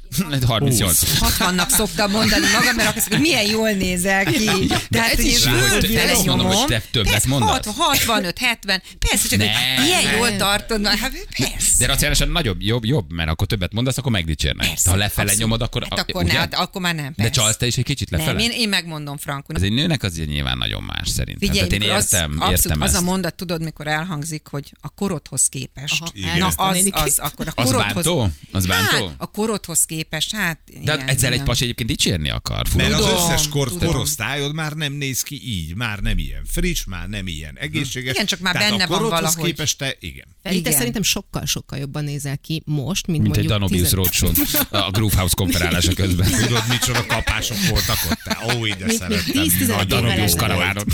38. 0.46 1.02
60-nak 1.20 1.68
szoktam 1.68 2.10
mondani 2.10 2.44
magam, 2.52 2.74
mert 2.76 2.96
azt 2.96 3.10
mondja, 3.10 3.16
hogy 3.16 3.20
milyen 3.20 3.46
jól 3.50 3.70
nézel 3.70 4.24
ki. 4.24 4.44
De 4.90 5.02
ez 5.10 5.18
is 5.18 5.44
hogy 5.46 5.90
te 5.94 6.08
ezt 6.10 6.24
mondom, 6.24 6.46
hogy 6.46 6.66
te 6.66 6.82
többet 6.90 7.26
mondasz. 7.26 7.66
65, 7.76 8.38
70, 8.38 8.82
persze, 8.98 9.28
csak 9.28 9.38
Ne. 9.38 9.52
hogy 9.76 9.86
ilyen 9.86 10.16
jól 10.16 10.36
tartod, 10.36 10.86
hát 10.86 11.26
persze. 11.38 11.78
De 11.78 11.86
racionálisan 11.86 12.28
nagyobb, 12.28 12.60
jobb, 12.62 12.84
jobb, 12.84 13.12
mert 13.12 13.30
akkor 13.30 13.46
többet 13.46 13.72
mondasz, 13.72 13.98
akkor 13.98 14.12
megdicsérnek. 14.12 14.66
Persze, 14.66 14.90
ha 14.90 14.96
lefele 14.96 15.22
abszolút. 15.30 15.40
nyomod, 15.42 15.62
akkor, 15.62 15.86
Hát 15.90 15.98
akkor, 15.98 16.24
ne, 16.24 16.32
hát 16.32 16.54
akkor 16.54 16.80
már 16.80 16.94
nem. 16.94 17.04
De 17.04 17.12
persze. 17.16 17.30
csalsz 17.30 17.56
te 17.56 17.66
is 17.66 17.76
egy 17.76 17.84
kicsit 17.84 18.10
lefele? 18.10 18.32
Nem, 18.32 18.38
én, 18.40 18.50
én 18.50 18.68
megmondom 18.68 19.16
frankon. 19.16 19.56
Ez 19.56 19.62
egy 19.62 19.72
nőnek 19.72 20.02
az 20.02 20.16
nyilván 20.16 20.58
nagyon 20.58 20.82
más 20.82 21.08
szerintem. 21.08 21.48
Figyelj, 21.48 21.68
Tehát 21.68 21.72
én 21.72 21.78
mikor 21.78 21.94
az, 21.94 22.12
értem, 22.12 22.30
abszolút 22.30 22.58
értem 22.64 22.80
az 22.80 22.88
ezt. 22.92 23.00
a 23.00 23.04
mondat, 23.04 23.34
tudod, 23.34 23.61
mikor 23.62 23.86
elhangzik, 23.86 24.46
hogy 24.46 24.72
a 24.80 24.88
korodhoz 24.88 25.46
képest. 25.46 26.00
Aha, 26.02 26.10
Igen. 26.14 26.38
Na, 26.38 26.46
a 26.46 26.68
az, 26.68 26.88
az, 26.92 27.18
akkor 27.18 27.46
a 27.46 27.52
Az 27.54 27.64
korodhoz... 27.70 28.04
bántó? 28.04 28.28
Az 28.52 28.66
bántó? 28.66 29.06
Hát, 29.06 29.14
a 29.18 29.26
korodhoz 29.26 29.84
képest, 29.84 30.34
hát... 30.34 30.58
De 30.84 30.94
igen, 30.94 31.08
ezzel 31.08 31.32
egy 31.32 31.42
pasi 31.42 31.62
egyébként 31.64 31.88
dicsérni 31.88 32.30
akar. 32.30 32.68
Fura. 32.68 32.88
Mert 32.88 33.00
az 33.00 33.06
Tudom, 33.06 33.22
összes 33.24 33.48
kor, 33.48 33.68
tudom. 33.68 33.88
korosztályod 33.88 34.54
már 34.54 34.72
nem 34.72 34.92
néz 34.92 35.22
ki 35.22 35.40
így, 35.44 35.74
már 35.76 35.98
nem 35.98 36.18
ilyen 36.18 36.44
friss, 36.46 36.84
már 36.84 37.08
nem 37.08 37.26
ilyen 37.26 37.56
egészséges. 37.58 38.14
Igen, 38.14 38.26
csak 38.26 38.40
már 38.40 38.52
Tehát 38.54 38.70
benne 38.70 38.84
a 38.84 38.86
van 38.86 39.02
valahogy. 39.08 39.44
képest 39.44 39.78
te, 39.78 39.96
igen. 40.00 40.26
Feli, 40.42 40.60
te 40.60 40.70
szerintem 40.70 41.02
sokkal-sokkal 41.02 41.78
jobban 41.78 42.04
nézel 42.04 42.38
ki 42.38 42.62
most, 42.66 43.06
mint, 43.06 43.22
Mint 43.22 43.36
egy 43.36 43.46
Danubius 43.46 43.88
tizen- 43.88 44.66
a 44.70 44.90
Groove 44.96 45.16
House 45.16 45.34
konferálása 45.36 45.92
közben. 45.94 46.30
Tudod, 46.30 46.62
micsoda 46.68 47.06
kapások 47.06 47.56
voltak 47.68 47.96
ott? 48.10 48.18
Te, 48.24 48.38
ó, 48.56 48.66
ide 48.66 48.88
szerettem. 48.90 49.32
10-15 49.32 49.34
Nagy 49.34 49.60
évvel 49.60 49.84
Danubius 49.84 50.16
ezelőtt. 50.16 50.36
karavánot. 50.36 50.86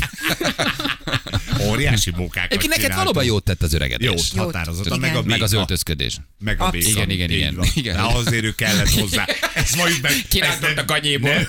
Óriási 1.79 2.11
mókákat 2.11 2.51
Egyébként 2.51 2.69
neked 2.75 2.83
csináltunk. 2.91 3.15
valóban 3.15 3.25
jót 3.25 3.45
tett 3.45 3.63
az 3.63 3.73
öregedés. 3.73 4.09
Jót, 4.09 4.45
határozottan, 4.45 4.99
meg 5.01 5.17
a 5.17 5.23
Meg 5.23 5.43
az 5.43 5.53
öltözködés. 5.53 6.17
Meg 6.39 6.61
a 6.61 6.71
béka. 6.71 6.89
Igen, 6.89 7.11
igen, 7.11 7.31
igen. 7.31 7.59
Igen. 7.75 7.97
De 7.97 8.03
azért 8.03 8.45
ő 8.45 8.55
kellett 8.55 8.91
hozzá. 8.91 9.27
Ezt 9.55 9.77
majd 9.77 9.99
meg... 10.03 10.13
Kirántott 10.29 10.91
a 10.91 11.01
ne, 11.21 11.45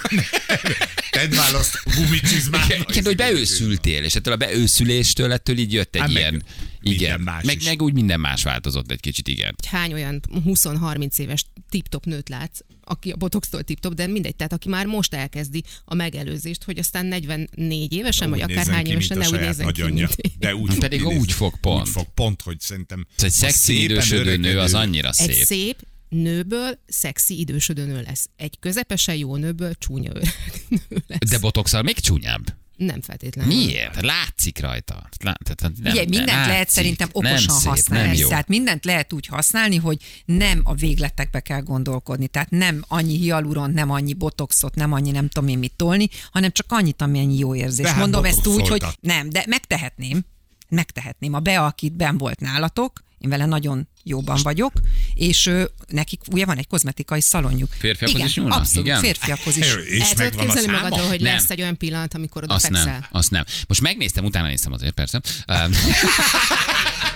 Tedd 1.12 1.36
választ 1.36 1.84
gumicsizmát. 1.96 2.86
Igen, 2.90 3.06
hogy 3.06 3.16
beőszültél, 3.16 4.04
és 4.04 4.16
ettől 4.16 4.34
a 4.34 4.38
beőszüléstől 4.38 5.32
ettől 5.32 5.58
így 5.58 5.74
jött 5.74 5.96
egy 5.96 6.02
Hát 6.02 6.10
ilyen... 6.10 6.44
Igen, 6.82 7.20
más 7.20 7.44
meg, 7.44 7.56
is. 7.56 7.66
meg 7.66 7.82
úgy 7.82 7.94
minden 7.94 8.20
más 8.20 8.44
változott 8.44 8.92
egy 8.92 9.00
kicsit, 9.00 9.28
igen. 9.28 9.56
hány 9.68 9.94
olyan 9.94 10.22
20-30 10.46 11.18
éves 11.18 11.46
tip-top 11.70 12.06
nőt 12.06 12.30
látsz, 12.30 12.60
aki 12.90 13.12
a 13.12 13.16
botoxtól 13.16 13.64
tip-top, 13.64 13.94
de 13.94 14.08
mindegy, 14.08 14.36
tehát 14.36 14.54
aki 14.54 14.70
már 14.70 14.86
most 14.86 15.14
elkezdi 15.14 15.64
a 15.86 15.96
megelőzést, 15.96 16.64
hogy 16.64 16.78
aztán 16.78 17.06
44 17.06 17.94
évesen, 17.94 18.30
vagy 18.30 18.42
akár 18.42 18.68
hány 18.68 18.84
ki, 18.84 18.92
évesen 18.92 19.18
ne 19.18 19.26
a 19.26 19.30
úgy 19.30 19.40
nézzen 19.40 19.72
ki, 19.72 19.82
mint. 19.82 20.16
De 20.40 20.56
úgy 20.56 20.70
fog 20.70 20.80
Pedig 20.90 21.06
úgy 21.06 21.32
fog 21.32 21.60
pont. 21.60 21.88
Úgy 21.88 21.90
fog 21.90 22.08
pont, 22.14 22.42
hogy 22.42 22.60
szerintem... 22.60 23.08
Ez 23.18 23.24
egy 23.24 23.30
a 23.30 23.34
szexi 23.34 23.84
idősödő 23.84 24.38
nő, 24.38 24.60
az 24.60 24.74
annyira 24.74 25.08
Egy 25.08 25.14
szép. 25.14 25.46
szép 25.46 25.88
nőből 26.10 26.80
szexi 26.88 27.40
idősödő 27.40 27.86
nő 27.86 28.02
lesz. 28.02 28.30
Egy 28.36 28.60
közepesen 28.60 29.16
jó 29.16 29.36
nőből 29.36 29.74
csúnya 29.74 30.12
öreg 30.16 30.34
nő 30.68 31.04
lesz. 31.08 31.30
De 31.30 31.40
botoxal 31.40 31.82
még 31.82 32.00
csúnyább. 32.00 32.54
Nem 32.80 33.02
feltétlenül. 33.02 33.56
Miért? 33.56 34.02
Látszik 34.02 34.60
rajta. 34.60 35.10
Lát, 35.20 35.40
tehát 35.44 35.78
nem, 35.82 35.92
Ugye, 35.92 36.04
mindent 36.04 36.28
látszik. 36.30 36.52
lehet 36.52 36.70
szerintem 36.70 37.10
nem 37.14 37.32
okosan 37.32 37.56
szép, 37.56 37.70
használni. 37.70 38.08
Nem 38.08 38.18
jó. 38.18 38.28
Tehát 38.28 38.48
mindent 38.48 38.86
lehet 38.86 39.14
úgy 39.14 39.26
használni, 39.26 39.76
hogy 39.76 39.98
nem 40.26 40.62
a 40.64 40.74
végletekbe 40.74 41.40
kell 41.40 41.62
gondolkodni. 41.62 42.28
Tehát 42.28 42.50
nem 42.50 42.84
annyi 42.88 43.18
hialuront, 43.18 43.74
nem 43.74 43.90
annyi 43.90 44.14
botoxot, 44.14 44.76
nem 44.76 44.92
annyi 44.92 45.12
nem 45.12 45.28
tudom 45.30 45.50
én 45.50 45.58
mit 45.58 45.74
tolni, 45.76 46.10
hanem 46.32 46.52
csak 46.52 46.72
annyit, 46.72 47.02
amennyi 47.02 47.38
jó 47.38 47.56
érzés. 47.56 47.86
De 47.86 47.92
hát 47.92 48.00
Mondom 48.00 48.26
ezt 48.26 48.48
úgy, 48.48 48.68
hogy 48.68 48.84
nem, 49.00 49.30
de 49.30 49.44
megtehetném. 49.48 50.26
Megtehetném. 50.70 51.34
A 51.34 51.40
Bea, 51.40 51.66
akit 51.66 51.94
ben 51.94 52.18
volt 52.18 52.40
nálatok, 52.40 53.04
én 53.18 53.30
vele 53.30 53.46
nagyon 53.46 53.88
jóban 54.04 54.40
vagyok, 54.44 54.72
és 55.14 55.46
ö, 55.46 55.64
nekik 55.88 56.22
ugye 56.32 56.46
van 56.46 56.58
egy 56.58 56.68
kozmetikai 56.68 57.22
szalonjuk. 57.22 57.70
Férfiakhoz 57.78 58.16
Igen, 58.16 58.28
is 58.28 58.36
nyúlnak? 58.36 58.58
Abszolút, 58.60 58.86
Igen? 58.88 59.00
férfiakhoz 59.00 59.58
is. 59.58 59.66
És 60.00 60.00
El 60.00 60.14
tudod 60.30 60.36
képzelni 60.36 60.72
magadról, 60.72 61.08
hogy 61.08 61.22
Nem. 61.22 61.34
lesz 61.34 61.50
egy 61.50 61.62
olyan 61.62 61.78
pillanat, 61.78 62.14
amikor 62.14 62.44
oda 62.44 62.54
Azt 62.54 62.70
nem, 62.70 62.82
fekszel? 62.84 63.08
azt 63.12 63.32
nem. 63.32 63.44
Most 63.68 63.82
megnéztem, 63.82 64.26
utána 64.26 64.48
néztem 64.48 64.74
azért 64.74 64.94
persze. 64.94 65.22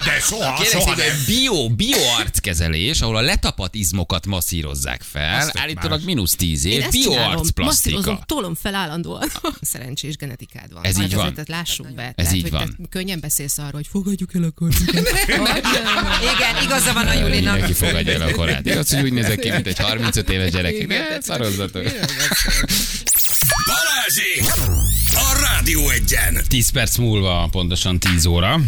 De 0.06 0.20
soha, 0.20 0.54
Kérlek 0.54 0.82
soha 0.82 0.96
nem. 0.96 1.08
bio, 1.26 1.70
bioarckezelés, 1.70 3.02
ahol 3.02 3.16
a 3.18 3.22
letapadt 3.22 3.76
izmokat 3.76 4.26
masszírozzák 4.26 5.02
fel, 5.02 5.40
Azt 5.40 5.52
tök 5.52 5.62
állítólag 5.62 5.98
más. 5.98 6.04
mínusz 6.04 6.36
10 6.36 6.66
Én 6.66 6.82
év, 6.82 6.90
bioarcplasztika. 6.90 7.64
masszírozom, 7.64 8.20
tolom 8.26 8.56
fel 8.56 8.76
állandóan. 8.76 9.32
Szerencsés 9.62 10.16
genetikád 10.16 10.74
van. 10.74 10.84
Ez 10.86 10.96
Hát 10.96 11.04
így 11.06 11.12
van. 11.12 11.20
azért, 11.20 11.34
Tehát 11.34 11.50
lássuk 11.66 11.94
be. 11.94 12.04
Ez 12.04 12.14
tehát, 12.16 12.34
így 12.34 12.42
hogy 12.42 12.52
van. 12.52 12.68
Te 12.82 12.84
könnyen 12.90 13.20
beszélsz 13.20 13.58
arról, 13.58 13.72
hogy 13.72 13.88
fogadjuk 13.88 14.36
el 14.36 14.44
a 14.44 14.52
kortjukat. 14.52 15.10
Igen, 16.36 16.56
igaza 16.76 16.94
van 16.94 17.08
a 17.08 17.14
Julinak. 17.14 17.54
Mindenki 17.54 17.74
fogadja 17.74 18.14
el 18.14 18.22
a 18.22 18.32
korát. 18.32 18.66
Igaz, 18.66 18.94
hogy 18.94 19.04
úgy 19.04 19.14
nézek 19.14 19.40
ki, 19.40 19.50
mint 19.52 19.68
egy 19.68 19.80
35 19.80 20.30
éves 20.30 20.52
gyerek. 20.52 20.88
De 20.88 21.18
szarozzatok. 21.22 21.84
Balázs! 21.84 22.00
Balázsi! 23.66 24.40
A 25.16 25.40
Rádió 25.42 25.90
egyen! 25.90 26.42
10 26.48 26.70
perc 26.70 26.98
múlva, 26.98 27.48
pontosan 27.52 28.00
10 28.00 28.26
óra. 28.26 28.60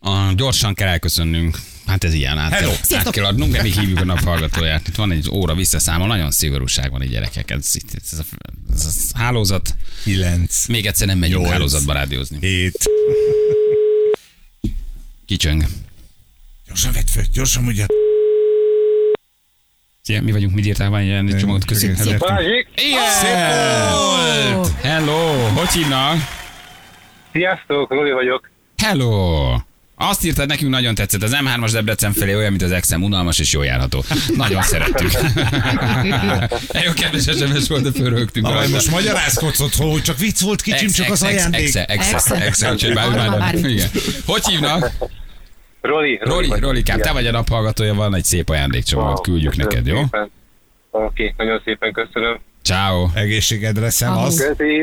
A, 0.00 0.32
gyorsan 0.36 0.74
kell 0.74 0.88
elköszönnünk. 0.88 1.58
Hát 1.86 2.04
ez 2.04 2.12
ilyen, 2.12 2.38
át, 2.38 2.52
Hello. 2.52 2.72
kell, 2.88 2.98
át 2.98 3.10
kell 3.10 3.24
adnunk, 3.24 3.52
de 3.52 3.62
még 3.62 3.78
hívjuk 3.78 4.00
a 4.00 4.04
naphallgatóját. 4.04 4.88
Itt 4.88 4.94
van 4.94 5.12
egy 5.12 5.28
óra 5.30 5.54
visszaszámol, 5.54 6.06
nagyon 6.06 6.30
szigorúság 6.30 6.90
van 6.90 7.02
egy 7.02 7.10
gyerekek. 7.10 7.50
Ez, 7.50 7.70
ez, 8.12 8.18
a, 8.18 8.24
ez 8.72 8.96
a 9.12 9.18
hálózat. 9.18 9.74
9, 10.02 10.66
Még 10.66 10.86
egyszer 10.86 11.06
nem 11.06 11.18
megyünk 11.18 11.40
Nyolc. 11.40 11.52
hálózatba 11.52 11.92
rádiózni. 11.92 12.38
7. 12.40 12.90
Kicsöng. 15.26 15.64
Gyorsan 16.70 16.92
vedd 16.92 17.06
föl, 17.06 17.22
gyorsan 17.32 17.62
mondja. 17.62 17.86
Szia, 20.02 20.22
mi 20.22 20.32
vagyunk, 20.32 20.54
mit 20.54 20.66
írtál, 20.66 20.90
van 20.90 21.00
egy 21.00 21.06
ilyen 21.06 21.38
csomagot, 21.38 21.64
köszönjük. 21.64 21.98
Igen, 21.98 22.66
Igen! 22.74 23.92
volt! 23.92 24.72
Hello! 24.80 25.48
Hogy 25.54 25.68
hívnak? 25.68 26.16
sziasztok, 27.32 27.90
Roli 27.90 28.10
vagyok. 28.10 28.50
Hello! 28.76 29.56
Azt 29.94 30.24
írtad, 30.24 30.48
nekünk 30.48 30.70
nagyon 30.70 30.94
tetszett. 30.94 31.22
Az 31.22 31.36
M3-as 31.44 31.70
Debrecen 31.72 32.12
felé 32.12 32.34
olyan, 32.34 32.50
mint 32.50 32.62
az 32.62 32.70
Exem, 32.72 33.02
unalmas 33.02 33.38
és 33.38 33.52
jól 33.52 33.64
járható. 33.64 34.04
Nagyon 34.36 34.62
szerettük. 34.62 35.10
Nagyon 36.72 36.94
kedves 36.94 37.22
SMS 37.22 37.68
volt, 37.68 37.82
de 37.82 37.92
fölrögtünk. 37.92 38.46
Na, 38.46 38.68
most 38.68 38.90
magyarázkodsz 38.90 39.60
otthon, 39.60 39.90
hogy 39.90 40.02
csak 40.02 40.18
vicc 40.18 40.40
volt 40.40 40.62
kicsim, 40.62 40.88
csak 40.90 41.10
az 41.10 41.22
ajándék. 41.22 41.74
Exe, 41.74 41.84
exe, 41.84 42.34
Exe. 42.34 42.68
Hogy 44.26 44.46
hívnak? 44.46 44.90
Roli, 45.80 46.18
Roli, 46.22 46.48
vagyok. 46.48 46.64
Rolikám, 46.64 46.96
te 46.96 47.02
Szia. 47.04 47.12
vagy 47.12 47.26
a 47.26 47.30
naphallgatója, 47.30 47.94
van 47.94 48.14
egy 48.14 48.24
szép 48.24 48.48
ajándékcsomagot, 48.48 49.12
Wow, 49.12 49.20
küldjük 49.22 49.50
köszönöm 49.54 49.68
neked, 49.72 49.86
jó? 49.86 50.02
szépen. 50.02 50.30
Oké, 50.90 51.34
nagyon 51.36 51.60
szépen 51.64 51.92
köszönöm. 51.92 52.38
Ciao. 52.62 53.08
Egészségedre, 53.14 53.90
szevasz. 53.90 54.38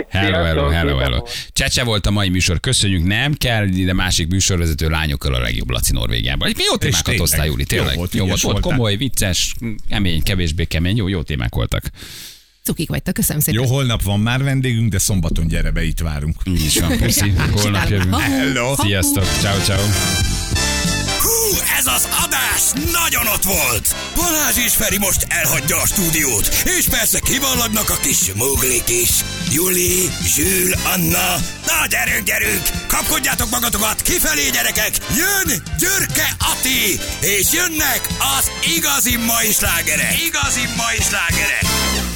Hello, 0.10 0.44
hello, 0.44 0.68
hello, 0.70 0.98
hello. 0.98 1.18
volt. 1.18 1.50
Csecse 1.54 1.84
volt 1.84 2.06
a 2.06 2.12
mai 2.12 2.30
műsor, 2.30 2.60
köszönjük, 2.60 3.04
nem 3.04 3.34
kell, 3.34 3.66
de 3.66 3.94
másik 3.94 4.28
műsorvezető 4.28 4.90
lányokkal 4.90 5.34
a 5.34 5.40
legjobb 5.40 5.70
Laci 5.70 5.92
Norvégiában. 5.94 6.52
Mi 6.58 6.64
jó 6.72 6.76
témákat 6.78 7.18
hoztál, 7.18 7.46
Júli, 7.46 7.66
jó 7.70 7.78
tényleg. 7.78 7.96
volt, 7.96 8.14
jó 8.14 8.20
volt, 8.20 8.30
ügyes 8.32 8.42
volt 8.44 8.54
voltál. 8.58 8.72
komoly, 8.78 8.96
vicces, 8.96 9.54
kemény, 9.90 10.24
kevésbé 10.24 10.64
kemény, 10.64 10.96
jó, 10.98 11.08
jó 11.08 11.22
témák 11.22 11.56
voltak. 11.56 11.84
Cukik 12.64 12.90
vagytok, 12.90 13.14
köszönöm 13.14 13.42
szépen. 13.42 13.64
Jó, 13.64 13.70
holnap 13.70 14.02
van 14.02 14.20
már 14.20 14.44
vendégünk, 14.44 14.92
de 14.92 15.00
szombaton 15.00 15.48
gyere 15.48 15.72
be, 15.72 15.84
itt 15.84 16.00
várunk. 16.00 16.36
Így 16.44 16.66
is 16.66 16.80
van, 16.80 16.98
puszi, 16.98 17.34
holnap 17.52 17.90
jövünk. 17.90 18.16
Hello. 18.20 18.76
Sziasztok, 18.76 19.26
ciao, 19.40 19.60
ciao. 19.60 20.37
Hú, 21.28 21.58
ez 21.78 21.86
az 21.86 22.08
adás 22.24 22.62
nagyon 22.92 23.28
ott 23.28 23.44
volt! 23.44 23.96
Balázs 24.16 24.58
és 24.58 24.74
Feri 24.74 24.98
most 24.98 25.26
elhagyja 25.30 25.78
a 25.82 25.86
stúdiót, 25.86 26.48
és 26.78 26.88
persze 26.88 27.20
kivallagnak 27.20 27.90
a 27.90 27.98
kis 27.98 28.34
muglik 28.34 28.90
is. 28.90 29.10
Juli, 29.52 30.10
Zsül, 30.24 30.74
Anna, 30.94 31.36
na 31.66 31.86
gyerünk, 31.90 32.26
gyerünk! 32.26 32.62
Kapkodjátok 32.88 33.50
magatokat, 33.50 34.02
kifelé 34.02 34.50
gyerekek! 34.50 34.94
Jön 35.16 35.64
Györke 35.80 36.36
Ati! 36.40 37.00
És 37.22 37.54
jönnek 37.54 38.08
az 38.38 38.52
igazi 38.76 39.16
mai 39.16 39.52
slágerek! 39.52 40.22
Igazi 40.26 40.64
mai 40.78 40.98
slágerek! 41.10 42.16